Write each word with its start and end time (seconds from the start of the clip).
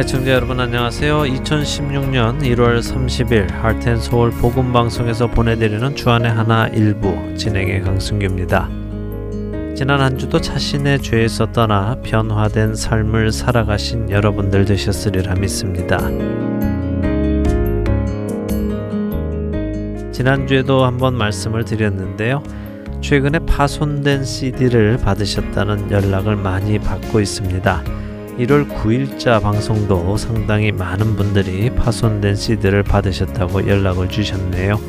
애청자 0.00 0.30
여러분 0.30 0.58
안녕하세요. 0.58 1.24
2016년 1.24 2.40
1월 2.40 2.80
30일 2.80 3.50
할텐 3.50 4.00
서울 4.00 4.30
복음 4.30 4.72
방송에서 4.72 5.26
보내드리는 5.26 5.94
주안의 5.94 6.30
하나 6.30 6.68
일부 6.68 7.14
진행의 7.36 7.82
강승규입니다. 7.82 8.70
지난 9.76 10.00
한 10.00 10.16
주도 10.16 10.40
자신의 10.40 11.02
죄에서 11.02 11.52
떠나 11.52 11.96
변화된 12.02 12.76
삶을 12.76 13.30
살아가신 13.30 14.08
여러분들 14.08 14.64
되셨으리라 14.64 15.34
믿습니다. 15.34 15.98
지난주에도 20.12 20.86
한번 20.86 21.14
말씀을 21.14 21.66
드렸는데요. 21.66 22.42
최근에 23.02 23.40
파손된 23.40 24.24
CD를 24.24 24.96
받으셨다는 24.96 25.90
연락을 25.90 26.36
많이 26.36 26.78
받고 26.78 27.20
있습니다. 27.20 28.00
1월 28.40 28.66
9일자 28.70 29.42
방송도 29.42 30.16
상당히 30.16 30.72
많은 30.72 31.14
분들이 31.14 31.68
파손된 31.68 32.36
CD를 32.36 32.82
받으셨다고 32.82 33.68
연락을 33.68 34.08
주셨네요. 34.08 34.80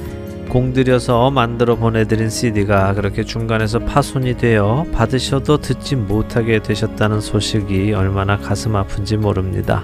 공들여서 0.48 1.32
만들어 1.32 1.76
보내드린 1.76 2.30
CD가 2.30 2.94
그렇게 2.94 3.26
중간에서 3.26 3.80
파손이 3.80 4.38
되어 4.38 4.86
받으셔도 4.94 5.58
듣지 5.58 5.98
못하게 5.98 6.60
되셨다는 6.64 7.20
소식이 7.20 7.92
얼마나 7.92 8.38
가슴 8.38 8.78
아픈지 8.78 9.18
모릅니다. 9.18 9.84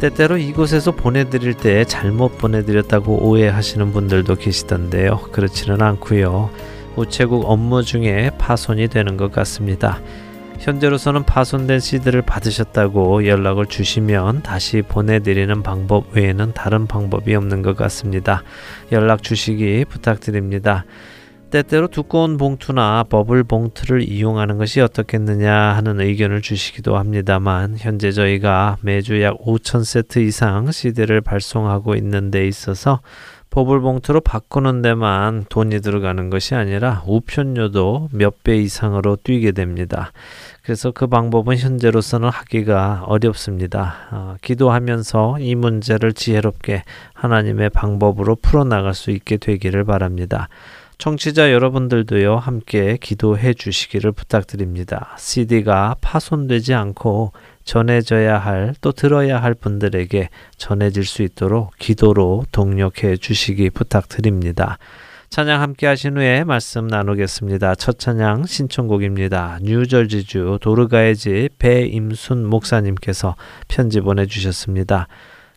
때때로 0.00 0.38
이곳에서 0.38 0.92
보내드릴 0.92 1.52
때 1.52 1.84
잘못 1.84 2.38
보내드렸다고 2.38 3.28
오해하시는 3.28 3.92
분들도 3.92 4.36
계시던데요. 4.36 5.20
그렇지는 5.32 5.82
않고요. 5.82 6.48
우체국 6.96 7.44
업무 7.50 7.82
중에 7.82 8.30
파손이 8.38 8.88
되는 8.88 9.18
것 9.18 9.32
같습니다. 9.32 10.00
현재로서는 10.58 11.24
파손된 11.24 11.80
CD를 11.80 12.22
받으셨다고 12.22 13.26
연락을 13.26 13.66
주시면 13.66 14.42
다시 14.42 14.82
보내드리는 14.82 15.62
방법 15.62 16.16
외에는 16.16 16.52
다른 16.54 16.86
방법이 16.86 17.34
없는 17.34 17.62
것 17.62 17.76
같습니다. 17.76 18.42
연락 18.92 19.22
주시기 19.22 19.84
부탁드립니다. 19.88 20.84
때때로 21.50 21.86
두꺼운 21.86 22.36
봉투나 22.36 23.04
버블 23.08 23.44
봉투를 23.44 24.02
이용하는 24.02 24.58
것이 24.58 24.80
어떻겠느냐 24.80 25.54
하는 25.54 26.00
의견을 26.00 26.42
주시기도 26.42 26.98
합니다만 26.98 27.76
현재 27.78 28.10
저희가 28.10 28.78
매주 28.80 29.22
약 29.22 29.38
5천 29.38 29.84
세트 29.84 30.18
이상 30.18 30.70
CD를 30.72 31.20
발송하고 31.20 31.94
있는 31.94 32.32
데 32.32 32.48
있어서 32.48 33.00
버블 33.56 33.80
봉투로 33.80 34.20
바꾸는 34.20 34.82
데만 34.82 35.46
돈이 35.48 35.80
들어가는 35.80 36.28
것이 36.28 36.54
아니라 36.54 37.02
우편료도 37.06 38.10
몇 38.12 38.34
배 38.44 38.58
이상으로 38.58 39.16
뛰게 39.16 39.52
됩니다. 39.52 40.12
그래서 40.62 40.90
그 40.90 41.06
방법은 41.06 41.56
현재로서는 41.56 42.28
하기가 42.28 43.04
어렵습니다. 43.06 43.94
어, 44.12 44.36
기도하면서 44.42 45.38
이 45.40 45.54
문제를 45.54 46.12
지혜롭게 46.12 46.82
하나님의 47.14 47.70
방법으로 47.70 48.36
풀어나갈 48.36 48.92
수 48.92 49.10
있게 49.10 49.38
되기를 49.38 49.84
바랍니다. 49.84 50.50
청취자 50.98 51.50
여러분들도요, 51.50 52.36
함께 52.36 52.98
기도해 53.00 53.54
주시기를 53.54 54.12
부탁드립니다. 54.12 55.14
CD가 55.16 55.96
파손되지 56.02 56.74
않고 56.74 57.32
전해져야 57.66 58.38
할, 58.38 58.74
또 58.80 58.92
들어야 58.92 59.42
할 59.42 59.52
분들에게 59.52 60.30
전해질 60.56 61.04
수 61.04 61.22
있도록 61.22 61.72
기도로 61.78 62.44
동력해 62.52 63.18
주시기 63.18 63.70
부탁드립니다. 63.70 64.78
찬양 65.28 65.60
함께 65.60 65.86
하신 65.88 66.16
후에 66.16 66.44
말씀 66.44 66.86
나누겠습니다. 66.86 67.74
첫 67.74 67.98
찬양 67.98 68.46
신청곡입니다. 68.46 69.58
뉴저지주 69.62 70.60
도르가의 70.62 71.16
집 71.16 71.50
배임순 71.58 72.46
목사님께서 72.46 73.34
편지 73.68 74.00
보내주셨습니다. 74.00 75.08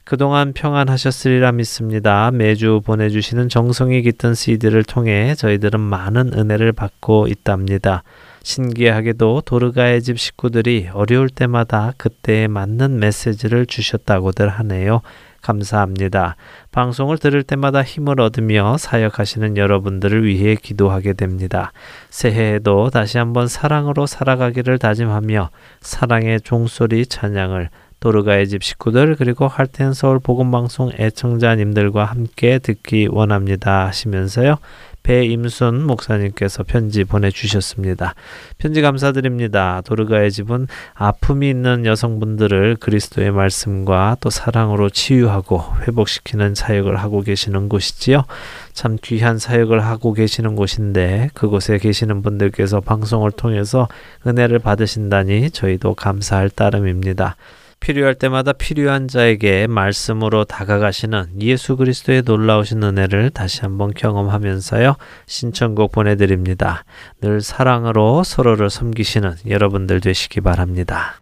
그동안 0.03 0.53
평안하셨으리라 0.53 1.51
믿습니다. 1.51 2.31
매주 2.31 2.81
보내주시는 2.83 3.47
정성이 3.47 4.01
깃든 4.01 4.33
CD를 4.33 4.83
통해 4.83 5.35
저희들은 5.35 5.79
많은 5.79 6.33
은혜를 6.33 6.71
받고 6.71 7.27
있답니다. 7.27 8.01
신기하게도 8.49 9.43
도르가의 9.45 10.01
집 10.01 10.19
식구들이 10.19 10.89
어려울 10.91 11.29
때마다 11.29 11.93
그때에 11.97 12.47
맞는 12.47 12.99
메시지를 12.99 13.67
주셨다고들 13.67 14.49
하네요. 14.49 15.01
감사합니다. 15.43 16.35
방송을 16.71 17.19
들을 17.19 17.43
때마다 17.43 17.83
힘을 17.83 18.19
얻으며 18.19 18.77
사역하시는 18.77 19.55
여러분들을 19.55 20.25
위해 20.25 20.55
기도하게 20.55 21.13
됩니다. 21.13 21.71
새해에도 22.09 22.89
다시 22.89 23.19
한번 23.19 23.47
사랑으로 23.47 24.07
살아가기를 24.07 24.79
다짐하며 24.79 25.51
사랑의 25.81 26.41
종소리 26.41 27.05
찬양을 27.05 27.69
도르가의 27.99 28.47
집 28.47 28.63
식구들 28.63 29.15
그리고 29.17 29.47
할텐 29.47 29.93
서울 29.93 30.19
복음 30.19 30.51
방송 30.51 30.91
애청자님들과 30.97 32.05
함께 32.05 32.57
듣기 32.57 33.07
원합니다 33.11 33.85
하시면서요. 33.87 34.57
배임순 35.03 35.83
목사님께서 35.85 36.63
편지 36.63 37.03
보내주셨습니다. 37.03 38.15
편지 38.57 38.81
감사드립니다. 38.81 39.81
도르가의 39.85 40.31
집은 40.31 40.67
아픔이 40.93 41.49
있는 41.49 41.85
여성분들을 41.85 42.77
그리스도의 42.79 43.31
말씀과 43.31 44.17
또 44.19 44.29
사랑으로 44.29 44.89
치유하고 44.89 45.63
회복시키는 45.87 46.55
사역을 46.55 46.97
하고 46.97 47.21
계시는 47.21 47.69
곳이지요. 47.69 48.25
참 48.73 48.97
귀한 49.01 49.39
사역을 49.39 49.83
하고 49.83 50.13
계시는 50.13 50.55
곳인데 50.55 51.29
그곳에 51.33 51.77
계시는 51.77 52.21
분들께서 52.21 52.81
방송을 52.81 53.31
통해서 53.31 53.87
은혜를 54.25 54.59
받으신다니 54.59 55.51
저희도 55.51 55.95
감사할 55.95 56.49
따름입니다. 56.49 57.35
필요할 57.79 58.15
때마다 58.15 58.53
필요한 58.53 59.07
자에게 59.07 59.67
말씀으로 59.67 60.43
다가가시는 60.43 61.41
예수 61.41 61.77
그리스도의 61.77 62.23
놀라우신 62.25 62.83
은혜를 62.83 63.29
다시 63.31 63.61
한번 63.61 63.93
경험하면서요. 63.93 64.95
신청곡 65.25 65.91
보내드립니다. 65.91 66.83
늘 67.21 67.41
사랑으로 67.41 68.23
서로를 68.23 68.69
섬기시는 68.69 69.35
여러분들 69.47 70.01
되시기 70.01 70.41
바랍니다. 70.41 71.21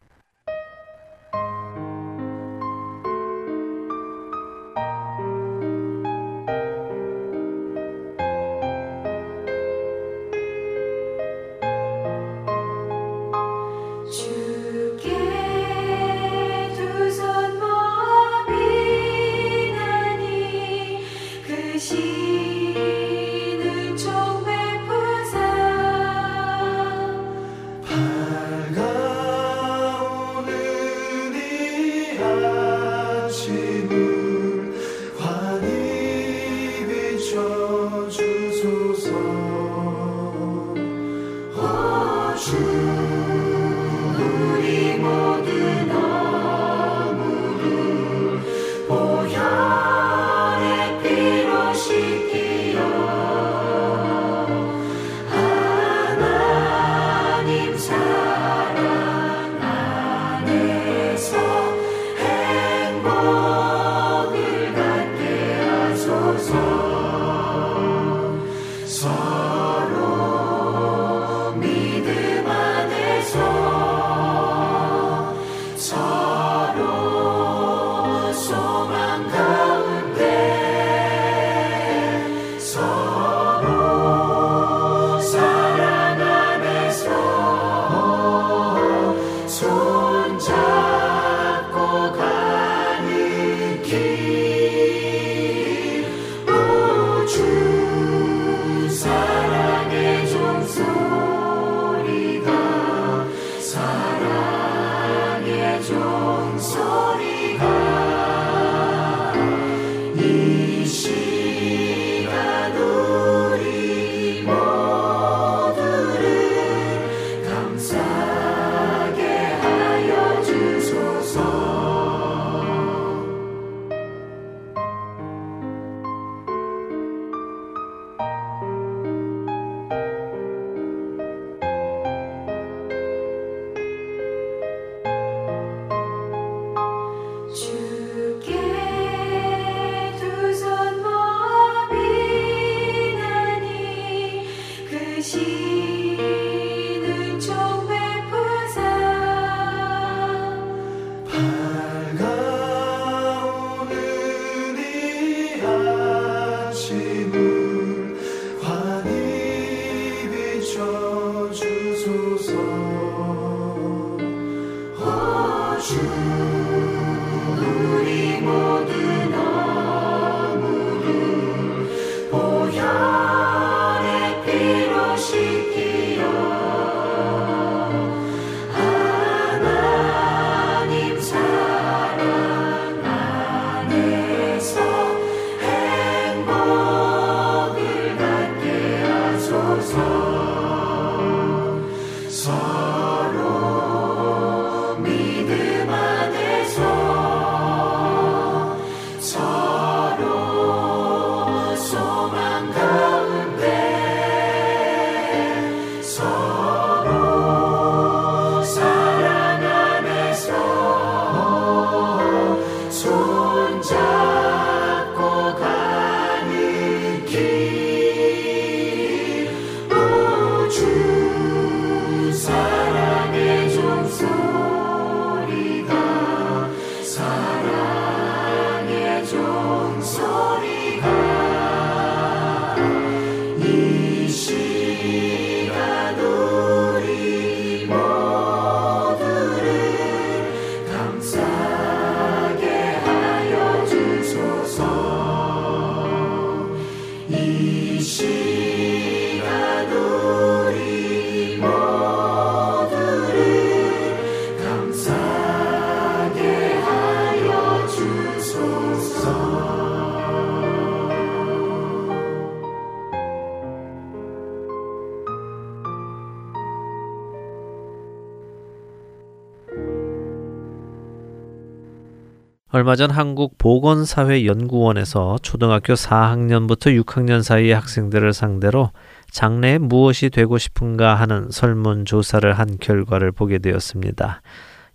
얼마 272.87 272.95
전 272.95 273.11
한국 273.11 273.57
보건사회연구원에서 273.57 275.39
초등학교 275.41 275.95
4학년부터 275.95 276.97
6학년 277.03 277.43
사이의 277.43 277.75
학생들을 277.75 278.31
상대로 278.31 278.91
장래에 279.29 279.77
무엇이 279.77 280.29
되고 280.29 280.57
싶은가 280.57 281.15
하는 281.15 281.49
설문조사를 281.51 282.53
한 282.53 282.77
결과를 282.79 283.33
보게 283.33 283.57
되었습니다. 283.57 284.41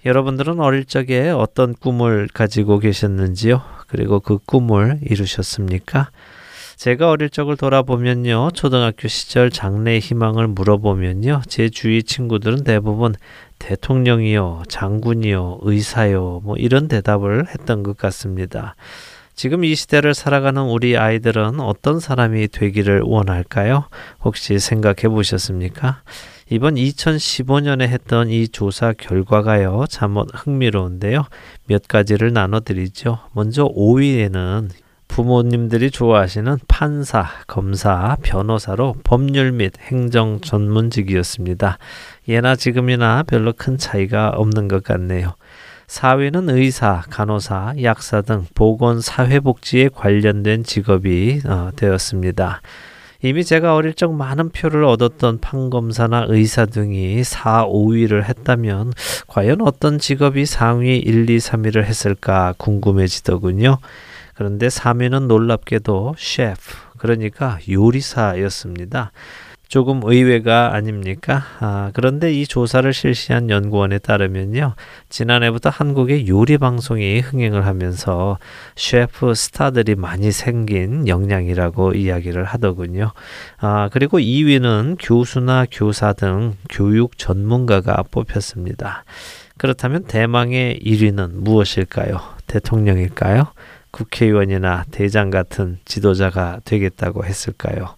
여러분들은 0.06 0.58
어릴 0.60 0.86
적에 0.86 1.28
어떤 1.28 1.74
꿈을 1.74 2.28
가지고 2.32 2.78
계셨는지요? 2.78 3.60
그리고 3.88 4.20
그 4.20 4.38
꿈을 4.38 4.98
이루셨습니까? 5.02 6.08
제가 6.82 7.10
어릴 7.10 7.30
적을 7.30 7.56
돌아보면요. 7.56 8.50
초등학교 8.54 9.06
시절 9.06 9.50
장래 9.50 10.00
희망을 10.00 10.48
물어보면요. 10.48 11.42
제 11.46 11.68
주위 11.68 12.02
친구들은 12.02 12.64
대부분 12.64 13.14
대통령이요, 13.60 14.64
장군이요, 14.66 15.60
의사요, 15.62 16.40
뭐 16.42 16.56
이런 16.56 16.88
대답을 16.88 17.46
했던 17.50 17.84
것 17.84 17.96
같습니다. 17.96 18.74
지금 19.36 19.62
이 19.62 19.76
시대를 19.76 20.12
살아가는 20.12 20.60
우리 20.60 20.96
아이들은 20.96 21.60
어떤 21.60 22.00
사람이 22.00 22.48
되기를 22.48 23.02
원할까요? 23.04 23.84
혹시 24.24 24.58
생각해 24.58 25.02
보셨습니까? 25.02 26.02
이번 26.50 26.74
2015년에 26.74 27.82
했던 27.82 28.28
이 28.28 28.48
조사 28.48 28.92
결과가요, 28.92 29.84
참못 29.88 30.30
흥미로운데요. 30.34 31.26
몇 31.68 31.86
가지를 31.86 32.32
나눠드리죠. 32.32 33.20
먼저 33.34 33.68
5위에는 33.68 34.81
부모님들이 35.12 35.90
좋아하시는 35.90 36.56
판사, 36.68 37.26
검사, 37.46 38.16
변호사로 38.22 38.94
법률 39.04 39.52
및 39.52 39.74
행정 39.78 40.40
전문직이었습니다. 40.40 41.76
예나 42.28 42.56
지금이나 42.56 43.22
별로 43.22 43.52
큰 43.52 43.76
차이가 43.76 44.30
없는 44.30 44.68
것 44.68 44.82
같네요. 44.82 45.34
4위는 45.86 46.48
의사, 46.56 47.02
간호사, 47.10 47.74
약사 47.82 48.22
등 48.22 48.46
보건 48.54 49.02
사회복지에 49.02 49.90
관련된 49.94 50.64
직업이 50.64 51.42
어, 51.44 51.68
되었습니다. 51.76 52.62
이미 53.20 53.44
제가 53.44 53.74
어릴 53.74 53.92
적 53.92 54.14
많은 54.14 54.48
표를 54.48 54.84
얻었던 54.84 55.40
판검사나 55.40 56.24
의사 56.28 56.64
등이 56.64 57.22
4, 57.22 57.66
5위를 57.66 58.24
했다면 58.24 58.94
과연 59.26 59.60
어떤 59.60 59.98
직업이 59.98 60.46
상위 60.46 60.96
1, 60.96 61.28
2, 61.28 61.36
3위를 61.36 61.84
했을까 61.84 62.54
궁금해지더군요. 62.56 63.76
그런데 64.34 64.68
3위는 64.68 65.26
놀랍게도 65.26 66.14
셰프, 66.18 66.60
그러니까 66.98 67.58
요리사였습니다. 67.68 69.12
조금 69.72 70.02
의외가 70.04 70.74
아닙니까? 70.74 71.44
아, 71.58 71.90
그런데 71.94 72.30
이 72.30 72.46
조사를 72.46 72.92
실시한 72.92 73.48
연구원에 73.48 74.00
따르면요. 74.00 74.74
지난해부터 75.08 75.70
한국의 75.70 76.28
요리 76.28 76.58
방송이 76.58 77.20
흥행을 77.20 77.64
하면서 77.64 78.36
셰프 78.76 79.34
스타들이 79.34 79.94
많이 79.94 80.30
생긴 80.30 81.08
영향이라고 81.08 81.94
이야기를 81.94 82.44
하더군요. 82.44 83.12
아, 83.60 83.88
그리고 83.90 84.18
2위는 84.18 84.98
교수나 85.00 85.64
교사 85.72 86.12
등 86.12 86.52
교육 86.68 87.16
전문가가 87.16 88.02
뽑혔습니다. 88.10 89.04
그렇다면 89.56 90.04
대망의 90.04 90.80
1위는 90.84 91.30
무엇일까요? 91.36 92.20
대통령일까요? 92.46 93.46
국회의원이나 93.92 94.84
대장 94.90 95.30
같은 95.30 95.78
지도자가 95.84 96.60
되겠다고 96.64 97.24
했을까요? 97.24 97.94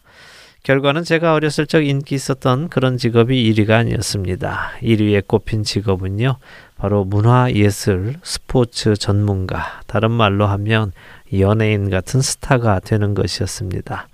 결과는 0.65 1.05
제가 1.05 1.35
어렸을 1.35 1.67
적 1.67 1.85
인기 1.85 2.15
있었던 2.15 2.71
그런 2.71 2.97
직업이 2.97 3.53
1위가 3.53 3.73
아니었습니다. 3.73 4.73
1위에 4.83 5.27
꼽힌 5.27 5.63
직업은요, 5.63 6.37
바로 6.77 7.05
문화 7.05 7.53
예술, 7.53 8.15
스포츠 8.23 8.95
전문가, 8.95 9.83
다른 9.87 10.11
말로 10.11 10.47
하면 10.47 10.93
연예인 11.39 11.91
같은 11.91 12.23
스타가 12.23 12.81
되는 12.81 13.15
것이었습니다. 13.15 14.09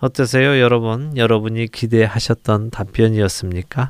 어떠세요, 0.00 0.60
여러분? 0.60 1.16
여러분이 1.16 1.68
기대하셨던 1.68 2.70
답변이었습니까? 2.70 3.88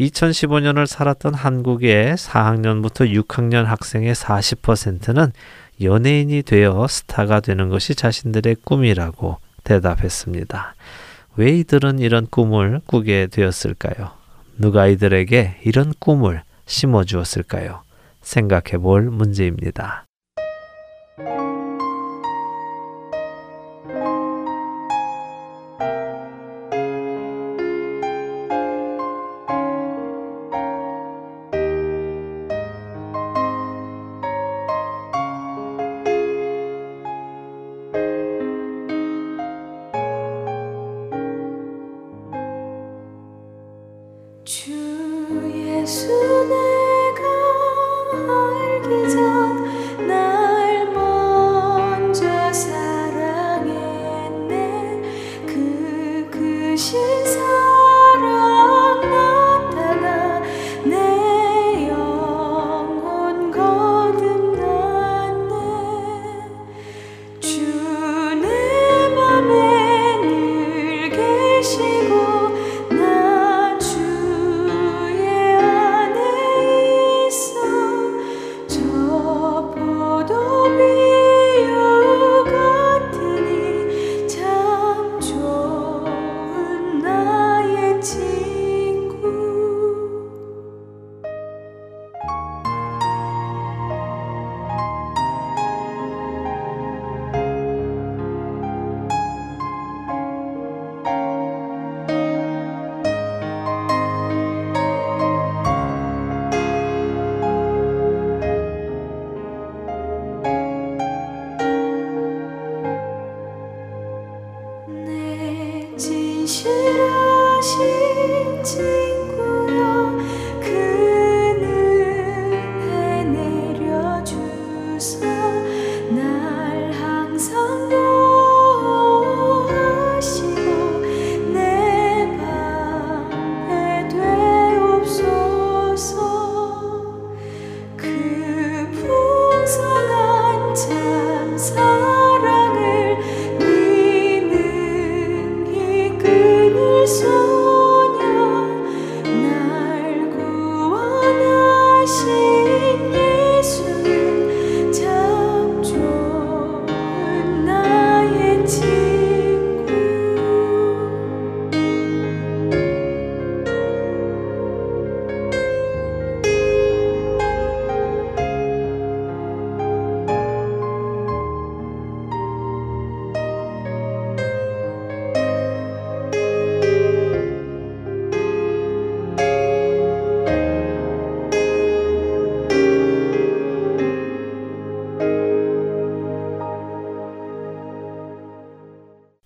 2015년을 0.00 0.86
살았던 0.86 1.34
한국의 1.34 2.16
4학년부터 2.16 3.08
6학년 3.24 3.64
학생의 3.64 4.14
40%는 4.14 5.32
연예인이 5.80 6.42
되어 6.42 6.86
스타가 6.88 7.40
되는 7.40 7.68
것이 7.68 7.94
자신들의 7.94 8.56
꿈이라고 8.64 9.38
대답했습니다. 9.64 10.74
왜 11.36 11.50
이들은 11.58 11.98
이런 11.98 12.26
꿈을 12.26 12.80
꾸게 12.86 13.28
되었을까요? 13.28 14.10
누가 14.58 14.86
이들에게 14.86 15.60
이런 15.64 15.94
꿈을 15.98 16.42
심어 16.66 17.04
주었을까요? 17.04 17.82
생각해 18.20 18.78
볼 18.78 19.04
문제입니다. 19.04 20.04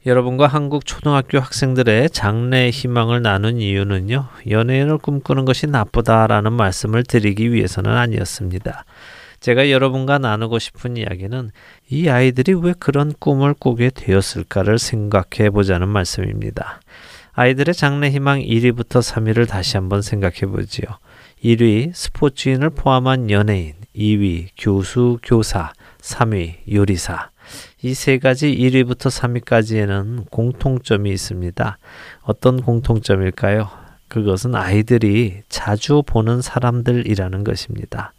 여러분과 0.06 0.46
한국 0.48 0.84
초등학교 0.84 1.38
학생들의 1.38 2.10
장래 2.10 2.68
희망을 2.68 3.22
나눈 3.22 3.58
이유는요, 3.58 4.26
연예인을 4.50 4.98
꿈꾸는 4.98 5.46
것이 5.46 5.66
나쁘다라는 5.66 6.52
말씀을 6.52 7.04
드리기 7.04 7.50
위해서는 7.54 7.90
아니었습니다. 7.90 8.84
제가 9.40 9.70
여러분과 9.70 10.18
나누고 10.18 10.58
싶은 10.58 10.98
이야기는 10.98 11.50
이 11.88 12.08
아이들이 12.10 12.52
왜 12.52 12.74
그런 12.78 13.14
꿈을 13.18 13.54
꾸게 13.54 13.90
되었을까를 13.94 14.78
생각해 14.78 15.48
보자는 15.48 15.88
말씀입니다. 15.88 16.80
아이들의 17.32 17.74
장래 17.74 18.10
희망 18.10 18.40
1위부터 18.40 19.00
3위를 19.00 19.48
다시 19.48 19.78
한번 19.78 20.02
생각해 20.02 20.40
보지요. 20.40 20.86
1위 21.42 21.92
스포츠인을 21.94 22.70
포함한 22.70 23.30
연예인, 23.30 23.72
2위 23.96 24.48
교수, 24.58 25.18
교사, 25.22 25.72
3위 26.02 26.56
요리사. 26.70 27.30
이 27.84 27.92
세 27.92 28.16
가지 28.18 28.46
1위부터 28.56 29.10
3위까지에는 29.10 30.30
공통점이 30.30 31.10
있습니다. 31.10 31.76
어떤 32.22 32.62
공통점일까요? 32.62 33.68
그것은 34.08 34.54
아이들이 34.54 35.42
자주 35.50 36.02
보는 36.06 36.40
사람들이라는 36.40 37.44
것입니다. 37.44 38.14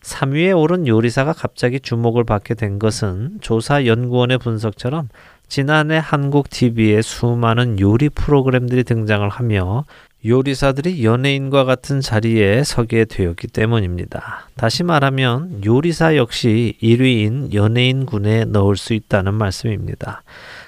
3위에 0.00 0.58
오른 0.58 0.86
요리사가 0.86 1.34
갑자기 1.34 1.78
주목을 1.78 2.24
받게 2.24 2.54
된 2.54 2.78
것은 2.78 3.36
조사 3.42 3.84
연구원의 3.84 4.38
분석처럼 4.38 5.10
지난해 5.46 6.00
한국 6.02 6.48
TV에 6.48 7.02
수많은 7.02 7.80
요리 7.80 8.08
프로그램들이 8.08 8.82
등장을 8.82 9.28
하며 9.28 9.84
요리사들이 10.24 11.04
연예인과 11.04 11.64
같은 11.64 12.00
자리에 12.00 12.62
서게 12.62 13.04
되었기 13.04 13.48
때문입니다. 13.48 14.48
다시 14.56 14.84
말하면 14.84 15.64
요리사 15.64 16.16
역시 16.16 16.76
1위인 16.80 17.52
연예인군에 17.52 18.44
넣을 18.44 18.76
수 18.76 18.94
있다는 18.94 19.34
말씀입니다. 19.34 20.22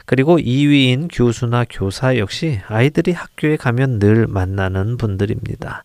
그리고 0.06 0.38
2위인 0.38 1.08
교수나 1.12 1.64
교사 1.70 2.18
역시 2.18 2.60
아이들이 2.66 3.12
학교에 3.12 3.56
가면 3.56 4.00
늘 4.00 4.26
만나는 4.26 4.96
분들입니다. 4.96 5.84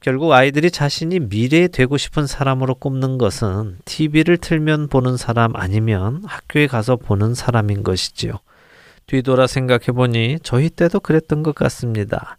결국 0.00 0.32
아이들이 0.32 0.72
자신이 0.72 1.20
미래에 1.20 1.68
되고 1.68 1.96
싶은 1.96 2.26
사람으로 2.26 2.74
꼽는 2.74 3.18
것은 3.18 3.78
TV를 3.84 4.36
틀면 4.38 4.88
보는 4.88 5.16
사람 5.16 5.54
아니면 5.54 6.22
학교에 6.26 6.66
가서 6.66 6.96
보는 6.96 7.34
사람인 7.34 7.84
것이지요. 7.84 8.32
뒤돌아 9.06 9.46
생각해 9.46 9.86
보니 9.86 10.38
저희 10.42 10.70
때도 10.70 10.98
그랬던 10.98 11.44
것 11.44 11.54
같습니다. 11.54 12.36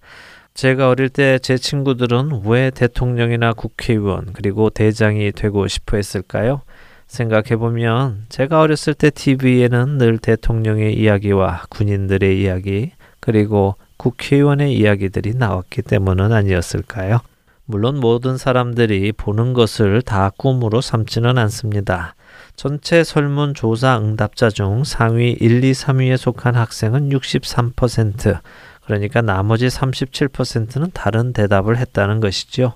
제가 0.58 0.90
어릴 0.90 1.10
때 1.10 1.38
제 1.38 1.56
친구들은 1.56 2.42
왜 2.46 2.72
대통령이나 2.72 3.54
국회의원 3.54 4.34
그리고 4.34 4.72
대장이 4.72 5.32
되고 5.32 5.68
싶어 5.68 5.98
했을까요? 5.98 6.62
생각해 7.06 7.58
보면 7.58 8.26
제가 8.30 8.62
어렸을 8.62 8.96
때 8.96 9.12
TV에는 9.12 10.00
늘 10.00 10.18
대통령의 10.18 10.96
이야기와 10.96 11.62
군인들의 11.70 12.42
이야기 12.42 12.92
그리고 13.20 13.76
국회의원의 13.98 14.76
이야기들이 14.76 15.36
나왔기 15.36 15.84
때문은 15.84 16.34
아니었을까요? 16.34 17.20
물론 17.66 18.00
모든 18.00 18.38
사람들이 18.38 19.12
보는 19.12 19.54
것을 19.54 20.02
다 20.02 20.32
꿈으로 20.38 20.82
삼지는 20.82 21.38
않습니다. 21.38 22.16
전체 22.56 23.04
설문조사 23.04 24.00
응답자 24.00 24.50
중 24.50 24.84
상위 24.84 25.34
1, 25.40 25.64
2, 25.64 25.72
3위에 25.72 26.18
속한 26.18 26.56
학생은 26.56 27.10
63%, 27.10 28.40
그러니까 28.88 29.22
나머지 29.22 29.68
37%는 29.68 30.92
다른 30.94 31.34
대답을 31.34 31.78
했다는 31.78 32.22
것이지요. 32.22 32.74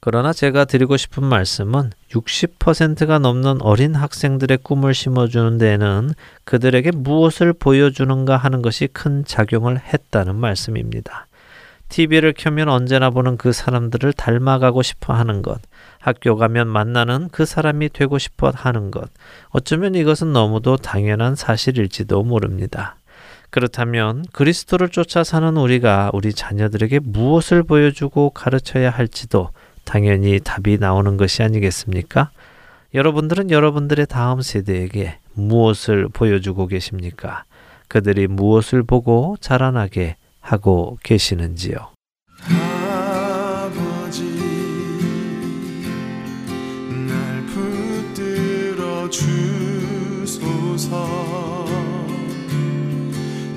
그러나 0.00 0.32
제가 0.32 0.64
드리고 0.64 0.96
싶은 0.96 1.22
말씀은 1.22 1.90
60%가 2.10 3.18
넘는 3.18 3.60
어린 3.60 3.94
학생들의 3.94 4.58
꿈을 4.62 4.94
심어주는 4.94 5.58
데에는 5.58 6.12
그들에게 6.44 6.92
무엇을 6.92 7.52
보여주는가 7.52 8.38
하는 8.38 8.62
것이 8.62 8.86
큰 8.86 9.24
작용을 9.26 9.78
했다는 9.78 10.34
말씀입니다. 10.34 11.26
TV를 11.90 12.32
켜면 12.36 12.70
언제나 12.70 13.10
보는 13.10 13.36
그 13.36 13.52
사람들을 13.52 14.14
닮아가고 14.14 14.82
싶어 14.82 15.12
하는 15.12 15.42
것, 15.42 15.60
학교 16.00 16.36
가면 16.36 16.68
만나는 16.68 17.28
그 17.30 17.44
사람이 17.44 17.90
되고 17.90 18.16
싶어 18.16 18.50
하는 18.54 18.90
것, 18.90 19.10
어쩌면 19.50 19.94
이것은 19.94 20.32
너무도 20.32 20.78
당연한 20.78 21.34
사실일지도 21.34 22.22
모릅니다. 22.22 22.96
그렇다면 23.54 24.24
그리스도를 24.32 24.88
쫓아 24.88 25.22
사는 25.22 25.56
우리가 25.56 26.10
우리 26.12 26.32
자녀들에게 26.32 26.98
무엇을 27.04 27.62
보여주고 27.62 28.30
가르쳐야 28.30 28.90
할지도 28.90 29.50
당연히 29.84 30.40
답이 30.42 30.78
나오는 30.78 31.16
것이 31.16 31.40
아니겠습니까? 31.44 32.32
여러분들은 32.94 33.52
여러분들의 33.52 34.06
다음 34.06 34.42
세대에게 34.42 35.18
무엇을 35.34 36.08
보여주고 36.08 36.66
계십니까? 36.66 37.44
그들이 37.86 38.26
무엇을 38.26 38.82
보고 38.82 39.36
자라나게 39.40 40.16
하고 40.40 40.98
계시는지요. 41.04 41.93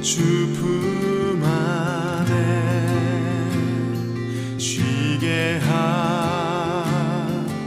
주품 0.07 1.43
안에 1.43 2.31
쉬게 4.57 5.59
하소서. 7.27 7.57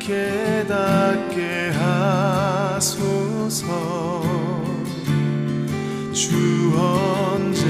깨닫게 0.00 1.70
하소서. 1.78 3.60
주 6.12 6.72
언제 6.76 7.61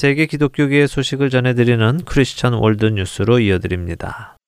세계 0.00 0.24
기독교계의 0.24 0.88
소식을 0.88 1.28
전해드리는 1.28 2.06
크리스천 2.06 2.54
월드 2.54 2.86
뉴스로 2.86 3.38
이어드립니다. 3.38 4.38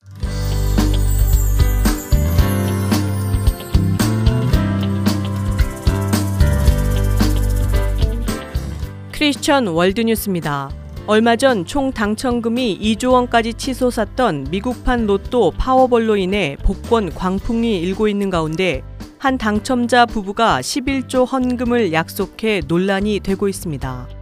크리스천 9.12 9.66
월드 9.66 10.00
뉴스입니다. 10.00 10.70
얼마 11.06 11.36
전 11.36 11.66
총 11.66 11.92
당첨금이 11.92 12.78
2조 12.80 13.12
원까지 13.12 13.52
치솟았던 13.52 14.46
미국판 14.50 15.04
로또 15.04 15.50
파워볼로 15.50 16.16
인해 16.16 16.56
복권 16.62 17.10
광풍이 17.10 17.78
일고 17.78 18.08
있는 18.08 18.30
가운데 18.30 18.80
한 19.18 19.36
당첨자 19.36 20.06
부부가 20.06 20.62
십일조 20.62 21.30
헌금을 21.30 21.92
약속해 21.92 22.62
논란이 22.66 23.20
되고 23.20 23.48
있습니다. 23.48 24.21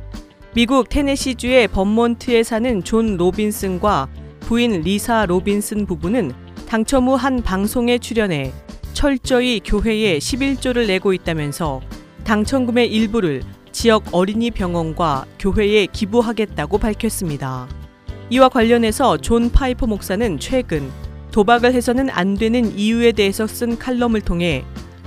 미국 0.52 0.88
테네시주의 0.88 1.68
버몬트에 1.68 2.42
사는 2.42 2.82
존 2.82 3.16
로빈슨과 3.16 4.08
부인 4.40 4.80
리사 4.80 5.24
로빈슨 5.26 5.86
부부는 5.86 6.32
당첨 6.66 7.06
후 7.06 7.14
한 7.14 7.40
방송에 7.40 7.98
출연해 7.98 8.52
철저히 8.92 9.60
교회에 9.64 10.18
십일조를 10.18 10.88
내고 10.88 11.12
있다면서 11.12 11.80
당첨금의 12.24 12.92
일부를 12.92 13.42
지역 13.70 14.02
어린이 14.10 14.50
병원과 14.50 15.26
교회에 15.38 15.86
기부하겠다고 15.86 16.78
밝혔습니다. 16.78 17.68
이와 18.30 18.48
관련해서 18.48 19.18
존 19.18 19.52
파이퍼 19.52 19.86
목사는 19.86 20.38
최근 20.40 20.90
도박을 21.30 21.72
해서는 21.74 22.10
안 22.10 22.34
되는 22.34 22.76
이유에 22.76 23.12
대해서 23.12 23.46
쓴 23.46 23.78
칼럼을 23.78 24.20
통해 24.20 24.64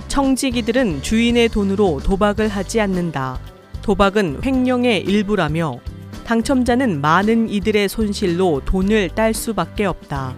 청지기들은 0.08 1.02
주인의 1.02 1.50
돈으로 1.50 2.00
도박을 2.02 2.48
하지 2.48 2.80
않는다. 2.80 3.38
도박은 3.84 4.40
횡령의 4.42 5.02
일부라며 5.02 5.78
당첨자는 6.24 7.02
많은 7.02 7.50
이들의 7.50 7.90
손실로 7.90 8.62
돈을 8.64 9.10
딸 9.10 9.34
수밖에 9.34 9.84
없다. 9.84 10.34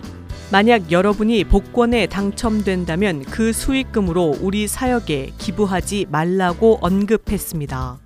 만약 0.50 0.90
여러분이 0.90 1.44
복권에 1.44 2.08
당첨된다면 2.08 3.22
그 3.22 3.52
수익금으로 3.52 4.38
우리 4.40 4.66
사역에 4.66 5.30
기부하지 5.38 6.06
말라고 6.10 6.78
언급했습니다. 6.80 7.98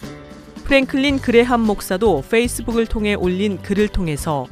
프랭클린 0.64 1.20
그레함 1.20 1.62
목사도 1.62 2.22
페이스북을 2.30 2.84
통해 2.84 3.14
올린 3.14 3.62
글을 3.62 3.88
통해서 3.88 4.46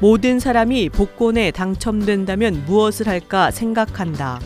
모든 0.00 0.40
사람이 0.40 0.88
복권에 0.88 1.52
당첨된다면 1.52 2.64
무엇을 2.66 3.06
할까 3.06 3.52
생각한다. 3.52 4.40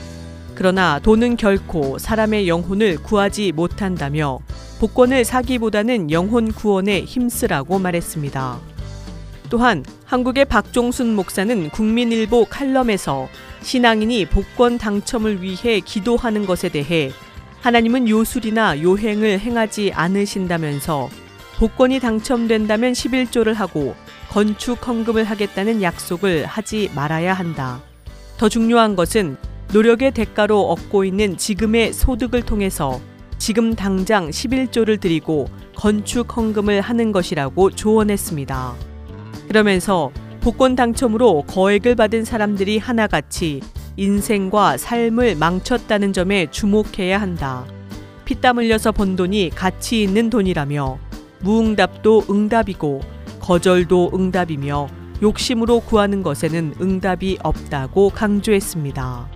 그러나 0.56 0.98
돈은 0.98 1.36
결코 1.36 1.98
사람의 1.98 2.48
영혼을 2.48 2.96
구하지 2.96 3.52
못한다며 3.52 4.38
복권을 4.80 5.24
사기보다는 5.24 6.10
영혼 6.10 6.50
구원에 6.50 7.02
힘쓰라고 7.02 7.78
말했습니다. 7.78 8.58
또한 9.50 9.84
한국의 10.06 10.46
박종순 10.46 11.14
목사는 11.14 11.68
국민일보 11.70 12.46
칼럼에서 12.46 13.28
신앙인이 13.60 14.26
복권 14.26 14.78
당첨을 14.78 15.42
위해 15.42 15.80
기도하는 15.80 16.46
것에 16.46 16.70
대해 16.70 17.10
하나님은 17.60 18.08
요술이나 18.08 18.82
요행을 18.82 19.40
행하지 19.40 19.92
않으신다면서 19.94 21.10
복권이 21.58 22.00
당첨된다면 22.00 22.92
11조를 22.92 23.54
하고 23.54 23.94
건축 24.30 24.86
헌금을 24.86 25.24
하겠다는 25.24 25.82
약속을 25.82 26.46
하지 26.46 26.90
말아야 26.94 27.34
한다. 27.34 27.82
더 28.38 28.48
중요한 28.48 28.96
것은 28.96 29.36
노력의 29.72 30.12
대가로 30.12 30.60
얻고 30.70 31.04
있는 31.04 31.36
지금의 31.36 31.92
소득을 31.92 32.42
통해서 32.42 33.00
지금 33.38 33.74
당장 33.74 34.30
11조를 34.30 35.00
드리고 35.00 35.46
건축 35.74 36.36
헌금을 36.36 36.80
하는 36.80 37.12
것이라고 37.12 37.70
조언했습니다. 37.70 38.74
그러면서 39.48 40.10
복권 40.40 40.76
당첨으로 40.76 41.42
거액을 41.42 41.96
받은 41.96 42.24
사람들이 42.24 42.78
하나같이 42.78 43.60
인생과 43.96 44.76
삶을 44.76 45.36
망쳤다는 45.36 46.12
점에 46.12 46.50
주목해야 46.50 47.20
한다. 47.20 47.64
피땀 48.24 48.58
흘려서 48.58 48.92
번 48.92 49.16
돈이 49.16 49.50
가치 49.54 50.02
있는 50.02 50.30
돈이라며 50.30 50.98
무응답도 51.40 52.24
응답이고 52.30 53.00
거절도 53.40 54.12
응답이며 54.14 54.88
욕심으로 55.22 55.80
구하는 55.80 56.22
것에는 56.22 56.74
응답이 56.80 57.38
없다고 57.42 58.10
강조했습니다. 58.10 59.35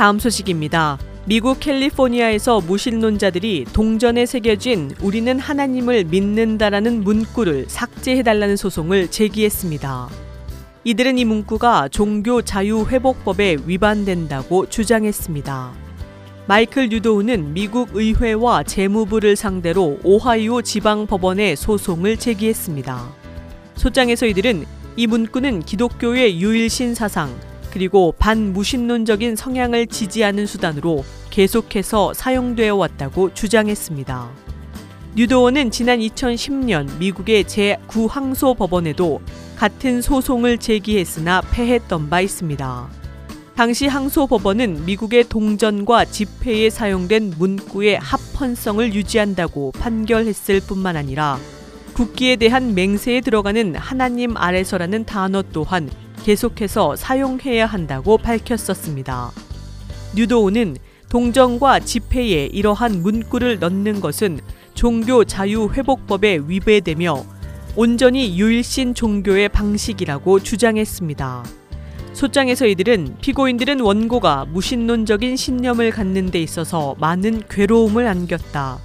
다음 0.00 0.18
소식입니다. 0.18 0.98
미국 1.26 1.60
캘리포니아에서 1.60 2.62
무신론자들이 2.62 3.66
동전에 3.70 4.24
새겨진 4.24 4.92
우리는 5.02 5.38
하나님을 5.38 6.04
믿는다라는 6.04 7.04
문구를 7.04 7.66
삭제해달라는 7.68 8.56
소송을 8.56 9.10
제기했습니다. 9.10 10.08
이들은 10.84 11.18
이 11.18 11.26
문구가 11.26 11.88
종교 11.88 12.40
자유회복법에 12.40 13.58
위반된다고 13.66 14.70
주장했습니다. 14.70 15.72
마이클 16.46 16.88
뉴도우는 16.88 17.52
미국 17.52 17.90
의회와 17.92 18.62
재무부를 18.62 19.36
상대로 19.36 19.98
오하이오 20.02 20.62
지방 20.62 21.06
법원에 21.06 21.54
소송을 21.56 22.16
제기했습니다. 22.16 23.06
소장에서 23.74 24.24
이들은 24.24 24.64
이 24.96 25.06
문구는 25.06 25.60
기독교의 25.60 26.40
유일신 26.40 26.94
사상, 26.94 27.38
그리고 27.72 28.14
반무신론적인 28.18 29.36
성향을 29.36 29.86
지지하는 29.86 30.46
수단으로 30.46 31.04
계속해서 31.30 32.14
사용되어 32.14 32.74
왔다고 32.74 33.32
주장했습니다. 33.34 34.28
뉴도어는 35.14 35.70
지난 35.70 35.98
2010년 35.98 36.98
미국의 36.98 37.44
제9항소 37.44 38.56
법원에도 38.56 39.20
같은 39.56 40.00
소송을 40.02 40.58
제기했으나 40.58 41.42
패했던 41.50 42.08
바 42.08 42.20
있습니다. 42.20 42.88
당시 43.56 43.86
항소 43.86 44.26
법원은 44.26 44.86
미국의 44.86 45.28
동전과 45.28 46.06
지폐에 46.06 46.70
사용된 46.70 47.34
문구의 47.36 47.98
합헌성을 47.98 48.94
유지한다고 48.94 49.72
판결했을 49.72 50.60
뿐만 50.60 50.96
아니라 50.96 51.38
국기에 51.92 52.36
대한 52.36 52.74
맹세에 52.74 53.20
들어가는 53.20 53.74
하나님 53.76 54.36
아래서라는 54.36 55.04
단어 55.04 55.42
또한 55.52 55.90
계속해서 56.24 56.96
사용해야 56.96 57.66
한다고 57.66 58.18
밝혔었습니다. 58.18 59.30
뉴도우는 60.14 60.76
동정과 61.08 61.80
집회에 61.80 62.46
이러한 62.46 63.02
문구를 63.02 63.58
넣는 63.58 64.00
것은 64.00 64.40
종교 64.74 65.24
자유 65.24 65.68
회복법에 65.72 66.40
위배되며 66.46 67.24
온전히 67.76 68.38
유일신 68.38 68.94
종교의 68.94 69.48
방식이라고 69.48 70.40
주장했습니다. 70.40 71.44
소장에서 72.12 72.66
이들은 72.66 73.16
피고인들은 73.20 73.80
원고가 73.80 74.44
무신론적인 74.46 75.36
신념을 75.36 75.90
갖는 75.90 76.30
데 76.30 76.40
있어서 76.40 76.96
많은 76.98 77.42
괴로움을 77.48 78.06
안겼다. 78.06 78.78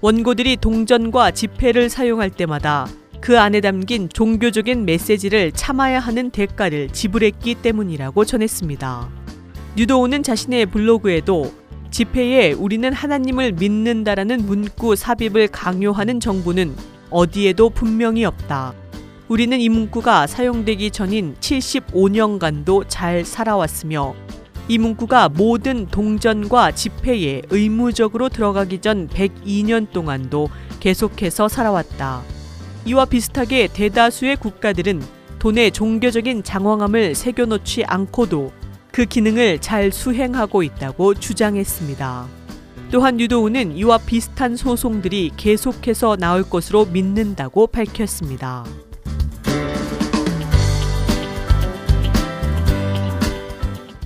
원고들이 0.00 0.56
동전과 0.56 1.32
지폐를 1.32 1.90
사용할 1.90 2.30
때마다 2.30 2.86
그 3.30 3.38
안에 3.38 3.60
담긴 3.60 4.08
종교적인 4.08 4.84
메시지를 4.84 5.52
참아야 5.52 6.00
하는 6.00 6.30
대가를 6.30 6.88
지불했기 6.88 7.54
때문이라고 7.62 8.24
전했습니다. 8.24 9.08
뉴도우는 9.76 10.24
자신의 10.24 10.66
블로그에도 10.66 11.52
집회에 11.92 12.50
우리는 12.50 12.92
하나님을 12.92 13.52
믿는다라는 13.52 14.46
문구 14.46 14.96
삽입을 14.96 15.46
강요하는 15.46 16.18
정부는 16.18 16.74
어디에도 17.10 17.70
분명히 17.70 18.24
없다. 18.24 18.74
우리는 19.28 19.60
이 19.60 19.68
문구가 19.68 20.26
사용되기 20.26 20.90
전인 20.90 21.36
75년간도 21.38 22.86
잘 22.88 23.24
살아왔으며 23.24 24.12
이 24.66 24.76
문구가 24.76 25.28
모든 25.28 25.86
동전과 25.86 26.72
집회에 26.72 27.42
의무적으로 27.50 28.28
들어가기 28.28 28.80
전 28.80 29.06
102년 29.06 29.92
동안도 29.92 30.48
계속해서 30.80 31.46
살아왔다. 31.46 32.39
이와 32.86 33.04
비슷하게 33.04 33.68
대다수의 33.68 34.36
국가들은 34.36 35.02
돈에 35.38 35.70
종교적인 35.70 36.42
장황함을 36.42 37.14
새겨놓지 37.14 37.84
않고도 37.84 38.52
그 38.92 39.04
기능을 39.04 39.60
잘 39.60 39.92
수행하고 39.92 40.62
있다고 40.62 41.14
주장했습니다. 41.14 42.26
또한 42.90 43.20
유도우는 43.20 43.76
이와 43.76 43.98
비슷한 43.98 44.56
소송들이 44.56 45.30
계속해서 45.36 46.16
나올 46.16 46.42
것으로 46.42 46.86
믿는다고 46.86 47.68
밝혔습니다. 47.68 48.64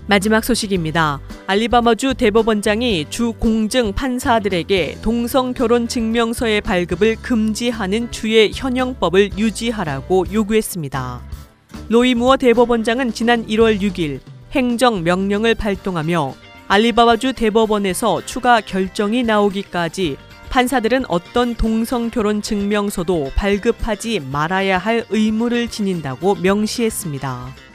마지막 0.07 0.45
소식입니다. 0.45 1.19
알리바마주 1.47 2.15
대법원장이 2.15 3.07
주 3.09 3.33
공증 3.33 3.95
판사들에게 3.95 4.99
동성 5.01 5.55
결혼 5.55 5.89
증명서의 5.89 6.61
발급을 6.61 7.17
금지하는 7.17 8.11
주의 8.11 8.53
현행법을 8.55 9.39
유지하라고 9.39 10.27
요구했습니다. 10.31 11.23
로이 11.89 12.15
무어 12.15 12.37
대법원장은 12.37 13.15
지난 13.15 13.47
1월 13.47 13.81
6일 13.81 14.21
행정 14.53 15.03
명령을 15.03 15.55
발동하며 15.55 16.35
알리바마주 16.69 17.33
대법원에서 17.33 18.27
추가 18.27 18.61
결정이 18.61 19.23
나오기까지 19.23 20.19
판사들은 20.51 21.05
어떤 21.09 21.55
동성 21.55 22.11
결혼 22.11 22.43
증명서도 22.43 23.33
발급하지 23.35 24.21
말아야 24.21 24.79
할 24.79 25.05
의무를 25.09 25.69
지닌다고 25.69 26.35
명시했습니다. 26.37 27.74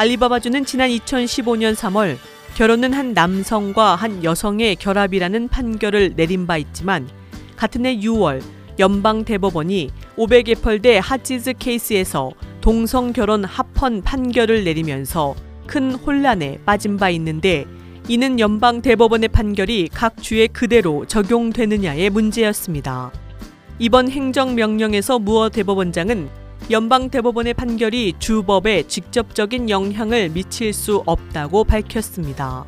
알리바바주는 0.00 0.64
지난 0.64 0.90
2015년 0.90 1.74
3월 1.74 2.18
결혼은 2.54 2.92
한 2.92 3.14
남성과 3.14 3.96
한 3.96 4.22
여성의 4.22 4.76
결합이라는 4.76 5.48
판결을 5.48 6.12
내린 6.14 6.46
바 6.46 6.56
있지만 6.56 7.08
같은 7.56 7.84
해 7.84 7.98
6월 7.98 8.40
연방 8.78 9.24
대법원이 9.24 9.90
500에펄대 10.16 11.00
하치즈 11.02 11.54
케이스에서 11.58 12.30
동성 12.60 13.12
결혼 13.12 13.42
합헌 13.44 14.02
판결을 14.02 14.62
내리면서 14.62 15.34
큰 15.66 15.96
혼란에 15.96 16.60
빠진 16.64 16.96
바 16.96 17.10
있는데 17.10 17.64
이는 18.06 18.38
연방 18.38 18.80
대법원의 18.80 19.30
판결이 19.30 19.88
각 19.92 20.22
주에 20.22 20.46
그대로 20.46 21.06
적용되느냐의 21.06 22.10
문제였습니다. 22.10 23.10
이번 23.80 24.08
행정명령에서 24.10 25.18
무어 25.18 25.48
대법원장은 25.48 26.28
연방 26.70 27.08
대법원의 27.08 27.54
판결이 27.54 28.14
주법에 28.18 28.82
직접적인 28.82 29.70
영향을 29.70 30.28
미칠 30.28 30.72
수 30.72 31.02
없다고 31.06 31.64
밝혔습니다. 31.64 32.66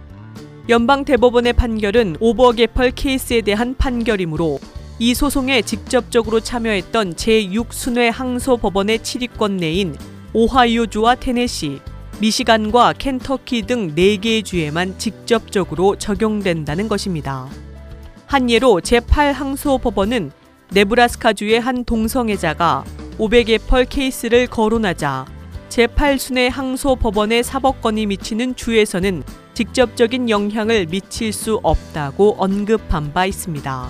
연방 0.71 1.05
대법원의 1.05 1.53
판결은 1.53 2.17
오버게펄 2.19 2.93
케이스에 2.93 3.43
대한 3.43 3.75
판결이므로 3.77 4.59
이 4.99 5.15
소송에 5.15 5.63
직접적으로 5.63 6.41
참여했던 6.41 7.15
제6순회 7.15 8.11
항소 8.11 8.59
법원의 8.59 9.01
7위권 9.01 9.53
내인 9.53 9.97
오하이오주와 10.33 11.17
테네시, 11.17 11.81
미시간과 12.21 12.95
켄터키 12.95 13.63
등 13.63 13.95
4개의 13.95 14.45
주에만 14.45 14.99
직접적으로 14.99 15.97
적용된다는 15.97 16.87
것입니다. 16.87 17.49
한 18.27 18.49
예로 18.49 18.81
제8항소법원은 18.81 20.31
네브라스카주의 20.73 21.59
한 21.59 21.85
동성애자가 21.85 22.85
500의 23.21 23.61
펄 23.67 23.85
케이스를 23.85 24.47
거론하자 24.47 25.27
제8순회 25.69 26.49
항소 26.49 26.97
법원의 26.97 27.45
사법권이 27.45 28.07
미치는 28.07 28.57
주에서는 28.57 29.23
직접적인 29.53 30.31
영향을 30.31 30.87
미칠 30.87 31.31
수 31.35 31.61
없다고 31.63 32.37
언급한 32.39 33.13
바 33.13 33.27
있습니다. 33.27 33.89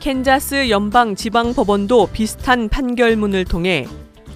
캔자스 0.00 0.70
연방 0.70 1.14
지방 1.14 1.54
법원도 1.54 2.08
비슷한 2.12 2.68
판결문을 2.68 3.44
통해 3.44 3.86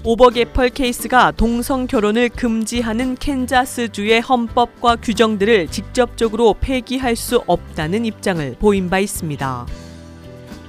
오버게펠 0.05 0.71
케이스가 0.71 1.33
동성 1.33 1.89
결혼을 1.89 2.29
금지하는 2.29 3.17
캔자스주의 3.17 4.21
헌법과 4.21 4.97
규정들을 5.03 5.67
직접적으로 5.67 6.55
폐기할 6.61 7.17
수 7.17 7.43
없다는 7.49 8.05
입장을 8.05 8.55
보인 8.61 8.89
바 8.89 9.01
있습니다. 9.01 9.67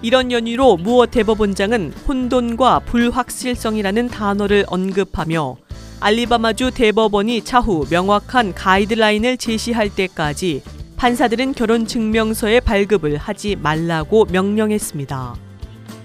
이런 0.01 0.31
연유로 0.31 0.77
무어 0.77 1.07
대법원장은 1.07 1.93
혼돈과 2.07 2.79
불확실성이라는 2.79 4.09
단어를 4.09 4.65
언급하며 4.67 5.57
알리바마주 5.99 6.71
대법원이 6.71 7.43
차후 7.43 7.87
명확한 7.89 8.53
가이드라인을 8.53 9.37
제시할 9.37 9.89
때까지 9.89 10.61
판사들은 10.97 11.53
결혼 11.53 11.87
증명서의 11.87 12.61
발급을 12.61 13.17
하지 13.17 13.55
말라고 13.55 14.25
명령했습니다. 14.25 15.35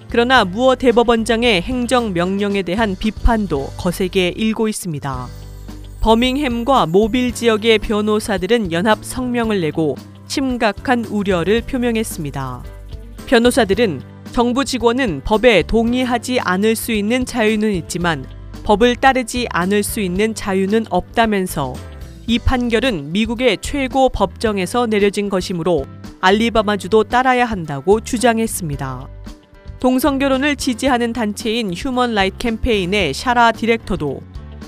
그러나 0.08 0.44
무어 0.44 0.76
대법원장의 0.76 1.62
행정 1.62 2.12
명령에 2.12 2.62
대한 2.62 2.96
비판도 2.98 3.72
거세게 3.78 4.34
일고 4.36 4.68
있습니다. 4.68 5.26
버밍햄과 6.00 6.86
모빌 6.86 7.32
지역의 7.32 7.78
변호사들은 7.78 8.72
연합 8.72 9.04
성명을 9.04 9.60
내고 9.60 9.96
심각한 10.26 11.04
우려를 11.04 11.62
표명했습니다. 11.62 12.81
변호사들은 13.32 14.02
정부 14.32 14.62
직원은 14.62 15.22
법에 15.24 15.62
동의하지 15.62 16.40
않을 16.40 16.76
수 16.76 16.92
있는 16.92 17.24
자유는 17.24 17.72
있지만 17.72 18.26
법을 18.62 18.96
따르지 18.96 19.46
않을 19.48 19.82
수 19.82 20.00
있는 20.00 20.34
자유는 20.34 20.84
없다면서 20.90 21.72
이 22.26 22.38
판결은 22.38 23.10
미국의 23.12 23.56
최고 23.62 24.10
법정에서 24.10 24.86
내려진 24.86 25.30
것이므로 25.30 25.86
알리바마주도 26.20 27.04
따라야 27.04 27.46
한다고 27.46 28.00
주장했습니다. 28.00 29.08
동성결혼을 29.80 30.56
지지하는 30.56 31.14
단체인 31.14 31.72
휴먼 31.72 32.14
라이트 32.14 32.36
캠페인의 32.36 33.14
샤라 33.14 33.52
디렉터도 33.52 34.20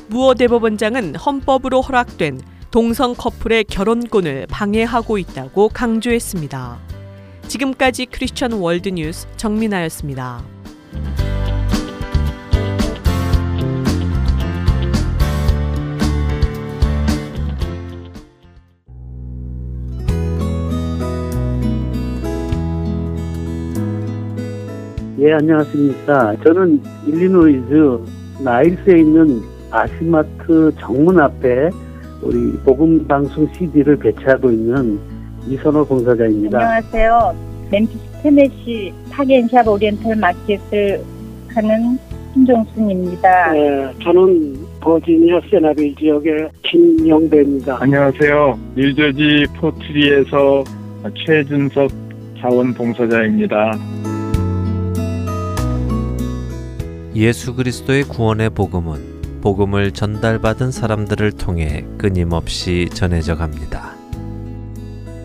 무어 0.08 0.32
대법원장은 0.32 1.16
헌법으로 1.16 1.82
허락된 1.82 2.40
동성 2.70 3.14
커플의 3.14 3.64
결혼권을 3.64 4.46
방해하고 4.48 5.18
있다고 5.18 5.68
강조했습니다. 5.68 6.94
지금까지 7.48 8.06
크리스천 8.06 8.52
월드 8.52 8.88
뉴스 8.88 9.26
정민아였습니다. 9.36 10.42
예, 25.20 25.32
안녕하십니까. 25.32 26.36
저는 26.44 26.82
일리노이즈 27.06 27.98
나일스에 28.42 28.98
있는 28.98 29.40
아시마트 29.70 30.70
정문 30.78 31.18
앞에 31.18 31.70
우리 32.20 32.52
복음 32.64 33.06
방송 33.06 33.50
CD를 33.54 33.96
배치하고 33.96 34.50
있는 34.50 34.98
이선호 35.48 35.84
봉사자입니다. 35.84 36.58
안녕하세요. 36.58 37.36
멤피스 37.70 38.00
테네시 38.22 38.92
파겐샵 39.10 39.68
오리엔탈 39.68 40.16
마켓을 40.16 41.02
하는 41.48 41.98
김종순입니다. 42.32 43.52
네, 43.52 43.92
저는 44.02 44.56
버지니아 44.80 45.40
세나빌 45.50 45.94
지역의 45.96 46.48
김영배입니다. 46.62 47.78
안녕하세요. 47.80 48.58
뉴저지 48.76 49.46
포트리에서 49.56 50.64
최준석 51.24 51.90
자원봉사자입니다. 52.40 53.72
예수 57.14 57.54
그리스도의 57.54 58.02
구원의 58.04 58.50
복음은 58.50 59.40
복음을 59.40 59.92
전달받은 59.92 60.72
사람들을 60.72 61.32
통해 61.32 61.84
끊임없이 61.98 62.88
전해져 62.92 63.36
갑니다. 63.36 63.93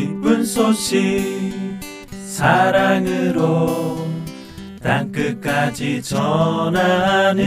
기쁜 0.00 0.44
소식 0.46 1.78
사랑으로 2.24 4.08
땅끝까지 4.82 6.00
전하는 6.02 7.44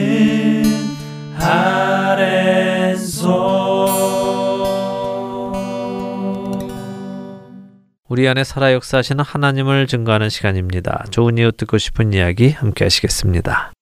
아랜소 1.36 2.44
우리 8.08 8.28
안에 8.28 8.44
살아 8.44 8.72
역사하시는 8.74 9.24
하나님을 9.24 9.88
증거하는 9.88 10.30
시간입니다. 10.30 11.06
좋은 11.10 11.40
이유 11.40 11.52
듣고 11.52 11.80
싶은 11.80 12.14
이야기 12.14 12.52
함께 12.52 12.86
하시겠습니다. 12.86 13.73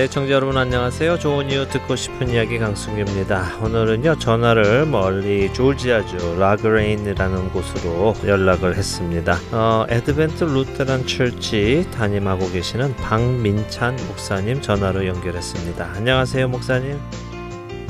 네, 0.00 0.08
청자 0.08 0.32
여러분 0.32 0.56
안녕하세요. 0.56 1.18
좋은 1.18 1.50
이웃 1.50 1.68
듣고 1.68 1.94
싶은 1.94 2.30
이야기 2.30 2.58
강승규입니다. 2.58 3.58
오늘은요 3.62 4.18
전화를 4.18 4.86
멀리 4.86 5.52
조지아주 5.52 6.36
라그레인지라는 6.38 7.50
곳으로 7.50 8.14
연락을 8.24 8.76
했습니다. 8.78 9.36
어, 9.52 9.84
Advent 9.90 10.44
Lutheran 10.44 11.06
Church 11.06 11.86
담임하고 11.92 12.50
계시는 12.50 12.96
박민찬 12.96 13.96
목사님 14.08 14.62
전화로 14.62 15.06
연결했습니다. 15.06 15.90
안녕하세요, 15.96 16.48
목사님. 16.48 16.98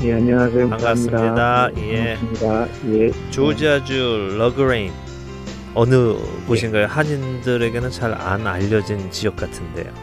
예, 0.03 0.13
안녕하세요. 0.15 0.69
반갑습니다. 0.69 1.69
예. 1.77 2.17
반갑습니다. 2.17 2.67
예. 2.93 3.31
조지아주 3.31 4.35
러그레인지 4.37 4.91
어느 5.75 6.17
곳인가요? 6.45 6.87
한인들에게는 6.87 7.89
잘 7.89 8.13
안 8.13 8.45
알려진 8.45 9.09
지역 9.11 9.37
같은데요. 9.37 10.00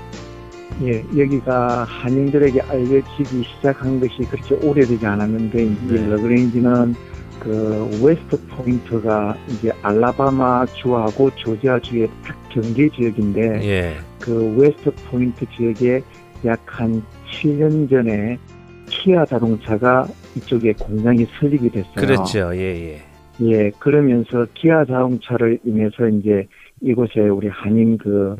예, 0.82 1.04
여기가 1.16 1.84
한인들에게 1.84 2.60
알려지기 2.62 3.44
시작한 3.44 3.98
것이 4.00 4.18
그렇게 4.30 4.54
오래되지 4.66 5.04
않았는데 5.04 5.64
이제 5.64 6.00
네. 6.00 6.06
러그레인지는 6.08 6.94
그 7.40 8.00
웨스트 8.02 8.40
포인트가 8.48 9.36
이제 9.48 9.72
알라바마 9.82 10.66
주하고 10.66 11.30
조지아 11.36 11.80
주의 11.80 12.08
딱 12.24 12.36
경계 12.48 12.88
지역인데 12.88 13.68
예. 13.68 13.96
그 14.20 14.54
웨스트 14.56 14.92
포인트 15.10 15.46
지역에 15.56 16.02
약 16.44 16.60
한 16.78 17.02
7년 17.30 17.90
전에 17.90 18.38
키아 18.86 19.24
자동차가 19.26 20.06
이쪽에 20.36 20.72
공장이 20.74 21.26
설립이 21.38 21.70
됐어요. 21.70 21.94
그랬죠. 21.94 22.50
예, 22.54 22.60
예. 22.60 23.02
예, 23.40 23.70
그러면서 23.78 24.46
기아 24.54 24.84
자동차를 24.84 25.58
인해서 25.64 26.08
이제 26.08 26.46
이곳에 26.80 27.20
우리 27.20 27.48
한인 27.48 27.98
그 27.98 28.36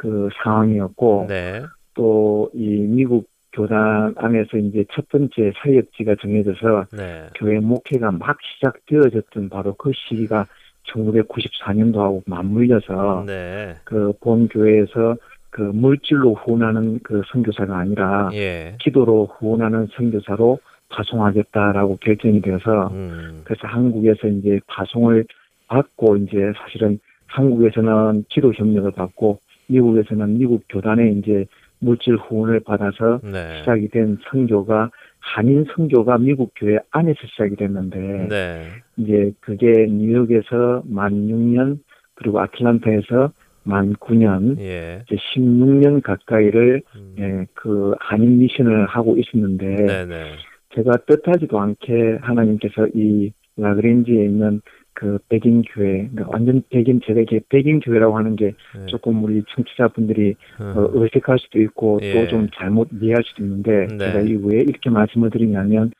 그 0.00 0.30
상황이었고 0.42 1.26
네. 1.28 1.62
또이 1.92 2.86
미국 2.88 3.28
교단 3.52 4.14
안에서 4.16 4.56
이제 4.56 4.82
첫 4.94 5.06
번째 5.10 5.52
사역지가 5.62 6.14
정해져서 6.22 6.86
네. 6.96 7.26
교회 7.34 7.60
목회가 7.60 8.10
막 8.10 8.38
시작되어졌던 8.40 9.50
바로 9.50 9.74
그 9.74 9.92
시기가 9.94 10.46
1994년도하고 10.88 12.22
맞물려서 12.24 13.24
네. 13.26 13.74
그본 13.84 14.48
교회에서 14.48 15.16
그 15.50 15.60
물질로 15.60 16.34
후원하는 16.34 17.00
그 17.02 17.20
선교사가 17.30 17.76
아니라 17.76 18.30
예. 18.32 18.76
기도로 18.80 19.26
후원하는 19.36 19.88
선교사로 19.96 20.60
파송하겠다라고 20.88 21.98
결정이 21.98 22.40
되어서 22.40 22.88
음. 22.92 23.42
그래서 23.44 23.66
한국에서 23.66 24.28
이제 24.28 24.60
파송을 24.66 25.26
받고 25.66 26.16
이제 26.16 26.52
사실은 26.56 26.98
한국에서는 27.26 28.24
기도 28.30 28.54
협력을 28.54 28.90
받고 28.92 29.38
미국에서는 29.70 30.38
미국 30.38 30.64
교단에 30.68 31.12
이제 31.12 31.46
물질 31.78 32.16
후원을 32.16 32.60
받아서 32.60 33.20
네. 33.22 33.58
시작이 33.58 33.88
된 33.88 34.18
선교가 34.30 34.90
한인 35.18 35.64
선교가 35.74 36.18
미국 36.18 36.52
교회 36.56 36.78
안에서 36.90 37.18
시작이 37.26 37.56
됐는데 37.56 38.28
네. 38.28 38.68
이제 38.96 39.32
그게 39.40 39.86
뉴욕에서 39.86 40.82
만 40.86 41.12
6년 41.28 41.78
그리고 42.14 42.40
아틀란타에서 42.40 43.32
만 43.62 43.94
9년 43.94 44.58
예. 44.58 45.02
이제 45.06 45.16
16년 45.16 46.02
가까이를 46.02 46.82
음. 46.96 47.14
예, 47.18 47.46
그 47.54 47.94
한인 48.00 48.38
미션을 48.38 48.86
하고 48.86 49.16
있었는데 49.16 49.76
네네. 49.76 50.32
제가 50.74 50.98
뜻하지도 51.06 51.58
않게 51.58 52.18
하나님께서 52.20 52.88
이 52.94 53.32
라그랜지에 53.56 54.24
있는 54.24 54.62
그 55.00 55.18
백인 55.30 55.62
교회, 55.62 56.08
그러니까 56.12 56.26
완전 56.28 56.62
백인 56.68 57.00
제가 57.02 57.22
이게 57.22 57.40
백인 57.48 57.80
교회라고 57.80 58.18
하는 58.18 58.36
게 58.36 58.52
네. 58.76 58.84
조금 58.84 59.24
우리 59.24 59.42
청취자분들이 59.48 60.34
음. 60.60 60.74
어, 60.76 60.90
어색할 60.94 61.38
수도 61.38 61.58
있고 61.62 62.00
예. 62.02 62.12
또좀 62.12 62.48
잘못 62.54 62.90
이해할 63.00 63.22
수도 63.24 63.42
있는데 63.42 63.86
네. 63.86 63.96
제가 63.96 64.20
이왜 64.20 64.58
이렇게 64.60 64.90
말씀을 64.90 65.30
드리냐면 65.30 65.90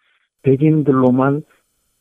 백인들로만 0.42 1.44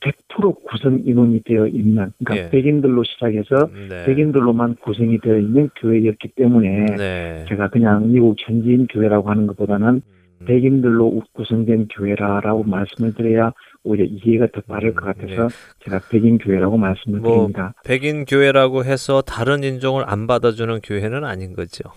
100% 0.02 0.66
구성 0.66 1.02
인원이 1.06 1.44
되어 1.44 1.68
있는 1.68 2.12
그러니까 2.22 2.36
예. 2.36 2.50
백인들로 2.50 3.06
시작해서 3.06 3.70
네. 3.90 4.06
백인들로만 4.06 4.76
구성이 4.82 5.20
되어 5.20 5.38
있는 5.38 5.70
교회였기 5.78 6.34
때문에 6.36 6.86
네. 6.98 7.46
제가 7.48 7.70
그냥 7.70 8.12
미국 8.12 8.36
현지인 8.38 8.88
교회라고 8.88 9.30
하는 9.30 9.48
것보다는 9.48 10.02
음. 10.42 10.46
백인들로 10.46 11.22
구성된 11.32 11.88
교회라라고 11.94 12.64
말씀을 12.64 13.14
드려야 13.14 13.54
오히려 13.84 14.06
이해가 14.06 14.48
더 14.54 14.62
빠를 14.62 14.94
것 14.94 15.06
같아서 15.06 15.48
제가 15.84 16.02
백인 16.12 16.38
교회라고 16.38 16.78
말씀을 16.78 17.20
음, 17.20 17.22
뭐, 17.22 17.34
드립니다. 17.38 17.74
백인 17.86 18.26
교회라고 18.26 18.84
해서 18.84 19.22
다른 19.22 19.64
인종을 19.64 20.04
안 20.08 20.28
받아주는 20.28 20.82
교회는 20.82 21.24
아닌 21.24 21.54
거죠. 21.54 21.90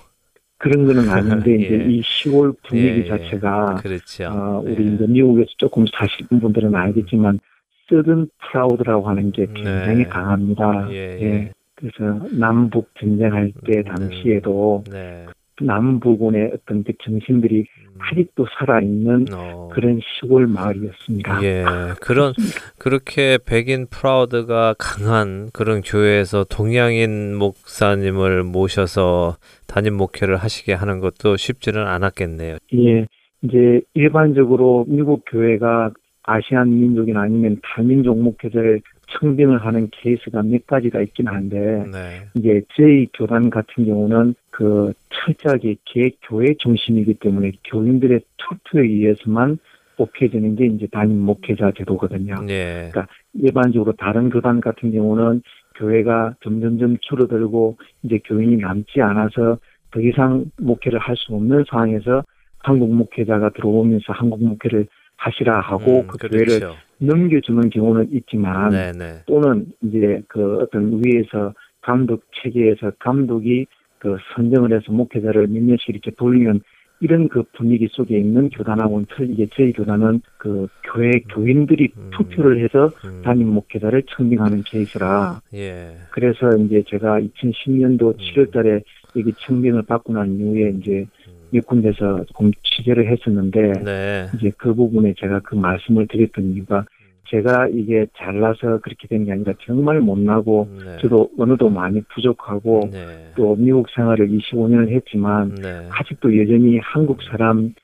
그런 0.59 0.87
거는 0.87 1.09
아닌데 1.09 1.51
예. 1.59 1.65
이제 1.65 1.87
이 1.89 2.03
시골 2.03 2.53
분위기 2.63 2.89
예, 2.89 2.97
예. 2.99 3.09
자체가 3.09 3.75
그렇죠. 3.83 4.25
어, 4.27 4.63
우리 4.65 4.85
네. 4.85 4.95
이제 4.95 5.07
미국에서 5.09 5.51
조금 5.59 5.85
사시는 5.87 6.41
분들은 6.41 6.75
알겠지만 6.75 7.41
Southern 7.89 8.29
Proud라고 8.41 9.09
하는 9.09 9.33
게 9.33 9.47
굉장히 9.47 9.97
네. 9.97 10.05
강합니다. 10.05 10.89
예, 10.93 11.19
예. 11.21 11.23
예. 11.23 11.53
그래서 11.75 12.25
남북 12.39 12.91
전쟁할 13.01 13.53
때 13.67 13.79
음, 13.79 13.85
당시에도 13.85 14.85
네. 14.89 15.27
남부군의 15.61 16.53
어떤 16.55 16.85
그 16.85 16.93
정신들이 17.03 17.61
음. 17.61 17.82
아직도 18.11 18.47
살아있는 18.59 19.27
어. 19.33 19.69
그런 19.73 20.01
시골 20.01 20.47
마을이었습니다. 20.47 21.43
예, 21.45 21.65
그런 22.01 22.33
그렇게 22.79 23.39
백인 23.45 23.87
proud가 23.87 24.75
강한 24.79 25.51
그런 25.53 25.81
교회에서 25.83 26.45
동양인 26.45 27.37
목사님을 27.37 28.43
모셔서 28.43 29.37
담임 29.67 29.95
목회를 29.95 30.37
하시게 30.37 30.73
하는 30.73 31.01
것도 31.01 31.37
쉽지는 31.37 31.87
않았겠네요. 31.87 32.57
예, 32.75 33.07
이제 33.43 33.81
일반적으로 33.95 34.85
미국 34.89 35.25
교회가 35.31 35.93
아시안 36.25 36.69
민족이나 36.69 37.23
아니면 37.23 37.59
다민족 37.63 38.21
목회자를 38.21 38.81
청빙을 39.19 39.65
하는 39.65 39.89
케이스가 39.91 40.43
몇 40.43 40.67
가지가 40.67 41.03
있긴 41.03 41.29
한데 41.29 41.85
네, 41.93 42.23
이제 42.35 42.63
저희 42.77 43.07
교단 43.15 43.51
같은 43.51 43.85
경우는 43.85 44.35
그 44.53 44.93
철저하게 45.11 45.77
개 45.85 46.11
교회 46.23 46.55
중심이기 46.59 47.15
때문에 47.15 47.53
교인들의 47.65 48.21
투표에 48.37 48.83
의해서만 48.83 49.59
뽑혀지는 49.97 50.57
게 50.57 50.67
이제 50.67 50.87
담임 50.93 51.19
목회자 51.21 51.73
제도거든요. 51.77 52.35
예. 52.49 52.91
그러니까 52.93 53.07
일반적으로 53.35 53.93
다른 53.93 54.31
교단 54.31 54.61
같은 54.61 54.93
경우는 54.93 55.43
교회가 55.77 56.35
점점점 56.43 56.99
줄어들고 57.01 57.79
이제 58.03 58.21
교인이 58.25 58.57
남지 58.59 59.01
않아서 59.01 59.59
더 59.91 60.01
이상 60.01 60.45
목회를 60.59 60.99
할 60.99 61.17
수 61.17 61.35
없는 61.35 61.65
상황에서 61.69 62.23
한국 62.59 62.95
목회자가 62.95 63.51
들어오면서 63.51 64.13
한국 64.13 64.45
목회를 64.45 64.87
하시라 65.17 65.61
하고 65.61 66.01
음, 66.01 66.07
그 66.07 66.29
교회를 66.29 66.59
그렇죠. 66.59 66.75
넘겨주는 66.99 67.71
경우는 67.71 68.09
있지만 68.13 68.71
네네. 68.71 69.23
또는 69.27 69.67
이제 69.83 70.23
그 70.29 70.59
어떤 70.59 71.03
위에서 71.05 71.55
감독 71.81 72.23
체계에서 72.43 72.93
감독이 72.99 73.67
그 74.03 74.17
선정을 74.35 74.73
해서 74.73 74.91
목회자를 74.91 75.47
몇 75.47 75.63
년씩 75.63 75.91
이렇게 75.91 76.11
돌리면 76.11 76.61
이런 76.99 77.29
그 77.29 77.45
분위기 77.53 77.87
속에 77.89 78.19
있는 78.19 78.49
교단하고는 78.49 79.07
틀리게 79.15 79.47
저희 79.55 79.73
교단은 79.73 80.23
그 80.39 80.67
교회 80.83 81.21
교인들이 81.33 81.93
음. 81.97 82.11
투표를 82.13 82.65
해서 82.65 82.91
음, 83.05 83.23
담임 83.23 83.51
목회자를 83.51 84.03
청빙하는 84.09 84.65
케이스라 84.65 85.41
예. 85.55 85.95
그래서 86.11 86.57
이제 86.57 86.83
제가 86.89 87.21
2010년도 87.21 88.03
음. 88.03 88.17
7월 88.17 88.53
달에 88.53 88.81
여기 89.15 89.33
청빙을 89.47 89.83
받고 89.83 90.15
난 90.15 90.35
이후에 90.35 90.71
이제 90.81 91.07
몇 91.53 91.65
군데서 91.67 92.25
취재를 92.65 93.09
했었는데 93.09 93.73
네. 93.85 94.27
이제 94.35 94.51
그 94.59 94.75
부분에 94.75 95.15
제가 95.17 95.39
그 95.45 95.55
말씀을 95.55 96.09
드렸던 96.09 96.55
이유가 96.55 96.85
제가 97.33 97.69
이게 97.69 98.07
잘나서 98.17 98.81
그렇게 98.83 99.09
된 99.09 99.25
게 99.25 99.33
아니라 99.33 99.55
정말 99.65 100.01
못나고 100.01 100.69
네. 100.85 100.99
저도 101.01 101.31
언어도 101.39 101.71
많이 101.71 102.03
부족하고 102.15 102.89
네. 102.93 103.33
또 103.37 103.57
미국 103.57 103.89
생활을 103.95 104.29
25년을 104.29 104.91
했지만 104.91 105.55
네. 105.55 105.89
아직도 105.91 106.39
여전히 106.39 106.79
한국 106.83 107.23
사람인 107.23 107.75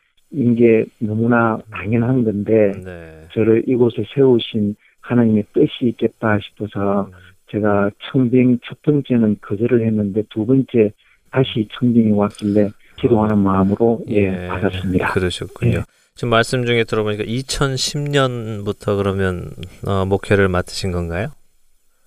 게 0.57 0.85
너무나 0.99 1.59
당연한 1.71 2.25
건데 2.25 2.73
네. 2.85 3.23
저를 3.33 3.65
이곳에 3.67 4.05
세우신 4.15 4.77
하나님의 5.01 5.45
뜻이 5.55 5.87
있겠다 5.89 6.39
싶어서 6.43 7.11
제가 7.51 7.91
청빙 8.11 8.59
첫 8.67 8.83
번째는 8.83 9.39
거절을 9.41 9.87
했는데 9.87 10.23
두 10.29 10.45
번째 10.45 10.93
다시 11.31 11.67
청빙이 11.73 12.13
왔길래 12.13 12.69
기도하는 12.99 13.39
마음으로 13.39 14.03
예, 14.09 14.49
받았습니다. 14.49 15.13
그러셨군요. 15.13 15.79
예. 15.79 15.83
지금 16.19 16.31
말씀 16.31 16.67
중에 16.67 16.83
들어보니까 16.83 17.23
2010년부터 17.23 18.97
그러면 18.97 19.53
어, 19.87 20.05
목회를 20.05 20.49
맡으신 20.49 20.91
건가요? 20.91 21.29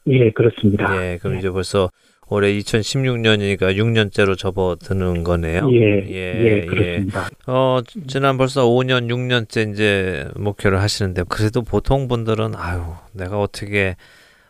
예, 0.08 0.32
그렇습니다. 0.32 0.94
예, 0.98 1.18
그럼 1.18 1.38
이제 1.38 1.50
벌써 1.50 1.90
올해 2.28 2.52
2016년이니까 2.60 3.74
6년째로 3.74 4.38
접어드는 4.38 5.24
거네요. 5.24 5.70
예, 5.72 6.04
예, 6.10 6.66
그렇습니다. 6.66 7.30
어, 7.48 7.80
지난 8.08 8.38
벌써 8.38 8.66
5년, 8.66 9.10
6년째 9.10 9.72
이제 9.72 10.28
목회를 10.36 10.82
하시는데 10.82 11.24
그래도 11.30 11.62
보통 11.62 12.10
분들은 12.10 12.56
아유, 12.56 12.82
내가 13.14 13.40
어떻게 13.40 13.96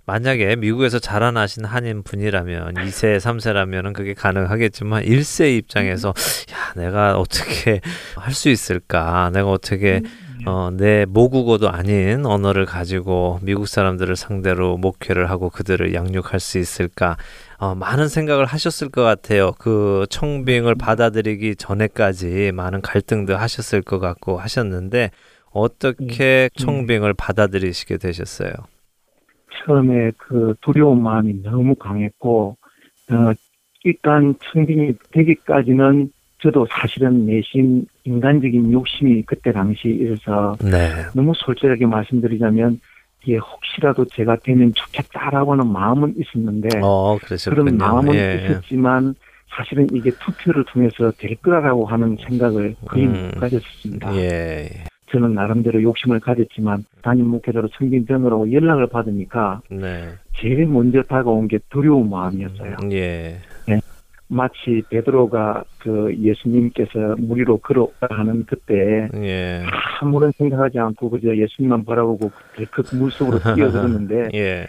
만약에 0.06 0.56
미국에서 0.56 1.00
자라나신 1.00 1.64
한인 1.66 2.04
분이라면 2.04 2.74
2세, 2.76 3.18
3세라면은 3.20 3.94
그게 3.94 4.14
가능하겠지만 4.14 5.04
1세 5.04 5.56
입장에서 5.58 6.10
야, 6.10 6.74
내가 6.76 7.18
어떻게 7.20 7.82
할 8.16 8.34
수 8.34 8.50
있을까? 8.50 9.30
내가 9.34 9.50
어떻게 9.50 10.02
어, 10.48 10.72
내 10.72 11.06
모국어도 11.06 11.70
아닌 11.70 12.26
언어를 12.26 12.66
가지고 12.66 13.40
미국 13.44 13.68
사람들을 13.68 14.16
상대로 14.16 14.76
목회를 14.78 15.30
하고 15.30 15.52
그들을 15.52 15.94
양육할 15.94 16.40
수 16.40 16.58
있을까? 16.58 17.16
어, 17.58 17.76
많은 17.76 18.08
생각을 18.08 18.46
하셨을 18.46 18.90
것 18.90 19.04
같아요. 19.04 19.52
그 19.60 20.08
청빙을 20.10 20.74
받아들이기 20.76 21.58
전에까지 21.58 22.52
많은 22.56 22.82
갈등도 22.82 23.38
하셨을 23.38 23.84
것 23.84 24.00
같고 24.00 24.40
하셨는데 24.40 25.12
어떻게 25.52 26.50
청빙을 26.58 27.14
받아들이시게 27.14 27.98
되셨어요? 27.98 28.52
처음에 29.54 30.12
그 30.18 30.56
두려운 30.62 31.02
마음이 31.02 31.42
너무 31.44 31.76
강했고, 31.76 32.58
어, 33.12 33.34
일단 33.84 34.36
청빙이 34.52 34.94
되기까지는 35.12 36.12
저도 36.42 36.68
사실은 36.72 37.26
내심 37.26 37.86
인간적인 38.04 38.72
욕심이 38.72 39.22
그때 39.24 39.52
당시에 39.52 39.92
있어서 39.92 40.58
네. 40.60 40.90
너무 41.14 41.34
솔직하게 41.36 41.86
말씀드리자면 41.86 42.80
이게 43.24 43.38
혹시라도 43.38 44.06
제가 44.06 44.38
되면 44.38 44.74
좋겠다라고는 44.74 45.68
마음은 45.68 46.16
있었는데 46.18 46.80
어. 46.82 47.18
그런 47.46 47.78
마음은 47.78 48.16
예. 48.16 48.42
있었지만 48.44 49.14
사실은 49.56 49.88
이게 49.94 50.10
투표를 50.12 50.66
통해서 50.66 51.12
될 51.18 51.36
거라고 51.36 51.86
하는 51.86 52.18
생각을 52.28 52.76
거의 52.88 53.06
음. 53.06 53.32
못 53.34 53.40
가졌습니다. 53.40 54.16
예. 54.16 54.86
저는 55.12 55.34
나름대로 55.34 55.82
욕심을 55.82 56.20
가졌지만 56.20 56.86
담임 57.02 57.28
목회자로 57.28 57.68
청빙되느라고 57.70 58.52
연락을 58.52 58.88
받으니까 58.88 59.62
네. 59.70 60.10
제일 60.38 60.66
먼저 60.68 61.02
다가온 61.04 61.48
게 61.48 61.60
두려운 61.70 62.10
마음이었어요. 62.10 62.78
예. 62.92 63.42
마치 64.32 64.82
베드로가 64.90 65.66
그 65.80 66.16
예수님께서 66.18 67.16
물 67.18 67.40
위로 67.40 67.58
걸어가는 67.58 68.46
그때 68.46 69.10
예. 69.16 69.62
아무런 70.00 70.32
생각하지 70.38 70.80
않고 70.80 71.10
그저 71.10 71.36
예수님만 71.36 71.84
바라보고 71.84 72.32
덜컥 72.56 72.96
물 72.96 73.12
속으로 73.12 73.40
뛰어들었는데 73.56 74.30
예. 74.34 74.68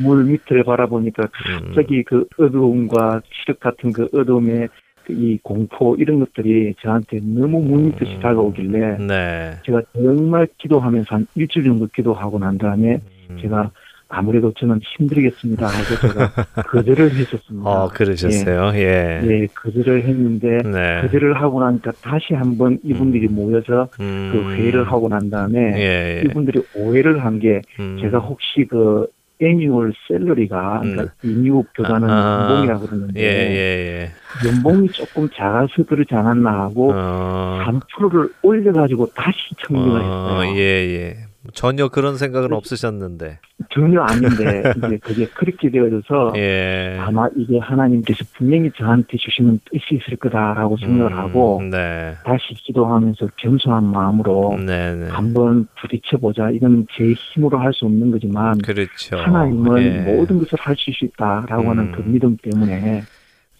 물 0.00 0.24
밑을 0.24 0.62
바라보니까 0.62 1.24
음. 1.24 1.64
갑자기 1.66 2.04
그 2.04 2.24
어두움과 2.38 3.22
시력 3.32 3.58
같은 3.58 3.92
그 3.92 4.08
어두움의 4.14 4.68
그 4.68 4.79
이 5.10 5.38
공포 5.42 5.96
이런 5.96 6.20
것들이 6.20 6.74
저한테 6.80 7.20
너무 7.22 7.60
물밀듯이 7.60 8.14
음. 8.14 8.20
다가오길래 8.20 8.98
네. 8.98 9.56
제가 9.64 9.82
정말 9.94 10.48
기도하면서 10.58 11.14
한 11.14 11.26
일주일 11.34 11.66
정도 11.66 11.86
기도하고 11.86 12.38
난 12.38 12.58
다음에 12.58 13.00
음. 13.30 13.38
제가 13.40 13.70
아무래도 14.10 14.52
저는 14.58 14.80
힘들겠습니다 14.82 15.66
하고 15.66 16.08
제가 16.08 16.32
거절을 16.68 17.14
했었습니다. 17.14 17.70
어, 17.70 17.88
그러셨어요. 17.88 18.72
예. 18.74 19.20
예, 19.24 19.46
거절을 19.54 20.02
했는데 20.02 20.58
네. 20.64 21.02
거절을 21.02 21.40
하고 21.40 21.60
나니까 21.60 21.92
다시 22.02 22.34
한번 22.34 22.78
이분들이 22.82 23.28
모여서 23.28 23.88
음. 24.00 24.30
그 24.32 24.52
회의를 24.52 24.90
하고 24.90 25.08
난 25.08 25.30
다음에 25.30 25.58
예. 25.76 26.18
예. 26.18 26.22
이분들이 26.24 26.60
오해를 26.74 27.24
한게 27.24 27.62
음. 27.78 27.98
제가 28.00 28.18
혹시 28.18 28.66
그 28.68 29.06
annual 29.40 29.92
salary가 30.06 30.80
그러니까 30.82 31.14
이 31.24 31.28
미국 31.28 31.66
교단은 31.74 32.10
아, 32.10 32.48
연봉이라고 32.48 32.86
그러는데 32.86 33.20
예, 33.20 33.26
예, 33.26 34.02
예. 34.02 34.48
연봉이 34.48 34.88
조금 34.88 35.28
작아서 35.34 35.82
그러지 35.88 36.14
않았나 36.14 36.50
하고 36.50 36.92
어. 36.94 37.60
3%를 37.64 38.28
올려가지고 38.42 39.10
다시 39.14 39.38
청빙을 39.66 40.00
어, 40.00 40.40
했어요. 40.42 40.56
예, 40.56 40.60
예. 40.60 41.29
전혀 41.52 41.88
그런 41.88 42.16
생각은 42.16 42.52
없으셨는데. 42.52 43.38
전혀 43.72 44.00
아닌데 44.00 44.62
이제 44.78 44.96
그게 44.98 45.26
그렇게 45.26 45.70
되어져서 45.70 46.32
예. 46.36 46.96
아마 46.98 47.28
이게 47.36 47.58
하나님께서 47.58 48.24
분명히 48.34 48.70
저한테 48.76 49.16
주시는 49.18 49.60
뜻이 49.70 49.84
있을 50.02 50.16
거다라고 50.16 50.76
생각을 50.78 51.12
음, 51.12 51.18
하고 51.18 51.62
네. 51.70 52.14
다시 52.24 52.54
기도하면서 52.54 53.28
겸손한 53.36 53.84
마음으로 53.84 54.56
네, 54.64 54.94
네. 54.96 55.08
한번 55.08 55.68
부딪혀보자. 55.80 56.50
이건 56.50 56.86
제 56.96 57.12
힘으로 57.12 57.58
할 57.58 57.70
수 57.72 57.84
없는 57.84 58.10
거지만 58.10 58.58
그렇죠. 58.58 59.16
하나님은 59.16 59.82
예. 59.82 60.00
모든 60.14 60.38
것을 60.38 60.58
할 60.58 60.74
수 60.76 60.90
있다 61.04 61.44
라고 61.48 61.70
하는 61.70 61.84
음. 61.84 61.92
그 61.92 62.02
믿음 62.02 62.36
때문에 62.42 63.02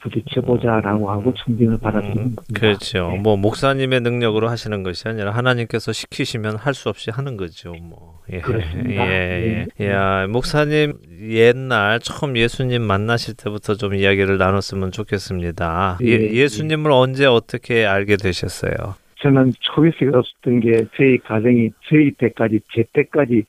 부딪혀보자라고 0.00 1.10
하고 1.10 1.32
청빙을 1.34 1.78
받아들이는 1.78 2.16
음, 2.16 2.34
겁니다. 2.36 2.42
그렇죠. 2.54 3.10
네. 3.12 3.18
뭐 3.18 3.36
목사님의 3.36 4.00
능력으로 4.00 4.48
하시는 4.48 4.82
것이 4.82 5.06
아니라 5.08 5.30
하나님께서 5.32 5.92
시키시면 5.92 6.56
할 6.56 6.74
수 6.80 6.88
없이 6.88 7.10
하는 7.10 7.36
거죠. 7.36 7.72
뭐. 7.74 8.20
예. 8.32 8.38
그렇습니다. 8.40 9.06
예. 9.06 9.08
네. 9.08 9.66
예. 9.80 9.90
야, 9.90 10.26
목사님 10.28 10.94
옛날 11.20 12.00
처음 12.00 12.36
예수님 12.36 12.80
만나실 12.82 13.34
때부터 13.36 13.74
좀 13.74 13.94
이야기를 13.94 14.38
나눴으면 14.38 14.92
좋겠습니다. 14.92 15.98
예, 16.02 16.06
예, 16.06 16.32
예수님을 16.32 16.90
언제 16.92 17.26
어떻게 17.26 17.84
알게 17.84 18.16
되셨어요? 18.16 18.94
저는 19.22 19.52
초이스가 19.60 20.18
없었던 20.18 20.60
게 20.60 20.86
저희 20.96 21.18
가정이 21.18 21.70
저희 21.90 22.12
때까지 22.12 22.60
제 22.74 22.84
때까지 22.94 23.44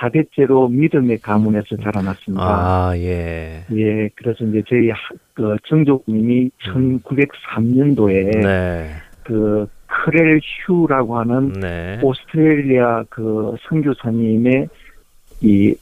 4대째로 0.00 0.70
믿음의 0.70 1.18
가문에서 1.18 1.76
자라났습니다. 1.82 2.42
아, 2.44 2.92
예. 2.96 3.64
예, 3.72 4.08
그래서 4.14 4.44
이제 4.44 4.62
저희 4.68 4.90
하- 4.90 4.96
그 5.34 5.56
정족님이 5.66 6.50
1903년도에 6.64 8.42
네. 8.42 8.90
그 9.24 9.66
크렐 9.86 10.38
휴라고 10.66 11.18
하는 11.18 11.52
네. 11.52 11.98
오스트레일리아 12.02 13.04
그 13.10 13.54
선교사님의 13.68 14.68
이 15.42 15.74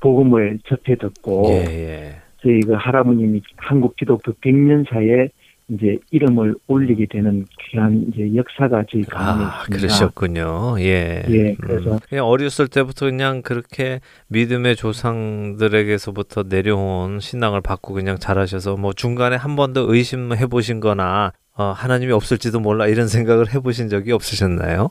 복음을 0.00 0.58
접해 0.66 0.96
듣고 0.96 1.44
예, 1.50 1.64
예. 1.66 2.14
저희 2.42 2.60
그 2.60 2.72
할아버님이 2.72 3.42
한국 3.56 3.96
기독교 3.96 4.32
100년 4.32 4.88
사에 4.88 5.28
이제 5.70 5.98
이름을 6.10 6.56
올리게 6.66 7.06
되는 7.08 7.46
귀한 7.60 8.06
이제 8.08 8.34
역사가 8.34 8.84
저희 8.90 9.02
가문에 9.04 9.44
아, 9.44 9.48
있습니다. 9.48 9.76
그러셨군요. 9.76 10.80
예. 10.80 11.22
예, 11.28 11.54
그래서 11.60 11.92
음, 11.94 11.98
그냥 12.08 12.26
어렸을 12.26 12.66
때부터 12.66 13.06
그냥 13.06 13.42
그렇게 13.42 14.00
믿음의 14.28 14.76
조상들에게서부터 14.76 16.44
내려온 16.48 17.20
신앙을 17.20 17.60
받고 17.60 17.94
그냥 17.94 18.18
잘하셔서 18.18 18.76
뭐 18.76 18.92
중간에 18.92 19.36
한 19.36 19.54
번도 19.54 19.92
의심해 19.92 20.46
보신 20.46 20.80
거나 20.80 21.32
어, 21.56 21.64
하나님이 21.64 22.12
없을지도 22.12 22.60
몰라 22.60 22.86
이런 22.86 23.06
생각을 23.08 23.54
해 23.54 23.60
보신 23.60 23.88
적이 23.88 24.12
없으셨나요? 24.12 24.90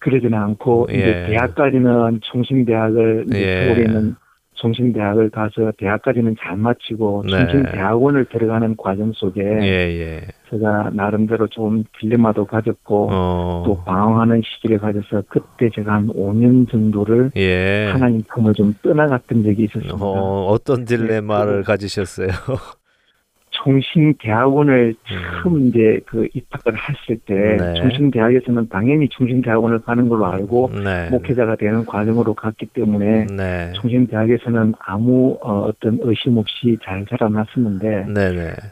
그러지는 0.00 0.34
않고 0.38 0.88
예. 0.90 0.96
이제 0.96 1.26
대학까지는 1.30 2.20
총신대학을 2.22 3.26
예. 3.32 3.66
서울에는 3.66 4.16
총신대학을 4.64 5.28
가서 5.28 5.72
대학까지는 5.76 6.36
잘 6.40 6.56
마치고 6.56 7.24
네. 7.26 7.30
총신대학원을 7.30 8.24
들어가는 8.26 8.76
과정 8.78 9.12
속에 9.12 9.42
예, 9.42 9.66
예. 9.66 10.20
제가 10.50 10.90
나름대로 10.94 11.46
좀 11.48 11.84
딜레마도 12.00 12.46
가졌고 12.46 13.08
어. 13.10 13.62
또 13.66 13.84
방황하는 13.84 14.40
시기를 14.42 14.78
가져서 14.78 15.24
그때 15.28 15.68
제가 15.74 15.92
한 15.92 16.06
5년 16.08 16.70
정도를 16.70 17.30
예. 17.36 17.90
하나님 17.92 18.22
품을 18.22 18.54
좀 18.54 18.74
떠나갔던 18.82 19.42
적이 19.42 19.64
있었습니다. 19.64 19.96
어, 20.00 20.46
어떤 20.46 20.86
딜레마를 20.86 21.58
네, 21.58 21.62
가지셨어요? 21.62 22.28
총신대학원을 23.62 24.94
처음 25.42 25.68
이제 25.68 26.00
그 26.06 26.26
입학을 26.34 26.74
했을 26.76 27.18
때 27.24 27.34
음. 27.34 27.56
네. 27.56 27.74
총신대학에서는 27.74 28.68
당연히 28.68 29.08
총신대학원을 29.08 29.80
가는 29.80 30.08
걸로 30.08 30.26
알고 30.26 30.72
네. 30.82 31.08
목회자가 31.10 31.56
되는 31.56 31.84
과정으로 31.84 32.34
갔기 32.34 32.66
때문에 32.66 33.26
네. 33.26 33.72
총신대학에서는 33.74 34.74
아무 34.80 35.38
어, 35.42 35.70
떤 35.80 35.98
의심 36.02 36.36
없이 36.36 36.76
잘 36.84 37.04
자라났었는데. 37.06 38.06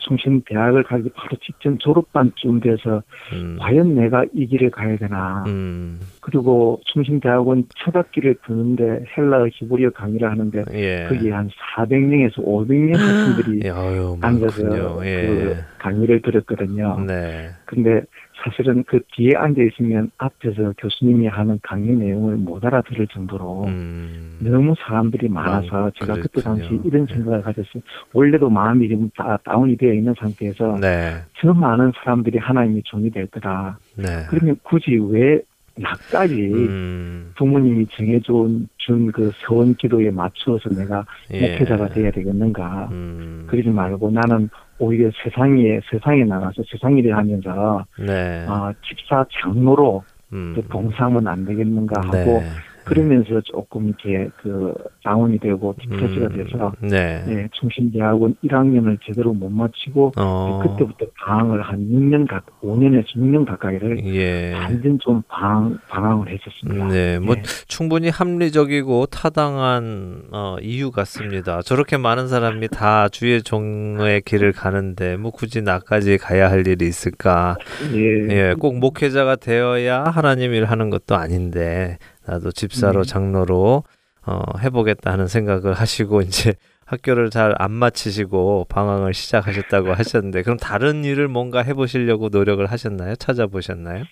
총신대학을 0.00 0.82
가기 0.84 1.10
바로 1.14 1.36
직전 1.44 1.78
졸업반쯤 1.78 2.60
돼서 2.60 3.02
음. 3.32 3.56
과연 3.60 3.94
내가 3.94 4.24
이 4.34 4.46
길을 4.46 4.70
가야 4.70 4.96
되나 4.96 5.44
음. 5.46 6.00
그리고 6.20 6.80
총신대학원 6.86 7.64
첫 7.78 7.94
학기를 7.94 8.36
드는데 8.46 9.04
헬라어 9.16 9.48
히브리어 9.52 9.90
강의를 9.90 10.30
하는데 10.30 10.64
예. 10.72 11.06
거기에 11.08 11.32
한 11.32 11.48
400명에서 11.76 12.36
500명 12.44 12.96
학생들이 12.98 13.60
예, 13.64 13.70
아유, 13.70 14.16
앉아서 14.20 14.71
많군요. 14.76 15.06
예. 15.06 15.26
그 15.26 15.56
강의를 15.78 16.22
들었거든요. 16.22 17.00
네. 17.06 17.50
근데 17.66 18.02
사실은 18.44 18.82
그 18.88 18.98
뒤에 19.14 19.36
앉아 19.36 19.62
있으면 19.62 20.10
앞에서 20.18 20.72
교수님이 20.78 21.28
하는 21.28 21.60
강의 21.62 21.94
내용을 21.94 22.36
못 22.36 22.64
알아들을 22.64 23.06
정도로 23.08 23.64
음. 23.66 24.38
너무 24.40 24.74
사람들이 24.80 25.28
많아서 25.28 25.68
많- 25.82 25.92
제가 26.00 26.14
그때. 26.14 26.40
당시 26.42 26.80
이런 26.84 27.06
생각을 27.06 27.42
가졌어요. 27.42 27.82
원래도 28.12 28.50
마음이 28.50 28.88
좀 28.88 29.10
다, 29.16 29.38
다운이 29.44 29.76
되어 29.76 29.92
있는 29.92 30.14
상태에서 30.18 30.78
네. 30.80 31.12
저 31.40 31.52
많은 31.52 31.92
사람들이 31.96 32.38
하나님이 32.38 32.82
종이 32.84 33.10
될 33.10 33.26
거다. 33.28 33.78
네. 33.96 34.04
그러면 34.28 34.56
굳이 34.64 34.98
왜 35.10 35.40
나까지 35.76 36.34
음. 36.52 37.32
부모님이 37.36 37.86
정해준 37.92 38.68
준 38.78 39.12
그 39.12 39.30
서원 39.46 39.74
기도에 39.76 40.10
맞추어서 40.10 40.68
내가 40.70 41.04
예. 41.32 41.52
목회자가 41.52 41.88
돼야 41.88 42.10
되겠는가. 42.10 42.88
음. 42.92 43.46
그러지 43.48 43.68
말고 43.68 44.10
나는 44.10 44.48
오히려 44.78 45.10
세상에 45.22 45.80
세상에 45.90 46.24
나가서 46.24 46.62
세상 46.70 46.96
일을 46.96 47.16
하면서 47.16 47.84
네. 47.98 48.44
아, 48.48 48.72
집사 48.86 49.24
장로로 49.40 50.02
음. 50.32 50.52
또 50.56 50.62
봉사하면 50.62 51.26
안 51.28 51.44
되겠는가 51.44 52.00
하고 52.00 52.16
네. 52.16 52.42
그러면서 52.84 53.40
조금 53.42 53.88
이렇게 53.88 54.28
그 54.42 54.74
다운이 55.04 55.38
되고 55.38 55.74
디프레스가 55.80 56.26
음. 56.26 56.36
돼서 56.36 56.72
네. 56.80 57.24
네, 57.26 57.48
충신대학원 57.52 58.36
1학년을 58.44 58.98
제대로 59.04 59.32
못 59.32 59.50
마치고 59.50 60.12
어. 60.16 60.60
그때부터 60.62 61.06
방황을 61.24 61.62
한 61.62 61.78
6년 61.88 62.28
가 62.28 62.42
5년에서 62.62 63.06
6년 63.16 63.46
가까이를 63.46 64.04
예. 64.06 64.54
완전 64.54 64.98
좀 65.00 65.22
방황 65.28 65.78
방황을 65.88 66.28
했었습니다. 66.28 66.86
네, 66.88 67.18
뭐 67.18 67.34
네. 67.34 67.42
충분히 67.66 68.08
합리적이고 68.08 69.06
타당한 69.06 70.22
어, 70.32 70.56
이유 70.60 70.90
같습니다. 70.90 71.62
저렇게 71.62 71.96
많은 71.96 72.28
사람이 72.28 72.68
다 72.68 73.08
주의 73.08 73.42
종의 73.42 74.22
길을 74.22 74.52
가는데 74.52 75.16
뭐 75.16 75.30
굳이 75.30 75.62
나까지 75.62 76.18
가야 76.18 76.50
할 76.50 76.66
일이 76.66 76.86
있을까? 76.86 77.56
예, 77.94 78.28
예, 78.28 78.54
꼭 78.58 78.78
목회자가 78.78 79.36
되어야 79.36 80.04
하나님 80.04 80.54
일 80.54 80.64
하는 80.64 80.90
것도 80.90 81.14
아닌데 81.16 81.98
나도 82.26 82.52
집사로 82.52 83.02
네. 83.04 83.08
장로로 83.08 83.84
어, 84.24 84.40
해보겠다 84.58 85.10
하는 85.12 85.26
생각을 85.26 85.72
하시고 85.74 86.22
이제 86.22 86.54
학교를 86.86 87.30
잘 87.30 87.54
안 87.58 87.70
마치시고 87.72 88.66
방황을 88.68 89.14
시작하셨다고 89.14 89.92
하셨는데 89.94 90.42
그럼 90.42 90.58
다른 90.58 91.04
일을 91.04 91.28
뭔가 91.28 91.62
해보시려고 91.62 92.28
노력을 92.28 92.64
하셨나요? 92.66 93.14
찾아보셨나요? 93.16 94.04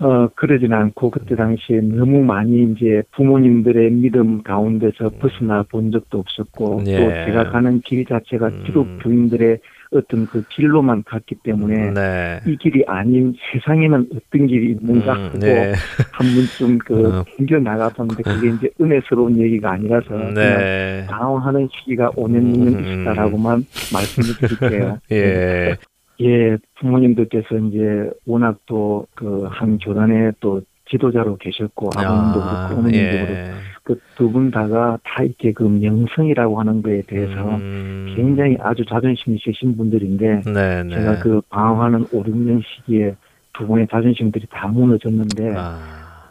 어 0.00 0.28
그러진 0.34 0.72
않고 0.72 1.10
그때 1.10 1.36
당시에 1.36 1.80
너무 1.80 2.20
많이 2.24 2.64
이제 2.64 3.02
부모님들의 3.12 3.92
믿음 3.92 4.42
가운데서 4.42 5.10
벗어나 5.20 5.62
본 5.62 5.92
적도 5.92 6.18
없었고 6.18 6.82
예. 6.86 6.96
또 6.98 7.10
제가 7.26 7.50
가는 7.50 7.80
길 7.80 8.04
자체가 8.04 8.48
음. 8.48 8.62
기독 8.66 8.88
교인들의 9.02 9.60
어떤 9.94 10.26
그 10.26 10.42
길로만 10.48 11.04
갔기 11.04 11.36
때문에 11.42 11.90
네. 11.92 12.40
이 12.46 12.56
길이 12.56 12.82
아닌 12.86 13.34
세상에는 13.52 14.08
어떤 14.14 14.46
길이 14.46 14.72
있는가 14.72 15.12
음, 15.14 15.24
하고 15.26 15.38
네. 15.38 15.72
한 16.12 16.26
번쯤 16.34 16.78
그 16.78 17.18
어. 17.18 17.24
옮겨 17.38 17.58
나가봤는데 17.58 18.22
그게 18.22 18.48
이제 18.48 18.70
은혜스러운 18.80 19.38
얘기가 19.38 19.72
아니라서 19.72 20.08
그냥 20.08 20.34
네. 20.34 21.06
방황하는 21.08 21.68
시기가 21.72 22.10
5년 22.10 22.54
6년 22.54 22.74
음. 22.74 22.80
있었다라고만 22.80 23.64
말씀을 23.92 24.36
드릴게요. 24.58 24.98
예. 25.12 25.76
예, 26.20 26.56
부모님들께서 26.78 27.56
이제 27.58 28.08
워낙 28.24 28.58
또 28.66 29.06
그 29.14 29.48
한 29.50 29.78
교단에 29.78 30.32
또 30.40 30.60
지도자로 30.90 31.36
계셨고 31.36 31.90
아버님도 31.96 32.42
아, 32.42 32.68
그렇고 32.68 32.80
어머님도 32.80 33.10
그렇고 33.10 33.32
예. 33.32 33.50
그두 33.84 34.30
분 34.30 34.50
다가 34.50 34.98
다 35.02 35.22
이렇게 35.22 35.52
그 35.52 35.62
명성이라고 35.62 36.58
하는 36.58 36.82
거에 36.82 37.02
대해서 37.02 37.56
음. 37.56 38.14
굉장히 38.16 38.56
아주 38.60 38.84
자존심이 38.86 39.38
세신 39.44 39.76
분들인데 39.76 40.42
네, 40.46 40.82
네. 40.82 40.88
제가 40.88 41.18
그 41.18 41.42
방황하는 41.50 42.06
5, 42.10 42.22
6년 42.22 42.62
시기에 42.64 43.14
두 43.52 43.66
분의 43.66 43.86
자존심들이 43.90 44.46
다 44.50 44.66
무너졌는데 44.68 45.54
아, 45.56 45.78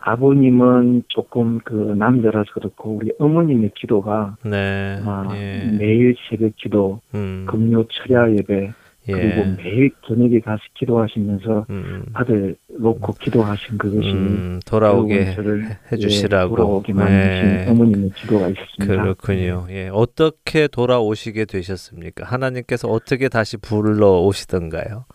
아버님은 0.02 1.04
조금 1.08 1.60
그 1.64 1.74
남자라서 1.98 2.52
그렇고 2.54 2.98
우리 2.98 3.12
어머님의 3.20 3.72
기도가 3.76 4.36
네. 4.44 5.00
아, 5.06 5.30
예. 5.36 5.72
매일 5.78 6.16
새벽 6.28 6.56
기도, 6.56 7.00
음. 7.14 7.46
금요 7.48 7.86
철야 7.88 8.32
예배 8.32 8.74
그리고 9.06 9.20
예. 9.42 9.56
매일 9.58 9.92
저녁에 10.08 10.40
가서 10.40 10.62
기도하시면서 10.76 11.66
음. 11.70 12.06
아들 12.14 12.56
놓고 12.70 13.14
기도하신 13.20 13.78
그것이 13.78 14.10
음, 14.12 14.60
돌아오게 14.66 15.34
저를 15.36 15.66
해- 15.66 15.78
해주시라고. 15.92 16.54
예, 16.54 16.56
돌아오게 16.56 16.94
만드신 16.94 17.20
예. 17.20 17.66
어머님의 17.70 18.10
기도가 18.16 18.48
있었습니다. 18.50 18.86
그렇군요. 19.04 19.68
예. 19.72 19.90
어떻게 19.92 20.68
돌아오시게 20.68 21.46
되셨습니까? 21.46 22.26
하나님께서 22.26 22.88
어떻게 22.88 23.28
다시 23.28 23.58
불러 23.58 24.22
오시던가요? 24.22 25.06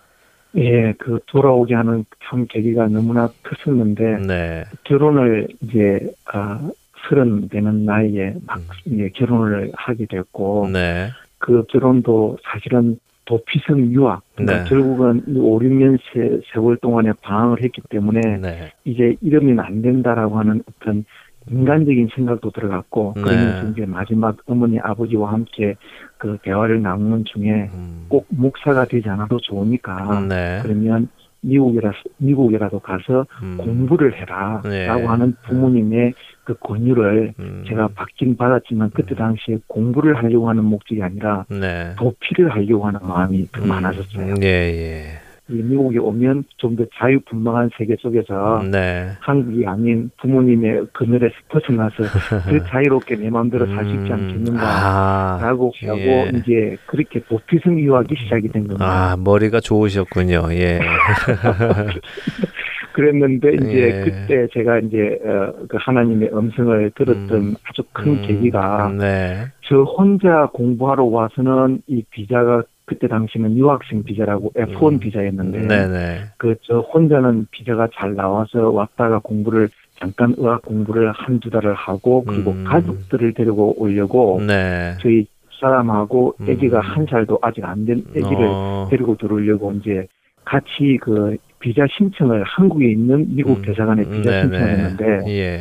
예, 0.57 0.93
그 0.99 1.21
돌아오게 1.27 1.75
하는 1.75 2.05
참 2.29 2.47
계기가 2.49 2.89
너무나 2.89 3.31
컸었는데 3.43 4.27
네. 4.27 4.65
결혼을 4.85 5.49
이제 5.63 6.01
아 6.33 6.61
서른 7.09 7.49
되는 7.49 7.85
나이에 7.85 8.35
막 8.47 8.61
이제 8.85 9.09
결혼을 9.15 9.71
하게 9.75 10.05
됐고 10.07 10.67
음. 10.67 10.73
네. 10.73 11.09
그 11.39 11.65
결혼도 11.71 12.39
사실은 12.43 12.99
도피성 13.29 13.93
유학 13.93 14.23
그러니까 14.35 14.65
네. 14.65 14.71
결국은 14.71 15.23
이 15.29 15.39
5, 15.39 15.59
6년 15.59 15.99
세, 16.13 16.41
세월 16.53 16.79
동안에 16.79 17.13
방황을 17.21 17.63
했기 17.63 17.83
때문에 17.91 18.39
네. 18.39 18.73
이제 18.85 19.17
이러면 19.21 19.61
안 19.61 19.83
된다라고 19.83 20.39
하는 20.39 20.63
어떤 20.67 21.05
인간적인 21.51 22.09
생각도 22.15 22.51
들어갔고 22.51 23.13
네. 23.17 23.23
그러면서 23.23 23.69
이제 23.69 23.85
마지막 23.85 24.37
어머니 24.47 24.79
아버지와 24.81 25.33
함께 25.33 25.77
그 26.17 26.39
대화를 26.43 26.81
나누는 26.81 27.25
중에 27.27 27.71
음. 27.75 28.07
꼭 28.09 28.27
목사가 28.31 28.87
되지 28.87 29.09
않아도 29.11 29.39
좋으니까 29.41 30.27
네. 30.27 30.61
그러면 30.63 31.09
미국이라 31.43 31.93
미국이라도 32.17 32.81
가서 32.81 33.27
음. 33.43 33.59
공부를 33.59 34.15
해라라고 34.15 34.69
네. 34.69 34.87
하는 34.89 35.35
부모님의 35.47 36.15
그 36.49 36.55
권유를 36.61 37.35
음. 37.41 37.63
제가 37.69 37.89
받긴 37.95 38.35
받았지만 38.39 38.91
그때 38.95 39.15
당시에 39.15 39.59
공부를 39.67 40.17
하려고 40.17 40.49
하는 40.49 40.65
목적이 40.65 41.03
아니라 41.03 41.45
네. 41.51 41.93
도피를 41.99 42.49
하려고 42.49 42.87
하는 42.87 43.01
마음이 43.03 43.49
더 43.53 43.67
많아졌어요. 43.67 44.33
음, 44.37 44.43
예, 44.43 44.47
예. 44.47 45.05
이 45.51 45.55
미국에 45.55 45.99
오면 45.99 46.45
좀 46.59 46.77
더 46.77 46.85
자유분방한 46.99 47.71
세계 47.77 47.97
속에서 48.01 48.63
네. 48.71 49.09
한국이 49.21 49.67
아닌 49.67 50.11
부모님의 50.21 50.87
그늘에서 50.93 51.35
벗어나서 51.49 51.97
더 52.05 52.65
자유롭게 52.69 53.17
내 53.17 53.29
마음대로 53.31 53.67
살 53.67 53.85
수 53.85 53.91
있지 53.93 54.11
음. 54.11 54.13
않겠는가 54.13 54.61
아, 54.63 55.39
라고 55.43 55.73
예. 55.83 55.89
하고 55.89 56.37
이제 56.39 56.77
그렇게 56.87 57.21
도피성 57.29 57.79
유학이 57.81 58.15
시작이 58.23 58.49
된 58.49 58.67
겁니다. 58.69 58.85
아, 58.87 59.17
머리가 59.19 59.61
좋으셨군요. 59.61 60.49
예. 60.53 60.81
그랬는데 62.99 63.55
이제 63.55 63.79
예. 63.79 64.05
그때 64.05 64.49
제가 64.53 64.81
이제 64.81 65.21
어, 65.25 65.53
그 65.69 65.77
하나님의 65.81 66.31
음성을 66.33 66.91
들었던 66.97 67.31
음. 67.31 67.55
아주 67.63 67.83
큰 67.93 68.13
음, 68.15 68.23
계기가 68.27 68.93
네. 68.99 69.47
저 69.63 69.83
혼자 69.83 70.47
공부하러 70.53 71.05
와서는 71.05 71.83
이 71.87 72.03
비자가 72.11 72.65
그때 72.87 73.07
당시는 73.07 73.57
유학생 73.57 74.03
비자라고 74.03 74.51
F1 74.57 74.95
음. 74.95 74.99
비자였는데 74.99 75.61
네네. 75.69 76.19
그 76.39 76.57
저 76.63 76.81
혼자는 76.81 77.47
비자가 77.53 77.87
잘 77.95 78.17
나와서 78.17 78.71
왔다가 78.71 79.21
공부를 79.21 79.69
잠깐 80.01 80.35
의학 80.37 80.63
공부를 80.63 81.13
한두 81.13 81.51
달을 81.51 81.75
하고 81.75 82.25
그리고 82.25 82.51
음. 82.51 82.65
가족들을 82.65 83.33
데리고 83.35 83.75
오려고 83.81 84.41
네. 84.45 84.95
저희 85.01 85.25
사람하고 85.61 86.35
음. 86.41 86.47
아기가 86.51 86.81
한 86.81 87.07
살도 87.07 87.39
아직 87.43 87.65
안 87.65 87.85
된 87.85 88.03
아기를 88.11 88.47
어, 88.49 88.89
데리고 88.91 89.17
들어오려고 89.17 89.73
이제 89.73 90.07
같이 90.45 90.99
그 91.01 91.37
비자 91.61 91.87
신청을 91.97 92.45
한국에 92.45 92.91
있는 92.91 93.35
미국 93.35 93.59
음, 93.59 93.63
대사관에 93.63 94.05
비자 94.05 94.31
네네. 94.31 94.43
신청을 94.43 94.69
했는데 94.69 95.33
예. 95.33 95.61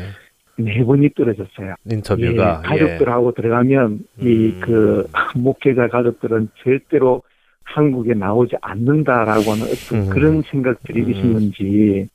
네 0.60 0.84
번이 0.84 1.10
떨어졌어요. 1.16 1.76
인터뷰가 1.90 2.62
예, 2.64 2.68
가족들하고 2.68 3.32
들어가면 3.34 4.00
이 4.20 4.54
음. 4.56 4.62
그 4.62 5.08
목회자 5.38 5.88
가족들은 5.88 6.50
절대로 6.64 7.22
한국에 7.64 8.14
나오지 8.14 8.56
않는다라고 8.62 9.52
하는 9.52 9.64
어떤 9.64 10.00
음. 10.00 10.10
그런 10.10 10.42
생각들이 10.44 11.02
음. 11.04 11.10
있었는지 11.12 12.10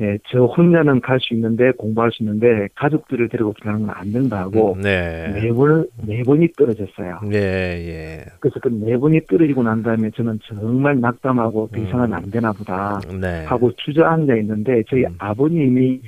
예, 0.00 0.18
저 0.28 0.44
혼자는 0.44 1.00
갈 1.00 1.18
수 1.20 1.34
있는데 1.34 1.70
공부할 1.72 2.10
수 2.12 2.22
있는데 2.22 2.68
가족들을 2.74 3.28
데리고 3.28 3.52
들어가는 3.54 3.86
건 3.86 3.94
안 3.96 4.12
된다고 4.12 4.76
네. 4.82 5.32
네 5.40 5.52
번을 5.52 5.86
네 6.06 6.22
번이 6.22 6.48
떨어졌어요. 6.56 7.20
예, 7.32 7.36
예. 7.38 8.24
그래서 8.40 8.58
그 8.60 8.68
네 8.68 8.96
번이 8.96 9.20
떨어지고 9.26 9.62
난 9.62 9.82
다음에 9.82 10.10
저는 10.10 10.38
정말 10.46 10.98
낙담하고 11.00 11.68
더 11.72 11.80
이상은 11.80 12.08
음. 12.08 12.14
안 12.14 12.30
되나 12.30 12.52
보다 12.52 13.00
네. 13.20 13.44
하고 13.44 13.70
주저앉아 13.76 14.36
있는데 14.36 14.82
저희 14.88 15.04
음. 15.04 15.14
아버님이 15.18 16.00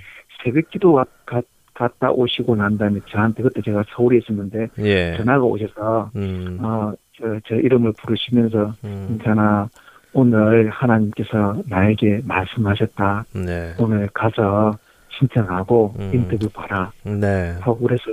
새벽 0.43 0.69
기도 0.71 0.95
가- 0.95 1.05
가- 1.27 1.43
갔다 1.75 2.11
오시고 2.13 2.55
난 2.57 2.79
다음에 2.79 3.01
저한테 3.07 3.43
그때 3.43 3.61
제가 3.63 3.83
서울에 3.95 4.19
있었는데 4.19 4.69
예. 4.79 5.17
전화가 5.17 5.45
오셔서 5.45 6.11
음. 6.17 6.59
어, 6.63 6.93
저, 7.17 7.39
저 7.47 7.55
이름을 7.57 7.93
부르시면서 8.01 8.73
음. 8.85 9.07
괜찮아 9.09 9.69
오늘 10.15 10.71
하나님께서 10.71 11.63
나에게 11.67 12.23
말씀하셨다 12.25 13.27
네. 13.35 13.75
오늘 13.79 14.09
가서 14.15 14.79
신청하고 15.19 15.95
음. 15.99 16.11
인터뷰 16.15 16.49
봐라 16.51 16.91
네. 17.03 17.57
하고 17.61 17.79
그래서 17.79 18.05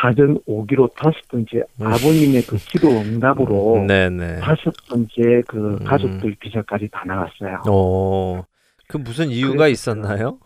사전 0.00 0.38
오기로 0.46 0.88
다섯 0.96 1.14
번째 1.30 1.64
음. 1.80 1.86
아버님의 1.86 2.42
그 2.42 2.56
기도 2.56 2.88
응답으로 2.88 3.84
네, 3.88 4.08
네. 4.10 4.38
다섯 4.38 4.72
번째 4.88 5.42
그 5.48 5.78
음. 5.80 5.84
가족들 5.84 6.36
비자까지 6.38 6.88
다 6.92 7.04
나갔어요. 7.06 7.62
오. 7.68 8.44
그 8.86 8.98
무슨 8.98 9.30
이유가 9.30 9.68
있었나요? 9.68 10.38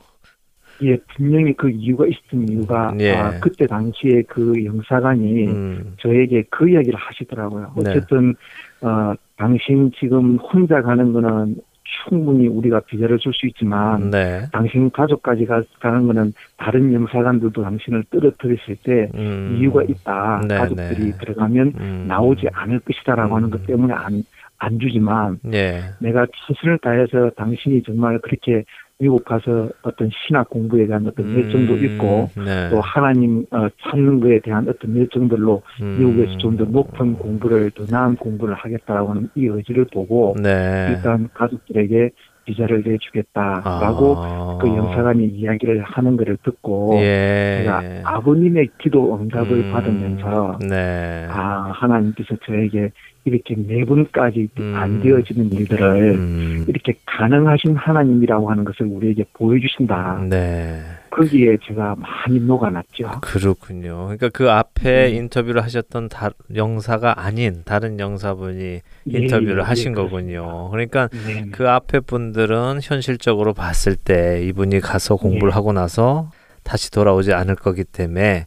예, 0.83 0.97
분명히 1.15 1.53
그 1.55 1.71
이유가 1.71 2.05
있었던 2.07 2.49
이유가 2.49 2.95
예. 2.99 3.15
아, 3.15 3.39
그때 3.41 3.67
당시에 3.67 4.23
그 4.29 4.65
영사관이 4.65 5.47
음. 5.47 5.97
저에게 6.01 6.45
그 6.51 6.69
이야기를 6.69 6.99
하시더라고요. 6.99 7.75
네. 7.83 7.91
어쨌든 7.91 8.35
어, 8.81 9.15
당신 9.37 9.91
지금 9.99 10.37
혼자 10.37 10.81
가는 10.83 11.13
거는 11.13 11.57
충분히 11.85 12.49
우리가 12.49 12.81
비자를 12.81 13.19
줄 13.19 13.33
수 13.35 13.47
있지만 13.47 14.11
네. 14.11 14.43
당신 14.53 14.91
가족까지 14.91 15.45
가, 15.47 15.63
가는 15.81 16.07
거는 16.07 16.33
다른 16.57 16.93
영사관들도 16.93 17.63
당신을 17.63 18.05
떨어뜨렸을 18.11 18.77
때 18.83 19.11
음. 19.15 19.57
이유가 19.59 19.83
있다. 19.83 20.43
네, 20.49 20.57
가족들이 20.57 21.13
네. 21.13 21.19
들어가면 21.19 21.73
음. 21.79 22.05
나오지 22.09 22.49
않을 22.53 22.81
것이다라고 22.81 23.37
하는 23.37 23.49
음. 23.49 23.51
것 23.51 23.67
때문에 23.67 23.93
안, 23.93 24.23
안 24.59 24.79
주지만 24.79 25.39
예. 25.53 25.81
내가 26.01 26.27
최선을 26.47 26.79
다해서 26.79 27.31
당신이 27.37 27.83
정말 27.83 28.19
그렇게 28.21 28.65
미국 28.99 29.25
가서 29.25 29.69
어떤 29.83 30.09
신학 30.11 30.49
공부에 30.49 30.87
대한 30.87 31.07
어떤 31.07 31.35
열정도 31.35 31.75
음. 31.75 31.85
있고 31.85 32.31
네. 32.37 32.71
또 32.71 32.81
하나님 32.81 33.45
어, 33.51 33.69
찾는 33.83 34.21
거에 34.21 34.39
대한 34.41 34.69
어떤 34.69 34.97
열정들로 34.97 35.63
음. 35.83 35.97
미국에서 35.99 36.39
좀 36.39 36.55
더 36.57 36.65
높은 36.65 37.15
공부를 37.15 37.73
더 37.73 37.85
나은 37.91 38.17
공부를 38.17 38.55
하겠다라고 38.55 39.11
하는 39.11 39.29
이 39.35 39.47
의지를 39.47 39.87
보고 39.93 40.37
네. 40.41 40.89
일단 40.91 41.29
가족들에게 41.35 42.11
비자를 42.45 42.83
내주겠다라고 42.87 44.17
아. 44.19 44.59
그 44.61 44.69
영사관이 44.69 45.27
이야기를 45.27 45.83
하는 45.83 46.17
것을 46.17 46.37
듣고 46.45 46.95
예. 46.99 47.63
제가 47.63 47.83
아버님의 48.05 48.69
기도 48.79 49.17
응답을 49.17 49.53
음. 49.53 49.73
받으면서 49.73 50.59
네. 50.69 51.27
아 51.31 51.73
하나님께서 51.75 52.37
저에게 52.47 52.93
이렇게 53.25 53.55
네 53.57 53.85
분까지 53.85 54.49
음. 54.59 54.75
안 54.77 55.03
되어지는 55.03 55.51
일들을 55.53 56.15
음. 56.15 56.65
이렇게 56.69 56.95
가능하신 57.07 57.75
하나님이라고 57.77 58.51
하는 58.51 58.65
것을 58.65 58.87
우리에게 58.87 59.25
보여주신다. 59.33 60.27
네. 60.29 60.83
거기에 61.11 61.57
제가 61.67 61.97
많이 61.97 62.41
녹아났죠. 62.41 63.21
그렇군요. 63.23 64.05
그러니까 64.05 64.29
그 64.31 64.51
앞에 64.51 65.11
음. 65.11 65.15
인터뷰를 65.15 65.63
하셨던 65.63 66.09
다, 66.09 66.31
영사가 66.55 67.25
아닌 67.25 67.63
다른 67.65 67.99
영사분이 67.99 68.63
예, 68.63 68.83
인터뷰를 69.07 69.61
예, 69.61 69.63
하신 69.63 69.93
예, 69.93 69.95
거군요. 69.95 70.71
그러니까 70.71 71.09
네. 71.27 71.47
그 71.53 71.71
앞에 71.71 72.01
분들은 72.01 72.81
현실적으로 72.83 73.55
봤을 73.55 73.97
때 73.97 74.45
이분이 74.45 74.81
가서 74.81 75.17
공부를 75.17 75.51
예. 75.51 75.55
하고 75.55 75.73
나서 75.73 76.31
다시 76.63 76.91
돌아오지 76.91 77.33
않을 77.33 77.55
거기 77.55 77.85
때문에 77.85 78.47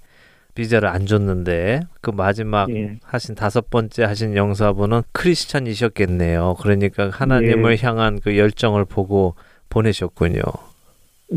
비자를 0.57 0.89
안 0.89 1.05
줬는데 1.05 1.81
그 2.01 2.09
마지막 2.09 2.67
예. 2.75 2.97
하신 3.03 3.35
다섯 3.35 3.69
번째 3.69 4.05
하신 4.05 4.35
영사분은 4.35 5.03
크리스찬이셨겠네요. 5.11 6.55
그러니까 6.59 7.11
하나님을 7.13 7.73
예. 7.73 7.85
향한 7.85 8.19
그 8.19 8.35
열정을 8.37 8.85
보고 8.85 9.35
보내셨군요. 9.69 10.41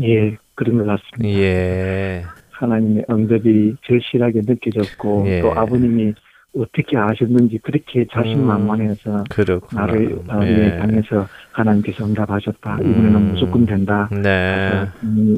예, 0.01 0.35
그런 0.55 0.79
것 0.79 0.85
같습니다. 0.85 1.39
예. 1.39 2.23
하나님의 2.49 3.05
응답이 3.11 3.75
절실하게 3.85 4.41
느껴졌고 4.47 5.25
예. 5.27 5.41
또 5.41 5.51
아버님이 5.51 6.13
어떻게 6.57 6.97
아셨는지 6.97 7.59
그렇게 7.59 8.05
자신만만해서 8.11 9.25
그렇구나. 9.29 9.85
나를 9.85 10.19
어, 10.27 10.33
음. 10.39 10.43
예. 10.43 10.65
예, 10.65 10.77
당해서 10.79 11.27
하나님께서 11.51 12.05
응답하셨다. 12.05 12.79
이번에는 12.79 13.15
음. 13.15 13.31
무조건 13.33 13.65
된다. 13.67 14.09
네. 14.11 14.87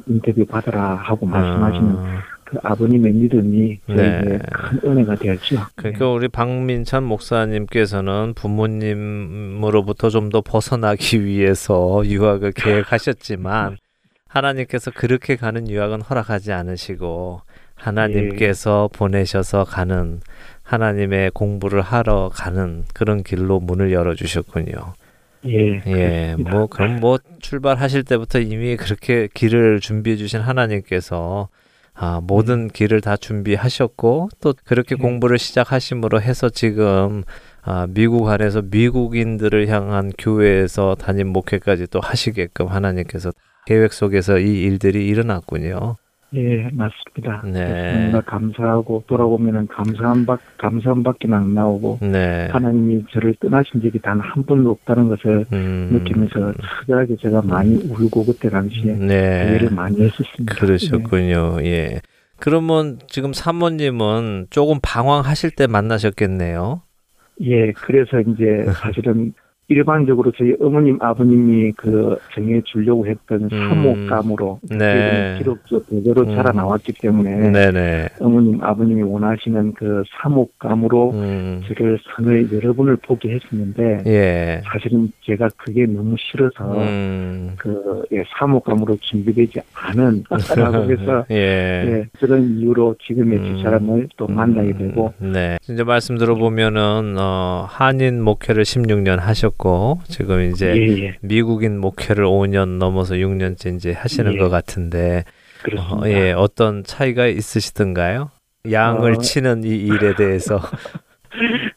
인터뷰 0.07 0.45
받으라 0.45 0.95
하고 0.95 1.25
말씀하시는 1.25 1.95
아, 1.97 2.32
그 2.45 2.57
아버님의 2.63 3.13
믿음이 3.13 3.79
저에게 3.87 4.25
네. 4.25 4.39
큰 4.51 4.79
은혜가 4.83 5.15
되었죠. 5.15 5.57
그러니까 5.75 6.09
우리 6.09 6.27
박민찬 6.27 7.03
목사님께서는 7.03 8.33
부모님으로부터 8.35 10.09
좀 10.09 10.29
더 10.33 10.41
벗어나기 10.41 11.19
위해서 11.23 12.01
유학을 12.05 12.53
계획하셨지만 12.53 13.77
하나님께서 14.27 14.89
그렇게 14.91 15.35
가는 15.35 15.69
유학은 15.69 16.01
허락하지 16.01 16.51
않으시고 16.53 17.41
하나님께서 17.75 18.89
보내셔서 18.91 19.63
가는 19.63 20.21
하나님의 20.63 21.31
공부를 21.31 21.81
하러 21.81 22.29
가는 22.33 22.83
그런 22.93 23.21
길로 23.21 23.59
문을 23.59 23.91
열어 23.91 24.15
주셨군요. 24.15 24.93
예, 25.45 25.75
예, 25.75 25.81
그렇습니다. 25.81 26.51
뭐 26.51 26.67
그럼 26.67 26.99
뭐 26.99 27.19
출발하실 27.41 28.03
때부터 28.05 28.39
이미 28.39 28.77
그렇게 28.77 29.27
길을 29.33 29.81
준비해 29.81 30.15
주신 30.15 30.39
하나님께서 30.39 31.49
아, 31.95 32.21
모든 32.23 32.67
길을 32.69 33.01
다 33.01 33.15
준비하셨고 33.15 34.29
또 34.41 34.53
그렇게 34.65 34.95
네. 34.95 35.01
공부를 35.01 35.37
시작하심으로 35.37 36.21
해서 36.21 36.49
지금 36.49 37.23
아, 37.61 37.87
미국 37.89 38.27
안에서 38.29 38.61
미국인들을 38.63 39.67
향한 39.67 40.11
교회에서 40.17 40.95
담임 40.95 41.29
목회까지 41.29 41.87
또 41.87 41.99
하시게끔 42.01 42.67
하나님께서 42.67 43.31
계획 43.65 43.93
속에서 43.93 44.39
이 44.39 44.61
일들이 44.63 45.07
일어났군요. 45.07 45.95
예, 46.35 46.69
맞습니다. 46.73 47.43
네. 47.45 48.11
감사하고 48.25 49.03
돌아보면은 49.05 49.67
감사한 49.67 50.25
박 50.25 50.39
감사한 50.57 51.03
밖에 51.03 51.27
안 51.31 51.53
나오고 51.53 51.99
네. 52.01 52.47
하나님이 52.51 53.05
저를 53.11 53.35
떠나신 53.39 53.81
적이 53.81 53.99
단 53.99 54.19
한 54.19 54.43
번도 54.43 54.71
없다는 54.71 55.09
것을 55.09 55.45
음, 55.53 55.89
느끼면서 55.91 56.53
특별하게 56.79 57.15
제가 57.17 57.41
많이 57.43 57.75
울고 57.75 58.25
그때 58.25 58.49
당시에 58.49 58.93
네. 58.93 59.45
기회를 59.47 59.69
많이 59.71 60.01
했었습니다. 60.01 60.55
그러셨군요. 60.55 61.57
예. 61.63 62.01
그러면 62.39 62.99
지금 63.07 63.31
사모님은 63.33 64.47
조금 64.49 64.79
방황하실 64.81 65.51
때 65.51 65.67
만나셨겠네요. 65.67 66.81
예, 67.41 67.71
그래서 67.73 68.19
이제 68.21 68.65
사실은 68.73 69.33
일반적으로 69.73 70.31
저희 70.37 70.55
어머님 70.59 70.97
아버님이 71.01 71.71
그 71.73 72.17
정해 72.33 72.61
주려고 72.65 73.05
했던 73.07 73.43
음. 73.43 73.49
사목감으로 73.49 74.59
네. 74.69 75.35
기록적 75.39 75.89
대대로 75.89 76.21
음. 76.21 76.35
자라 76.35 76.51
나왔기 76.51 76.93
때문에 76.93 77.49
네네. 77.51 78.09
어머님 78.19 78.63
아버님이 78.63 79.01
원하시는 79.03 79.73
그 79.73 80.03
사목감으로 80.21 81.11
음. 81.11 81.61
저를 81.67 81.99
상을 82.15 82.53
여러 82.53 82.73
번을 82.73 82.97
포기했었는데 82.97 84.03
예. 84.05 84.61
사실은 84.65 85.11
제가 85.25 85.49
그게 85.57 85.85
너무 85.85 86.15
싫어서 86.19 86.77
음. 86.77 87.55
그 87.57 88.03
예, 88.11 88.23
사목감으로 88.37 88.97
준비되지 89.01 89.61
않은 89.73 90.23
라고 90.55 90.83
해서 90.91 91.25
예. 91.31 91.35
예, 91.35 92.05
그런 92.19 92.57
이유로 92.57 92.95
지금의 93.05 93.39
음. 93.39 93.55
두 93.55 93.63
사람을 93.63 94.09
또 94.17 94.27
만나게 94.27 94.73
되고 94.77 95.13
네. 95.19 95.57
이제 95.69 95.83
말씀 95.83 96.17
들어보면은 96.17 97.15
어, 97.19 97.65
한인 97.69 98.21
목회를 98.21 98.63
16년 98.63 99.17
하셨고 99.17 99.62
지금 100.07 100.41
이제 100.51 100.73
예, 100.75 101.03
예, 101.05 101.15
미국인 101.21 101.79
목회를 101.79 102.25
5년 102.25 102.77
넘어서 102.77 103.15
6년째 103.15 103.75
이제 103.75 103.91
하시는 103.93 104.33
예. 104.33 104.37
것 104.37 104.49
같은데 104.49 105.23
그렇습니다. 105.63 105.95
어, 105.95 106.09
예, 106.09 106.31
어떤 106.33 106.83
차이가 106.83 107.27
있으시던가요? 107.27 108.29
양을 108.71 109.13
어. 109.13 109.17
치는 109.19 109.63
이 109.63 109.69
일에 109.77 110.15
대해서 110.15 110.59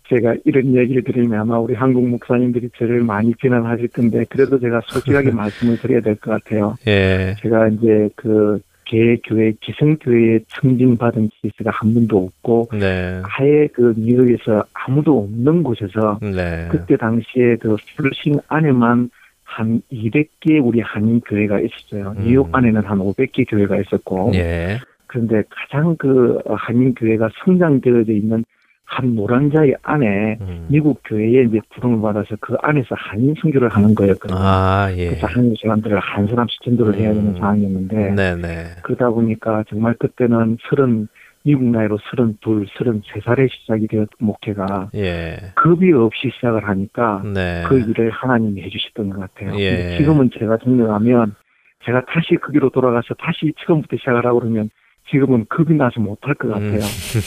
제가 0.08 0.34
이런 0.44 0.74
얘기를 0.76 1.02
들으면 1.02 1.40
아마 1.40 1.58
우리 1.58 1.74
한국 1.74 2.06
목사님들이 2.08 2.68
저를 2.78 3.02
많이 3.02 3.34
비난하실 3.34 3.88
건데 3.88 4.24
그래도 4.28 4.58
제가 4.60 4.80
솔직하게 4.86 5.30
말씀을 5.32 5.78
드려야 5.78 6.00
될 6.00 6.16
것 6.16 6.30
같아요. 6.30 6.76
예. 6.86 7.34
제가 7.40 7.68
이제 7.68 8.08
그 8.16 8.60
개교회 8.86 9.52
기성교회에 9.60 10.40
청빙받은 10.48 11.30
케이스가 11.42 11.70
한 11.70 11.92
번도 11.92 12.24
없고 12.24 12.68
네. 12.78 13.20
아예 13.24 13.66
그 13.72 13.92
미국에서 13.96 14.64
아무도 14.72 15.18
없는 15.18 15.62
곳에서 15.62 16.18
네. 16.22 16.68
그때 16.70 16.96
당시에 16.96 17.56
그 17.56 17.76
플러싱 17.96 18.38
안에만 18.48 19.10
한 19.44 19.80
200개 19.92 20.64
우리 20.64 20.80
한인 20.80 21.20
교회가 21.20 21.60
있었어요. 21.60 22.14
음. 22.16 22.24
뉴욕 22.24 22.48
안에는 22.52 22.82
한 22.84 22.98
500개 22.98 23.48
교회가 23.48 23.78
있었고 23.80 24.32
예. 24.34 24.78
그런데 25.06 25.42
가장 25.50 25.96
그 25.96 26.38
한인 26.48 26.94
교회가 26.94 27.30
성장되어져 27.44 28.12
있는 28.12 28.44
한 28.86 29.14
노란자위 29.16 29.76
안에 29.82 30.38
음. 30.40 30.66
미국 30.68 31.00
교회에 31.04 31.42
이제 31.42 31.60
부름을 31.74 32.00
받아서 32.00 32.36
그 32.40 32.56
안에서 32.62 32.94
한인 32.96 33.34
선교를 33.40 33.68
하는 33.68 33.94
거였거든요. 33.94 34.38
아, 34.40 34.88
예. 34.92 35.08
그래서 35.08 35.26
한인 35.26 35.54
사람들을 35.60 35.98
한 35.98 36.26
사람씩 36.28 36.62
전도를 36.62 36.94
해야 36.94 37.12
되는 37.12 37.34
음. 37.34 37.38
상황이었는데 37.38 38.14
네네. 38.14 38.64
그러다 38.82 39.10
보니까 39.10 39.64
정말 39.68 39.94
그때는 39.94 40.58
서른 40.68 41.08
미국 41.42 41.64
나이로 41.64 41.98
서른 42.10 42.36
둘, 42.40 42.66
서른 42.76 43.02
세 43.12 43.20
살에 43.20 43.48
시작이 43.48 43.88
되었 43.88 44.08
목회가 44.18 44.88
예. 44.94 45.36
급이 45.54 45.92
없이 45.92 46.30
시작을 46.34 46.68
하니까 46.68 47.22
네. 47.34 47.64
그 47.66 47.78
일을 47.78 48.10
하나님이 48.10 48.62
해주셨던 48.62 49.10
것 49.10 49.20
같아요. 49.20 49.58
예. 49.58 49.96
지금은 49.98 50.30
제가 50.38 50.58
생각하면 50.62 51.34
제가 51.84 52.04
다시 52.06 52.36
그 52.40 52.52
길로 52.52 52.70
돌아가서 52.70 53.14
다시 53.14 53.52
처음부터 53.64 53.96
시작을 53.96 54.24
하고 54.26 54.40
그러면 54.40 54.70
지금은 55.10 55.46
겁이 55.48 55.76
나서 55.76 56.00
못할 56.00 56.34
것 56.34 56.48
같아요. 56.48 56.80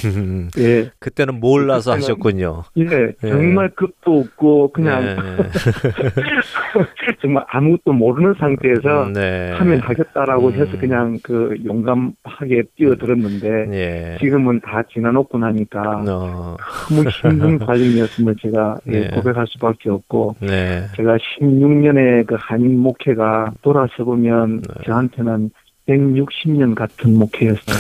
음. 0.06 0.50
예, 0.60 0.90
그때는 1.00 1.40
몰라서 1.40 1.92
그때는- 1.92 1.96
하셨군요. 1.96 2.64
예, 2.78 3.14
정말 3.22 3.70
겁도 3.70 4.20
없고 4.20 4.72
그냥 4.74 5.04
예. 5.04 5.16
정말 7.22 7.44
아무것도 7.48 7.94
모르는 7.94 8.34
상태에서 8.40 9.08
음, 9.08 9.14
네. 9.14 9.52
하면 9.54 9.80
하겠다라고 9.80 10.48
음. 10.48 10.54
해서 10.54 10.78
그냥 10.78 11.18
그 11.24 11.56
용감하게 11.66 12.64
뛰어들었는데 12.76 13.68
예. 13.72 14.18
지금은 14.20 14.62
다 14.62 14.84
지나놓고 14.94 15.38
나니까 15.38 16.04
어, 16.08 16.58
너무 16.90 17.10
힘든 17.10 17.60
과정이었음을 17.60 18.36
제가 18.42 18.78
예, 18.88 18.92
네. 18.92 19.08
고백할 19.10 19.46
수밖에 19.48 19.90
없고 19.90 20.36
네. 20.42 20.86
제가 20.96 21.18
16년의 21.18 22.28
그 22.28 22.36
한인 22.40 22.80
목회가 22.80 23.52
돌아서 23.62 24.04
보면 24.04 24.62
네. 24.62 24.84
저한테는 24.86 25.52
160년 25.90 26.76
같은 26.76 27.18
목회였어요. 27.18 27.78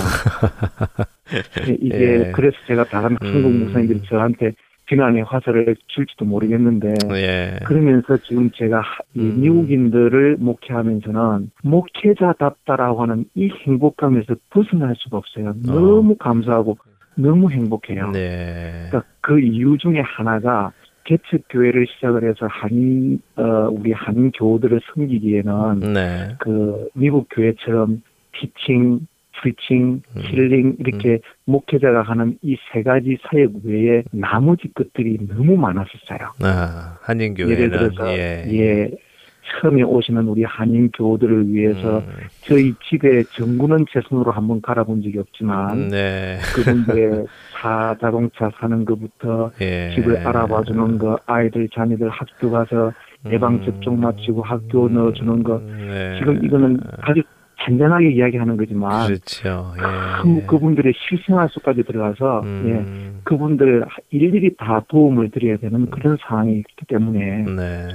예, 1.67 1.73
이게 1.79 2.27
예. 2.27 2.31
그래서 2.31 2.57
제가 2.67 2.85
다른 2.85 3.15
한국 3.21 3.49
음. 3.51 3.59
목사님들이 3.65 4.01
저한테 4.09 4.53
비난의 4.87 5.23
화살을 5.23 5.75
줄지도 5.85 6.25
모르겠는데 6.25 6.95
예. 7.13 7.59
그러면서 7.63 8.17
지금 8.17 8.49
제가 8.55 8.79
하- 8.79 9.03
이 9.13 9.19
음. 9.19 9.41
미국인들을 9.41 10.37
목회하면서는 10.39 11.51
목회자답다라고 11.63 13.03
하는 13.03 13.25
이 13.35 13.49
행복감에서 13.67 14.35
벗어날 14.49 14.95
수가 14.97 15.17
없어요. 15.17 15.53
너무 15.63 16.15
감사하고 16.15 16.77
너무 17.15 17.51
행복해요. 17.51 18.09
네. 18.11 18.87
그러니까 18.89 19.03
그 19.21 19.39
이유 19.39 19.77
중에 19.77 19.99
하나가 19.99 20.71
개척 21.09 21.41
교회를 21.49 21.87
시작을 21.87 22.23
해서 22.29 22.45
한인 22.47 23.19
어 23.35 23.67
우리 23.71 23.91
한인 23.91 24.31
교우들을 24.31 24.79
섬기기에는 24.93 25.79
네. 25.93 26.35
그 26.39 26.87
미국 26.93 27.27
교회처럼 27.31 28.03
티칭, 28.39 29.07
프리칭, 29.41 30.03
음. 30.15 30.21
힐링 30.21 30.75
이렇게 30.79 31.19
목회자가 31.45 32.03
하는 32.03 32.37
이 32.43 32.55
세 32.71 32.83
가지 32.83 33.17
사역 33.23 33.53
외에 33.63 34.03
나머지 34.11 34.71
것들이 34.73 35.17
너무 35.27 35.57
많았었어요. 35.57 36.29
아, 36.43 36.97
한인 37.01 37.33
교회는 37.33 37.55
예를 37.55 37.69
들어서 37.71 38.07
예. 38.15 38.45
예. 38.51 38.91
처음에 39.49 39.83
오시는 39.83 40.27
우리 40.27 40.43
한인 40.43 40.89
교우들을 40.91 41.51
위해서 41.53 41.99
음, 41.99 42.03
저희 42.41 42.73
집에 42.89 43.23
전구는 43.23 43.85
제 43.91 44.01
손으로 44.07 44.31
한번 44.31 44.61
갈아본 44.61 45.01
적이 45.01 45.19
없지만 45.19 45.89
네. 45.89 46.39
그분들의 46.55 47.25
차 47.59 47.95
자동차 47.99 48.51
사는 48.59 48.85
것부터 48.85 49.51
예. 49.61 49.91
집을 49.95 50.17
알아봐 50.25 50.63
주는 50.63 50.97
거, 50.97 51.19
아이들 51.25 51.67
자녀들 51.73 52.09
학교 52.09 52.51
가서 52.51 52.91
예방 53.29 53.63
접종 53.65 53.99
마치고 53.99 54.41
학교 54.41 54.87
넣어 54.87 55.11
주는 55.13 55.43
거. 55.43 55.57
음, 55.57 55.87
네. 55.89 56.19
지금 56.19 56.43
이거는 56.43 56.79
아주 57.01 57.21
잔잔하게 57.61 58.11
이야기하는 58.11 58.57
거지만 58.57 59.07
그렇죠. 59.07 59.73
예. 59.77 59.81
그, 60.21 60.45
그분들의 60.45 60.93
실생활 60.95 61.49
속까지 61.49 61.83
들어가서 61.83 62.41
예, 62.45 62.47
음, 62.47 63.19
그분들 63.23 63.85
일일이 64.11 64.55
다 64.57 64.81
도움을 64.87 65.29
드려야 65.31 65.57
되는 65.57 65.89
그런 65.89 66.17
상황이 66.21 66.59
있기 66.59 66.85
때문에 66.87 67.43
네. 67.43 67.87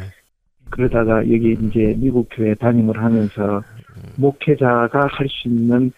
그러다가 0.75 1.19
여기 1.19 1.53
이제 1.53 1.95
미국 1.99 2.27
교회 2.33 2.53
담임을 2.55 2.99
하면서 2.99 3.63
목회자가 4.17 5.07
할 5.07 5.29
수 5.29 5.47
있는 5.49 5.93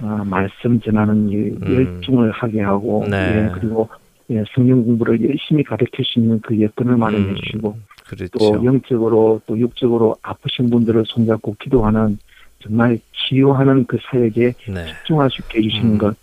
어, 0.00 0.24
말씀 0.24 0.80
전하는 0.80 1.28
이 1.28 1.36
음. 1.36 1.60
열중을 1.62 2.30
하게 2.32 2.62
하고 2.62 3.06
네. 3.08 3.16
예, 3.16 3.50
그리고 3.54 3.88
예, 4.30 4.42
성경 4.54 4.82
공부를 4.84 5.22
열심히 5.22 5.62
가르칠 5.62 6.04
수 6.04 6.18
있는 6.18 6.40
그 6.40 6.60
여건을 6.60 6.96
마련해 6.96 7.28
음, 7.28 7.36
주시고 7.36 7.76
그렇죠. 8.08 8.38
또 8.38 8.64
영적으로 8.64 9.40
또 9.46 9.58
육적으로 9.58 10.16
아프신 10.22 10.70
분들을 10.70 11.04
손잡고 11.06 11.54
기도하는 11.60 12.18
정말 12.60 12.98
치유하는 13.14 13.84
그 13.84 13.98
사역에 14.10 14.54
네. 14.68 14.86
집중할 14.86 15.30
수 15.30 15.42
있게 15.42 15.58
해주시는 15.58 15.92
음. 15.92 15.98
것 15.98 16.16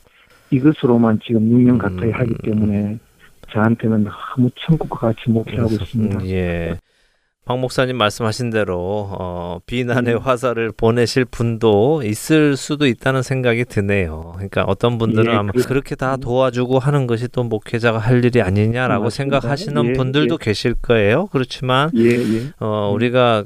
이것으로만 0.49 1.19
지금 1.23 1.47
6년 1.47 1.77
가까이 1.77 2.09
음. 2.09 2.13
하기 2.13 2.33
때문에 2.43 2.97
저한테는 3.51 4.03
너무 4.03 4.49
천국과 4.55 4.97
같이 4.97 5.29
목회하고 5.29 5.71
있습니다. 5.71 6.19
음, 6.19 6.25
예. 6.27 6.75
박 7.49 7.57
목사님 7.57 7.97
말씀하신 7.97 8.51
대로 8.51 9.09
어, 9.11 9.57
비난의 9.65 10.13
음. 10.13 10.19
화살을 10.19 10.71
보내실 10.71 11.25
분도 11.25 12.03
있을 12.05 12.55
수도 12.55 12.85
있다는 12.85 13.23
생각이 13.23 13.65
드네요. 13.65 14.33
그러니까 14.35 14.65
어떤 14.65 14.99
분들은 14.99 15.33
예, 15.33 15.35
아마 15.35 15.51
그렇- 15.51 15.63
그렇게 15.65 15.95
다 15.95 16.15
도와주고 16.17 16.77
하는 16.77 17.07
것이 17.07 17.27
또 17.27 17.41
목회자가 17.43 17.97
할 17.97 18.23
일이 18.23 18.43
아니냐라고 18.43 19.05
맞습니다. 19.05 19.39
생각하시는 19.39 19.83
예, 19.87 19.93
분들도 19.93 20.37
예. 20.39 20.45
계실 20.45 20.75
거예요. 20.75 21.25
그렇지만 21.31 21.89
예, 21.95 22.03
예. 22.11 22.51
어, 22.59 22.91
음. 22.91 22.93
우리가 22.95 23.45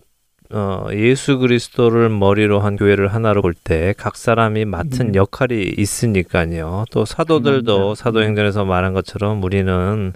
어, 0.51 0.88
예수 0.91 1.38
그리스도를 1.38 2.10
머리로 2.10 2.60
한 2.60 2.76
교회를 2.76 3.08
하나로 3.08 3.41
볼 3.41 3.54
때 3.64 3.93
각 3.97 4.18
사람이 4.18 4.66
맡은 4.66 5.12
음. 5.12 5.16
역할이 5.16 5.76
있으니까요. 5.78 6.84
또 6.91 7.06
사도들도 7.06 7.78
맞습니다. 7.78 8.04
사도행전에서 8.04 8.66
말한 8.66 8.93
것처럼 8.93 9.41
우리는 9.41 10.12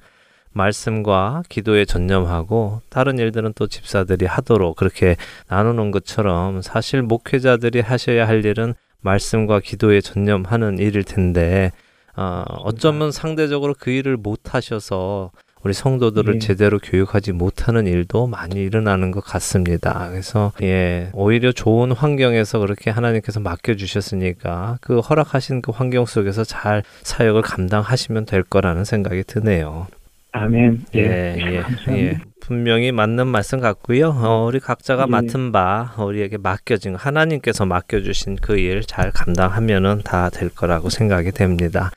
말씀과 0.57 1.43
기도에 1.47 1.85
전념하고 1.85 2.81
다른 2.89 3.19
일들은 3.19 3.53
또 3.55 3.67
집사들이 3.67 4.25
하도록 4.25 4.75
그렇게 4.75 5.15
나누는 5.47 5.91
것처럼 5.91 6.61
사실 6.61 7.01
목회자들이 7.01 7.79
하셔야 7.79 8.27
할 8.27 8.43
일은 8.43 8.73
말씀과 9.01 9.61
기도에 9.61 10.01
전념하는 10.01 10.79
일일 10.79 11.03
텐데 11.03 11.71
어, 12.15 12.43
어쩌면 12.63 13.11
상대적으로 13.11 13.75
그 13.77 13.91
일을 13.91 14.17
못 14.17 14.53
하셔서 14.53 15.31
우리 15.63 15.73
성도들을 15.73 16.35
예. 16.35 16.39
제대로 16.39 16.79
교육하지 16.79 17.31
못하는 17.33 17.87
일도 17.87 18.27
많이 18.27 18.55
일어나는 18.55 19.11
것 19.11 19.21
같습니다. 19.23 20.07
그래서 20.09 20.51
예, 20.61 21.09
오히려 21.13 21.51
좋은 21.51 21.91
환경에서 21.91 22.59
그렇게 22.59 22.89
하나님께서 22.89 23.39
맡겨 23.39 23.75
주셨으니까 23.75 24.77
그 24.81 24.99
허락하신 24.99 25.61
그 25.61 25.71
환경 25.71 26.05
속에서 26.05 26.43
잘 26.43 26.83
사역을 27.03 27.41
감당하시면 27.41 28.25
될 28.25 28.43
거라는 28.43 28.85
생각이 28.85 29.23
드네요. 29.23 29.87
아멘. 30.31 30.85
예, 30.95 31.35
예, 31.39 31.63
예. 31.97 32.19
분명히 32.41 32.91
맞는 32.91 33.27
말씀 33.27 33.59
같고요. 33.59 34.09
어, 34.09 34.45
우리 34.45 34.59
각자가 34.59 35.03
예. 35.03 35.05
맡은 35.11 35.51
바 35.51 35.93
우리에게 35.97 36.37
맡겨진 36.37 36.95
하나님께서 36.95 37.65
맡겨주신 37.65 38.37
그 38.37 38.57
일 38.57 38.81
잘 38.85 39.11
감당하면은 39.11 40.01
다 40.03 40.29
될 40.29 40.49
거라고 40.49 40.89
생각이 40.89 41.31
됩니다. 41.31 41.91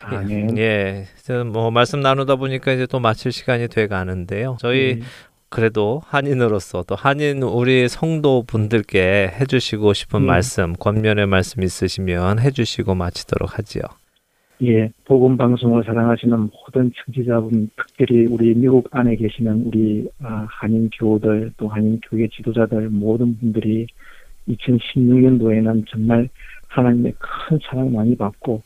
아멘. 0.00 0.58
예, 0.58 1.06
뭐 1.52 1.70
말씀 1.70 2.00
나누다 2.00 2.36
보니까 2.36 2.72
이제 2.72 2.86
또 2.86 3.00
마칠 3.00 3.32
시간이 3.32 3.68
돼 3.68 3.86
가는데요. 3.86 4.56
저희 4.60 4.98
예. 5.00 5.04
그래도 5.48 6.02
한인으로서 6.06 6.82
또 6.86 6.96
한인 6.96 7.42
우리 7.42 7.88
성도 7.88 8.42
분들께 8.42 9.34
해주시고 9.40 9.94
싶은 9.94 10.22
예. 10.22 10.26
말씀, 10.26 10.72
권면의 10.74 11.26
말씀 11.26 11.62
있으시면 11.62 12.40
해주시고 12.40 12.94
마치도록 12.96 13.56
하지요. 13.56 13.82
예, 14.62 14.92
복음 15.04 15.36
방송을 15.36 15.82
사랑하시는 15.82 16.38
모든 16.38 16.92
청취자분, 16.94 17.70
특별히 17.76 18.26
우리 18.26 18.54
미국 18.54 18.88
안에 18.92 19.16
계시는 19.16 19.64
우리 19.66 20.08
아, 20.22 20.46
한인 20.48 20.88
교우들 20.90 21.52
또 21.56 21.68
한인 21.68 22.00
교회 22.08 22.28
지도자들 22.28 22.88
모든 22.90 23.36
분들이 23.38 23.86
2016년도에는 24.48 25.84
정말 25.88 26.28
하나님의 26.68 27.14
큰 27.18 27.58
사랑 27.64 27.92
많이 27.92 28.16
받고 28.16 28.62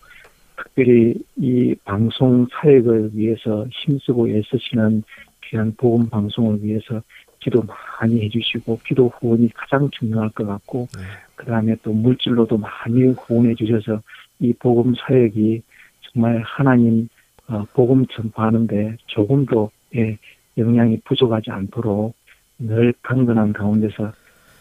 특별히 0.57 1.15
이 1.37 1.75
방송 1.85 2.47
사역을 2.53 3.11
위해서 3.15 3.67
힘쓰고 3.71 4.29
애쓰시는 4.29 5.03
귀한 5.45 5.75
복음 5.77 6.09
방송을 6.11 6.63
위해서 6.63 7.01
기도 7.41 7.63
많이 7.63 8.23
해주시고 8.25 8.81
기도 8.85 9.09
후원이 9.09 9.51
가장 9.55 9.89
중요할 9.91 10.29
것 10.31 10.47
같고 10.47 10.89
네. 10.97 11.03
그 11.35 11.47
다음에 11.47 11.77
또 11.83 11.93
물질로도 11.93 12.59
많이 12.59 13.05
후원해 13.05 13.55
주셔서 13.55 14.03
이 14.41 14.53
복음 14.53 14.95
사역이 14.95 15.63
정말 16.13 16.43
하나님 16.45 17.09
어, 17.49 17.65
복음 17.73 18.07
전파하는데 18.07 18.97
조금도 19.07 19.71
예, 19.97 20.19
영향이 20.57 21.01
부족하지 21.05 21.51
않도록 21.51 22.15
늘 22.59 22.93
강건한 23.03 23.53
가운데서 23.53 24.13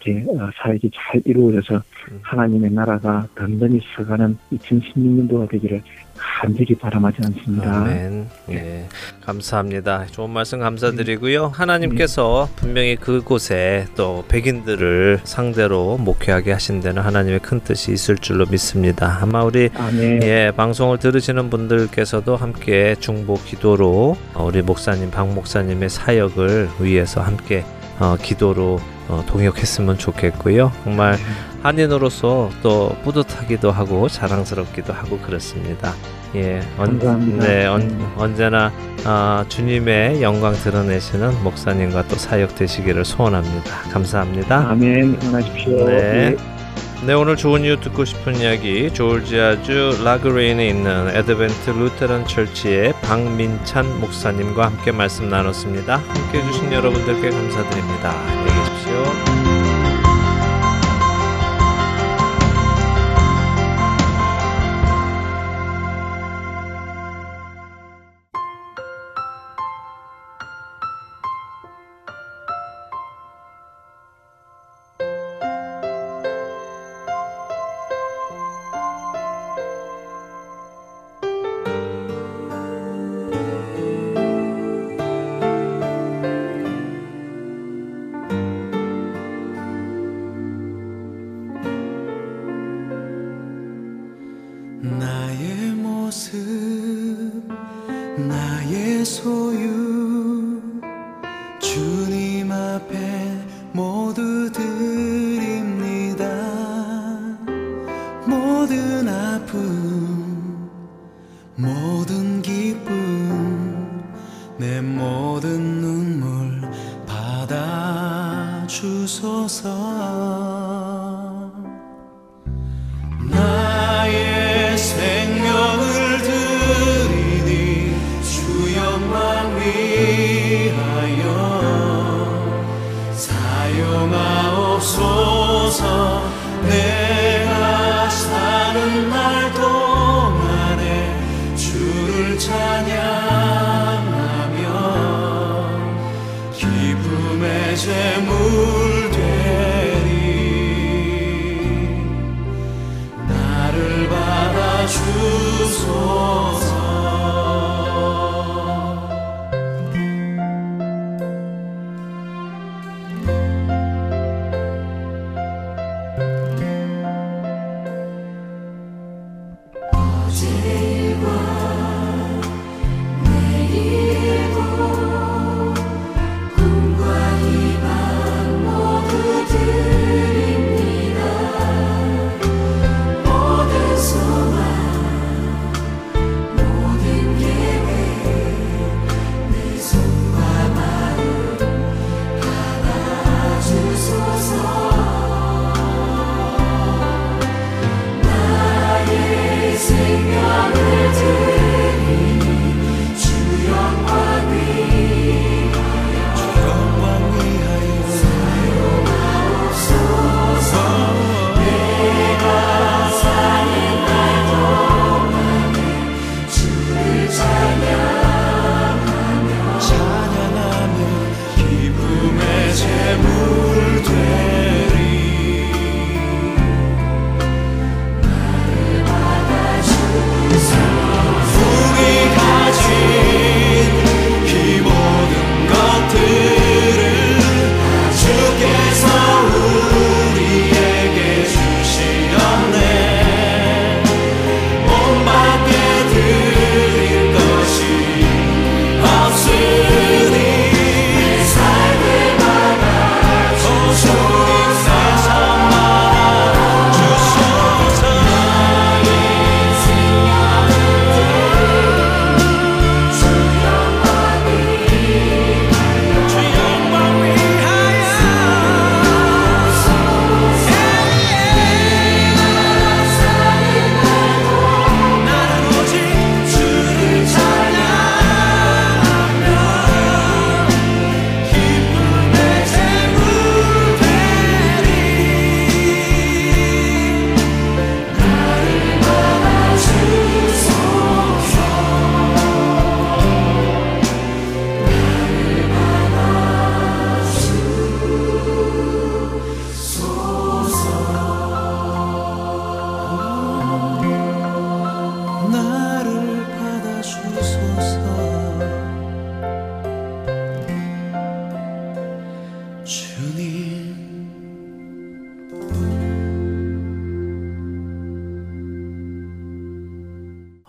이렇게 0.07 0.25
어, 0.29 0.49
사역이 0.61 0.91
잘 0.93 1.21
이루어져서 1.25 1.75
음. 2.11 2.19
하나님의 2.21 2.71
나라가 2.71 3.27
든든히 3.35 3.81
서가는 3.95 4.37
2016년도가 4.53 5.49
되기를 5.49 5.81
간절히 6.15 6.73
바람하지 6.75 7.17
않습니다. 7.25 7.81
아멘. 7.81 8.27
예. 8.49 8.85
감사합니다. 9.21 10.07
좋은 10.07 10.29
말씀 10.31 10.59
감사드리고요. 10.59 11.47
하나님께서 11.47 12.49
분명히 12.55 12.95
그곳에 12.95 13.85
또 13.95 14.23
백인들을 14.27 15.19
상대로 15.23 15.97
목회하게 15.97 16.53
하신 16.53 16.79
데는 16.79 17.03
하나님의 17.03 17.39
큰 17.39 17.59
뜻이 17.59 17.91
있을 17.91 18.17
줄로 18.17 18.45
믿습니다. 18.49 19.19
아마 19.21 19.43
우리 19.43 19.69
아멘. 19.75 20.23
예, 20.23 20.51
방송을 20.55 20.97
들으시는 20.97 21.49
분들께서도 21.49 22.35
함께 22.35 22.95
중보 22.99 23.35
기도로 23.35 24.17
어, 24.33 24.45
우리 24.45 24.61
목사님 24.61 25.11
박 25.11 25.31
목사님의 25.33 25.89
사역을 25.89 26.69
위해서 26.79 27.21
함께 27.21 27.63
어, 27.99 28.15
기도로 28.21 28.79
어, 29.07 29.23
동역했으면 29.27 29.97
좋겠고요. 29.97 30.71
정말 30.83 31.17
한인으로서 31.63 32.49
또 32.61 32.95
뿌듯하기도 33.03 33.71
하고 33.71 34.07
자랑스럽기도 34.07 34.93
하고 34.93 35.17
그렇습니다. 35.19 35.93
예, 36.35 36.61
언, 36.77 36.99
감사합니다. 36.99 37.45
네, 37.47 37.65
언, 37.65 38.13
언제나 38.17 38.71
아, 39.05 39.45
주님의 39.47 40.21
영광 40.21 40.53
드러내시는 40.53 41.43
목사님과 41.43 42.07
또 42.07 42.15
사역 42.15 42.55
되시기를 42.55 43.05
소원합니다. 43.05 43.89
감사합니다. 43.91 44.69
아멘. 44.69 45.17
응하십시오. 45.23 45.85
네. 45.85 46.35
예. 46.37 46.56
네 47.05 47.13
오늘 47.13 47.37
좋은 47.37 47.63
이유 47.63 47.79
듣고 47.79 48.05
싶은 48.05 48.37
이야기 48.37 48.91
조지아주 48.91 50.01
라그레인에 50.03 50.67
있는 50.67 51.15
에드벤트 51.15 51.69
루테란 51.69 52.25
철치의 52.27 52.93
박민찬 53.01 53.99
목사님과 53.99 54.65
함께 54.65 54.91
말씀 54.91 55.29
나눴습니다. 55.29 55.97
함께 55.97 56.39
해주신 56.39 56.73
여러분들께 56.73 57.29
감사드립니다. 57.29 58.66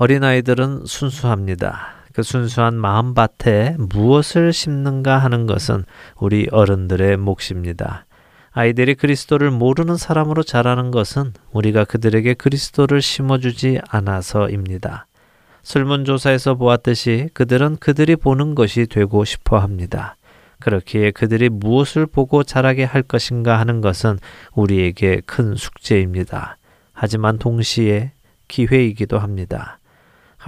어린아이들은 0.01 0.85
순수합니다. 0.87 1.89
그 2.13 2.23
순수한 2.23 2.75
마음밭에 2.75 3.75
무엇을 3.79 4.53
심는가 4.53 5.19
하는 5.19 5.47
것은 5.47 5.85
우리 6.17 6.47
어른들의 6.53 7.17
몫입니다. 7.17 8.07
아이들이 8.53 8.95
그리스도를 8.95 9.51
모르는 9.51 9.97
사람으로 9.97 10.45
자라는 10.45 10.93
것은 10.93 11.33
우리가 11.51 11.85
그들에게 11.85 12.35
그리스도를 12.35 13.03
심어주지 13.03 13.81
않아서입니다. 13.89 15.09
설문조사에서 15.65 16.55
보았듯이 16.55 17.29
그들은 17.35 17.79
그들이 17.81 18.15
보는 18.15 18.55
것이 18.55 18.87
되고 18.87 19.25
싶어 19.25 19.59
합니다. 19.59 20.15
그렇기에 20.61 21.11
그들이 21.11 21.49
무엇을 21.49 22.07
보고 22.07 22.45
자라게 22.45 22.85
할 22.85 23.03
것인가 23.03 23.59
하는 23.59 23.81
것은 23.81 24.21
우리에게 24.55 25.23
큰 25.27 25.57
숙제입니다. 25.57 26.57
하지만 26.93 27.39
동시에 27.39 28.13
기회이기도 28.47 29.19
합니다. 29.19 29.78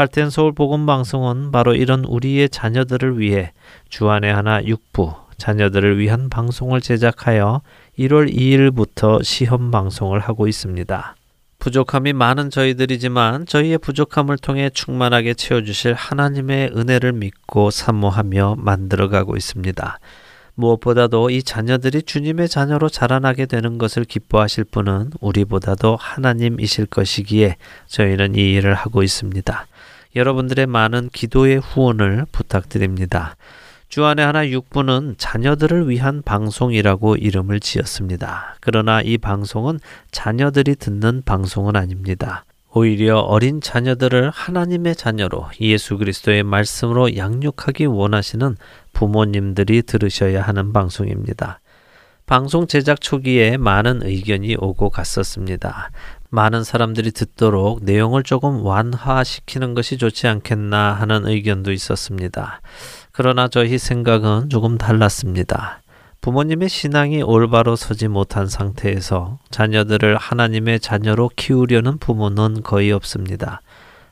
할텐 0.00 0.30
서울 0.30 0.52
복음 0.52 0.86
방송은 0.86 1.52
바로 1.52 1.74
이런 1.74 2.06
우리의 2.06 2.48
자녀들을 2.48 3.18
위해 3.18 3.52
주안의 3.90 4.32
하나 4.32 4.62
6부 4.62 5.14
자녀들을 5.36 5.98
위한 5.98 6.30
방송을 6.30 6.80
제작하여 6.80 7.60
1월 7.98 8.34
2일부터 8.34 9.22
시험 9.22 9.70
방송을 9.70 10.20
하고 10.20 10.48
있습니다. 10.48 11.16
부족함이 11.58 12.14
많은 12.14 12.48
저희들이지만 12.48 13.44
저희의 13.44 13.76
부족함을 13.76 14.38
통해 14.38 14.70
충만하게 14.70 15.34
채워주실 15.34 15.92
하나님의 15.92 16.70
은혜를 16.74 17.12
믿고 17.12 17.70
사모하며 17.70 18.54
만들어가고 18.56 19.36
있습니다. 19.36 19.98
무엇보다도 20.54 21.28
이 21.28 21.42
자녀들이 21.42 22.04
주님의 22.04 22.48
자녀로 22.48 22.88
자라나게 22.88 23.44
되는 23.44 23.76
것을 23.76 24.04
기뻐하실 24.04 24.64
분은 24.64 25.10
우리보다도 25.20 25.96
하나님이실 25.96 26.86
것이기에 26.86 27.56
저희는 27.86 28.34
이 28.36 28.54
일을 28.54 28.72
하고 28.72 29.02
있습니다. 29.02 29.66
여러분들의 30.16 30.66
많은 30.66 31.10
기도의 31.12 31.58
후원을 31.58 32.26
부탁드립니다. 32.32 33.36
주안의 33.88 34.24
하나 34.24 34.44
6부는 34.44 35.16
자녀들을 35.18 35.88
위한 35.88 36.22
방송이라고 36.22 37.16
이름을 37.16 37.58
지었습니다. 37.58 38.56
그러나 38.60 39.02
이 39.02 39.18
방송은 39.18 39.80
자녀들이 40.12 40.76
듣는 40.76 41.22
방송은 41.24 41.74
아닙니다. 41.74 42.44
오히려 42.72 43.18
어린 43.18 43.60
자녀들을 43.60 44.30
하나님의 44.30 44.94
자녀로 44.94 45.48
예수 45.60 45.98
그리스도의 45.98 46.44
말씀으로 46.44 47.16
양육하기 47.16 47.86
원하시는 47.86 48.56
부모님들이 48.92 49.82
들으셔야 49.82 50.42
하는 50.42 50.72
방송입니다. 50.72 51.58
방송 52.26 52.68
제작 52.68 53.00
초기에 53.00 53.56
많은 53.56 54.04
의견이 54.04 54.54
오고 54.56 54.90
갔었습니다. 54.90 55.90
많은 56.30 56.62
사람들이 56.62 57.10
듣도록 57.10 57.80
내용을 57.82 58.22
조금 58.22 58.64
완화시키는 58.64 59.74
것이 59.74 59.98
좋지 59.98 60.28
않겠나 60.28 60.92
하는 60.92 61.26
의견도 61.26 61.72
있었습니다. 61.72 62.60
그러나 63.10 63.48
저희 63.48 63.78
생각은 63.78 64.48
조금 64.48 64.78
달랐습니다. 64.78 65.82
부모님의 66.20 66.68
신앙이 66.68 67.22
올바로 67.22 67.74
서지 67.76 68.06
못한 68.06 68.46
상태에서 68.46 69.38
자녀들을 69.50 70.16
하나님의 70.16 70.78
자녀로 70.78 71.30
키우려는 71.34 71.98
부모는 71.98 72.62
거의 72.62 72.92
없습니다. 72.92 73.60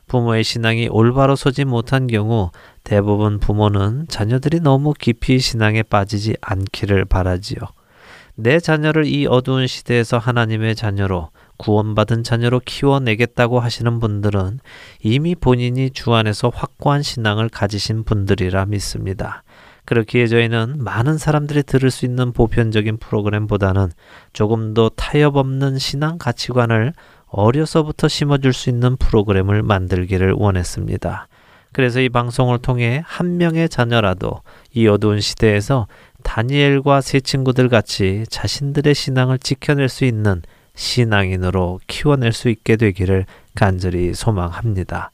부모의 0.07 0.43
신앙이 0.43 0.89
올바로 0.89 1.35
서지 1.35 1.65
못한 1.65 2.07
경우 2.07 2.49
대부분 2.83 3.39
부모는 3.39 4.07
자녀들이 4.09 4.59
너무 4.59 4.93
깊이 4.93 5.39
신앙에 5.39 5.83
빠지지 5.83 6.35
않기를 6.41 7.05
바라지요. 7.05 7.59
내 8.35 8.59
자녀를 8.59 9.05
이 9.05 9.27
어두운 9.27 9.67
시대에서 9.67 10.17
하나님의 10.17 10.75
자녀로 10.75 11.29
구원받은 11.59 12.23
자녀로 12.23 12.61
키워내겠다고 12.65 13.59
하시는 13.59 13.99
분들은 13.99 14.59
이미 15.03 15.35
본인이 15.35 15.91
주 15.91 16.13
안에서 16.13 16.49
확고한 16.49 17.03
신앙을 17.03 17.49
가지신 17.49 18.05
분들이라 18.05 18.65
믿습니다. 18.65 19.43
그렇기에 19.85 20.27
저희는 20.27 20.83
많은 20.83 21.17
사람들이 21.17 21.63
들을 21.63 21.91
수 21.91 22.05
있는 22.05 22.31
보편적인 22.31 22.97
프로그램보다는 22.97 23.89
조금 24.33 24.73
더 24.73 24.89
타협 24.89 25.35
없는 25.35 25.77
신앙 25.79 26.17
가치관을 26.17 26.93
어려서부터 27.27 28.07
심어줄 28.07 28.53
수 28.53 28.69
있는 28.69 28.95
프로그램을 28.97 29.61
만들기를 29.61 30.33
원했습니다. 30.33 31.27
그래서 31.71 31.99
이 31.99 32.09
방송을 32.09 32.59
통해 32.59 33.03
한 33.05 33.37
명의 33.37 33.67
자녀라도 33.67 34.41
이 34.73 34.87
어두운 34.87 35.19
시대에서 35.19 35.87
다니엘과 36.23 37.01
세 37.01 37.19
친구들 37.19 37.69
같이 37.69 38.23
자신들의 38.29 38.93
신앙을 38.95 39.39
지켜낼 39.39 39.89
수 39.89 40.05
있는 40.05 40.41
신앙인으로 40.79 41.81
키워낼 41.87 42.31
수 42.31 42.47
있게 42.47 42.77
되기를 42.77 43.25
간절히 43.53 44.13
소망합니다. 44.13 45.11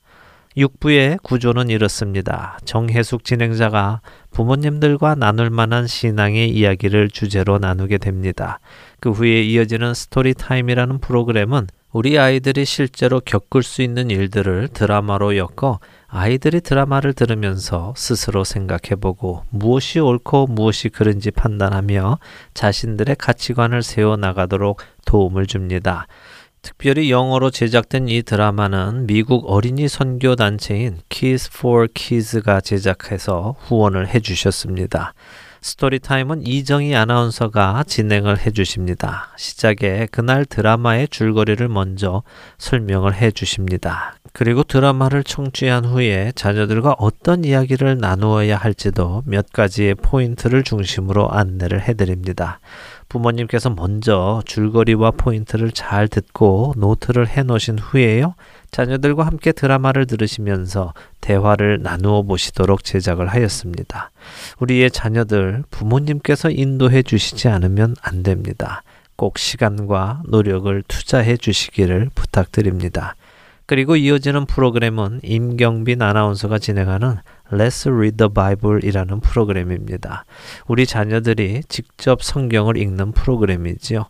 6부의 0.55 1.22
구조는 1.24 1.70
이렇습니다. 1.70 2.59
정혜숙 2.66 3.26
진행자가 3.26 4.01
부모님들과 4.32 5.16
나눌 5.16 5.49
만한 5.49 5.88
신앙의 5.88 6.49
이야기를 6.51 7.09
주제로 7.09 7.57
나누게 7.57 7.97
됩니다. 7.97 8.59
그 8.99 9.09
후에 9.09 9.41
이어지는 9.41 9.95
Story 9.95 10.28
Time이라는 10.28 10.99
프로그램은 10.99 11.68
우리 11.91 12.20
아이들이 12.20 12.63
실제로 12.63 13.20
겪을 13.20 13.63
수 13.63 13.82
있는 13.82 14.11
일들을 14.11 14.70
드라마로 14.72 15.36
엮어 15.36 15.80
아이들이 16.07 16.61
드라마를 16.61 17.13
들으면서 17.13 17.93
스스로 17.97 18.43
생각해보고 18.43 19.43
무엇이 19.49 19.99
옳고 19.99 20.47
무엇이 20.47 20.89
그른지 20.89 21.31
판단하며 21.31 22.19
자신들의 22.53 23.15
가치관을 23.17 23.83
세워 23.83 24.15
나가도록 24.15 24.81
도움을 25.05 25.47
줍니다. 25.47 26.07
특별히 26.61 27.11
영어로 27.11 27.51
제작된 27.51 28.07
이 28.07 28.23
드라마는 28.23 29.05
미국 29.05 29.45
어린이 29.51 29.87
선교 29.87 30.35
단체인 30.35 30.97
Kids 31.09 31.51
for 31.55 31.87
Kids가 31.93 32.59
제작해서 32.59 33.55
후원을 33.59 34.07
해주셨습니다. 34.07 35.13
스토리타임은 35.66 36.45
이정희 36.45 36.93
아나운서가 36.95 37.86
진행을 37.88 38.38
해주십니다. 38.45 39.34
시작에 39.36 40.07
그날 40.11 40.45
드라마의 40.45 41.07
줄거리를 41.07 41.68
먼저 41.70 42.22
설명을 42.59 43.16
해주십니다. 43.16 44.13
그리고 44.32 44.61
드라마를 44.61 45.24
청취한 45.24 45.86
후에 45.86 46.34
자녀들과 46.36 46.97
어떤 46.99 47.43
이야기를 47.43 47.97
나누어야 47.97 48.57
할지도 48.57 49.24
몇 49.26 49.51
가지의 49.51 49.95
포인트를 49.95 50.61
중심으로 50.61 51.32
안내를 51.32 51.82
해드립니다. 51.82 52.59
부모님께서 53.09 53.69
먼저 53.69 54.41
줄거리와 54.45 55.11
포인트를 55.11 55.71
잘 55.71 56.07
듣고 56.07 56.73
노트를 56.77 57.27
해 57.27 57.43
놓으신 57.43 57.79
후에요. 57.79 58.35
자녀들과 58.71 59.25
함께 59.25 59.51
드라마를 59.51 60.05
들으시면서 60.05 60.93
대화를 61.21 61.81
나누어 61.81 62.23
보시도록 62.23 62.83
제작을 62.83 63.27
하였습니다. 63.27 64.11
우리의 64.59 64.91
자녀들 64.91 65.63
부모님께서 65.71 66.49
인도해 66.49 67.03
주시지 67.03 67.47
않으면 67.47 67.95
안 68.01 68.23
됩니다. 68.23 68.83
꼭 69.15 69.37
시간과 69.37 70.23
노력을 70.25 70.83
투자해 70.87 71.37
주시기를 71.37 72.09
부탁드립니다. 72.13 73.15
그리고 73.66 73.95
이어지는 73.95 74.45
프로그램은 74.45 75.22
임경빈 75.24 76.01
아나운서가 76.01 76.59
진행하는 76.59 77.18
Let's 77.51 77.91
Read 77.91 78.18
the 78.18 78.30
Bible 78.34 78.80
이라는 78.84 79.20
프로그램입니다. 79.20 80.26
우리 80.68 80.86
자녀들이 80.86 81.61
직접 81.68 82.24
성경을 82.24 82.78
읽는 82.78 83.11
프로그램이지요. 83.11 84.05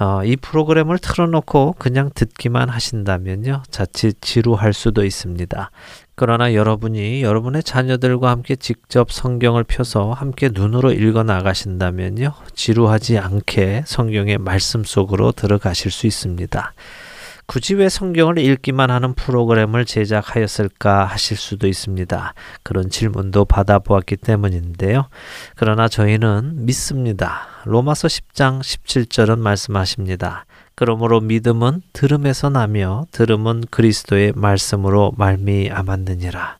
어, 0.00 0.24
이 0.24 0.34
프로그램을 0.36 0.98
틀어놓고 0.98 1.76
그냥 1.78 2.10
듣기만 2.14 2.68
하신다면요. 2.68 3.62
자칫 3.70 4.20
지루할 4.20 4.72
수도 4.72 5.04
있습니다. 5.04 5.70
그러나 6.16 6.54
여러분이 6.54 7.22
여러분의 7.22 7.62
자녀들과 7.62 8.30
함께 8.30 8.56
직접 8.56 9.12
성경을 9.12 9.64
펴서 9.64 10.12
함께 10.12 10.48
눈으로 10.52 10.92
읽어 10.92 11.22
나가신다면요. 11.22 12.32
지루하지 12.54 13.18
않게 13.18 13.84
성경의 13.86 14.38
말씀 14.38 14.82
속으로 14.82 15.30
들어가실 15.32 15.92
수 15.92 16.06
있습니다. 16.08 16.72
굳이 17.46 17.74
왜 17.74 17.88
성경을 17.88 18.38
읽기만 18.38 18.90
하는 18.90 19.14
프로그램을 19.14 19.84
제작하였을까 19.84 21.04
하실 21.04 21.36
수도 21.36 21.66
있습니다. 21.66 22.34
그런 22.62 22.90
질문도 22.90 23.44
받아보았기 23.44 24.16
때문인데요. 24.16 25.08
그러나 25.56 25.88
저희는 25.88 26.64
믿습니다. 26.64 27.48
로마서 27.64 28.08
10장 28.08 28.60
17절은 28.60 29.38
말씀하십니다. 29.38 30.46
그러므로 30.74 31.20
믿음은 31.20 31.82
들음에서 31.92 32.50
나며 32.50 33.06
들음은 33.10 33.64
그리스도의 33.70 34.32
말씀으로 34.34 35.12
말미암았느니라. 35.16 36.58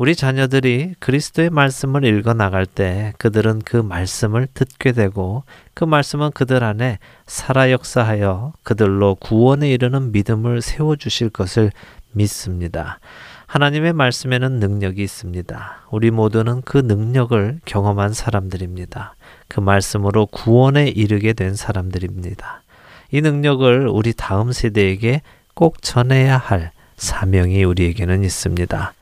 우리 0.00 0.16
자녀들이 0.16 0.94
그리스도의 0.98 1.50
말씀을 1.50 2.06
읽어 2.06 2.32
나갈 2.32 2.64
때 2.64 3.12
그들은 3.18 3.60
그 3.66 3.76
말씀을 3.76 4.48
듣게 4.54 4.92
되고 4.92 5.44
그 5.74 5.84
말씀은 5.84 6.30
그들 6.30 6.64
안에 6.64 6.98
살아 7.26 7.70
역사하여 7.70 8.54
그들로 8.62 9.16
구원에 9.16 9.70
이르는 9.70 10.10
믿음을 10.12 10.62
세워 10.62 10.96
주실 10.96 11.28
것을 11.28 11.70
믿습니다. 12.12 12.98
하나님의 13.44 13.92
말씀에는 13.92 14.52
능력이 14.52 15.02
있습니다. 15.02 15.86
우리 15.90 16.10
모두는 16.10 16.62
그 16.62 16.78
능력을 16.78 17.60
경험한 17.66 18.14
사람들입니다. 18.14 19.16
그 19.48 19.60
말씀으로 19.60 20.24
구원에 20.24 20.88
이르게 20.88 21.34
된 21.34 21.54
사람들입니다. 21.54 22.62
이 23.10 23.20
능력을 23.20 23.86
우리 23.88 24.14
다음 24.14 24.50
세대에게 24.50 25.20
꼭 25.52 25.82
전해야 25.82 26.38
할 26.38 26.70
사명이 26.96 27.64
우리에게는 27.64 28.24
있습니다. 28.24 28.94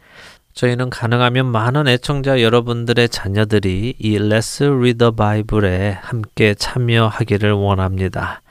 저희는 0.58 0.90
가능하면 0.90 1.46
많은 1.46 1.86
애청자 1.86 2.42
여러분들의 2.42 3.10
자녀들이 3.10 3.94
이 3.96 4.18
Let's 4.18 4.60
Read 4.60 4.98
the 4.98 5.12
Bible에 5.14 5.92
함께 6.00 6.54
참여하기를 6.54 7.52
원합니다. 7.52 8.42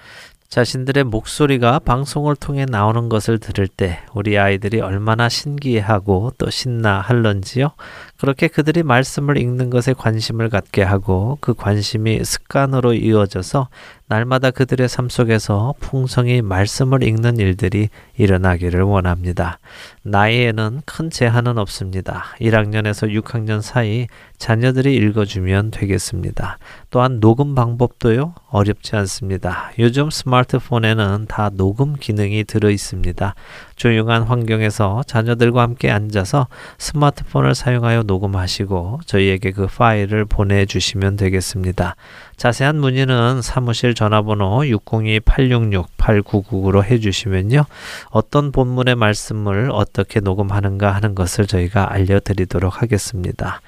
자신들의 0.48 1.04
목소리가 1.04 1.80
방송을 1.80 2.38
통해 2.38 2.66
나오는 2.66 3.10
것을 3.10 3.40
들을 3.40 3.68
때 3.68 4.00
우리 4.14 4.40
아이들이 4.40 4.80
얼마나 4.80 5.28
신기해하고 5.28 6.32
또 6.38 6.50
신나 6.50 7.02
할런지요. 7.02 7.72
그렇게 8.18 8.48
그들이 8.48 8.84
말씀을 8.84 9.36
읽는 9.38 9.70
것에 9.70 9.92
관심을 9.92 10.48
갖게 10.48 10.84
하고 10.84 11.38
그 11.42 11.54
관심이 11.54 12.24
습관으로 12.24 12.94
이어져서 12.94 13.68
날마다 14.10 14.52
그들의 14.52 14.88
삶 14.88 15.10
속에서 15.10 15.74
풍성히 15.82 16.42
말씀을 16.42 17.04
읽는 17.04 17.40
일들이 17.40 17.90
일어나기를 18.16 18.82
원합니다. 18.82 19.60
나이에는 20.04 20.82
큰 20.86 21.10
제한은 21.10 21.58
없습니다. 21.58 22.24
1학년에서 22.40 23.12
6학년 23.22 23.62
사이 23.62 24.08
자녀들이 24.38 24.96
읽어주면 24.96 25.72
되겠습니다. 25.72 26.58
또한 26.90 27.20
녹음 27.20 27.54
방법도요, 27.54 28.34
어렵지 28.50 28.96
않습니다. 28.96 29.72
요즘 29.78 30.10
스마트폰에는 30.10 31.26
다 31.28 31.50
녹음 31.54 31.96
기능이 31.96 32.46
들어 32.46 32.70
있습니다. 32.70 33.36
조용한 33.76 34.24
환경에서 34.24 35.04
자녀들과 35.06 35.62
함께 35.62 35.92
앉아서 35.92 36.48
스마트폰을 36.78 37.56
사용하여 37.56 38.04
녹음하시고 38.04 39.02
저희에게 39.06 39.52
그 39.52 39.68
파일을 39.68 40.24
보내주시면 40.26 41.18
되겠습니다. 41.18 41.96
자세한 42.38 42.80
문의는 42.80 43.42
사무실 43.42 43.94
전화번호 43.96 44.60
602-866-8999로 44.60 46.84
해주시면요. 46.84 47.66
어떤 48.10 48.52
본문의 48.52 48.94
말씀을 48.96 49.72
어떻게 49.72 50.20
녹음하는가 50.20 50.92
하는 50.92 51.16
것을 51.16 51.48
저희가 51.48 51.92
알려드리도록 51.92 52.80
하겠습니다. 52.82 53.62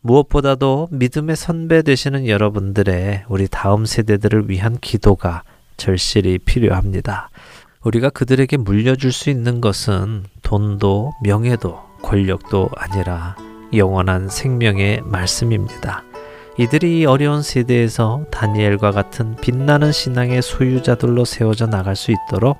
무엇보다도 0.00 0.88
믿음의 0.90 1.36
선배 1.36 1.82
되시는 1.82 2.26
여러분들의 2.28 3.24
우리 3.28 3.46
다음 3.48 3.86
세대들을 3.86 4.50
위한 4.50 4.78
기도가 4.80 5.44
절실히 5.76 6.38
필요합니다. 6.38 7.30
우리가 7.84 8.10
그들에게 8.10 8.56
물려줄 8.56 9.12
수 9.12 9.30
있는 9.30 9.60
것은 9.60 10.24
돈도 10.42 11.12
명예도 11.22 11.78
권력도 12.02 12.70
아니라 12.76 13.36
영원한 13.72 14.28
생명의 14.28 15.02
말씀입니다. 15.04 16.07
이들이 16.58 17.06
어려운 17.06 17.42
세대에서 17.42 18.24
다니엘과 18.30 18.90
같은 18.90 19.36
빛나는 19.36 19.92
신앙의 19.92 20.42
소유자들로 20.42 21.24
세워져 21.24 21.66
나갈 21.66 21.94
수 21.94 22.10
있도록 22.10 22.58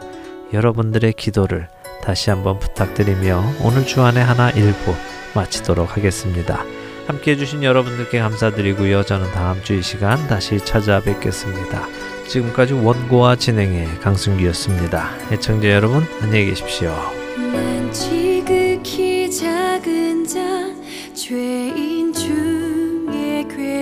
여러분들의 0.53 1.13
기도를 1.15 1.69
다시 2.03 2.31
한번 2.31 2.61
부탁드리며 2.61 3.43
오늘 3.65 3.85
주안의 3.85 4.23
하나 4.25 4.51
일부 4.51 4.95
마치도록 5.35 5.97
하겠습니다. 5.97 6.65
함께 7.09 7.33
해주신 7.33 7.65
여러분들께 7.65 8.21
감사드리고요. 8.21 9.03
저는 9.03 9.33
다음 9.33 9.63
주 9.65 9.75
이 9.75 9.83
시간 9.83 10.27
다시 10.29 10.59
찾아뵙겠습니다. 10.59 11.87
지금까지 12.29 12.75
원고와 12.75 13.37
진행의 13.37 13.99
강승기였습니다. 14.01 15.11
애청자 15.33 15.71
여러분 15.71 16.05
안녕히 16.23 16.47
계십시오. 16.47 16.95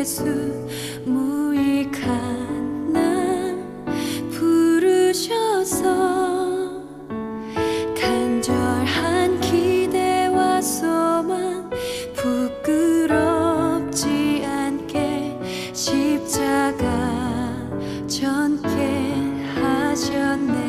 괴수 0.06 0.22
무익한 1.04 2.92
나 2.92 3.00
부르셔서 4.30 5.82
간절한 8.00 9.40
기대와 9.40 10.62
소망 10.62 11.68
부끄럽지 12.14 12.94
않게 14.46 15.40
십자가 15.72 16.86
전케 18.06 18.68
하셨네 19.56 20.65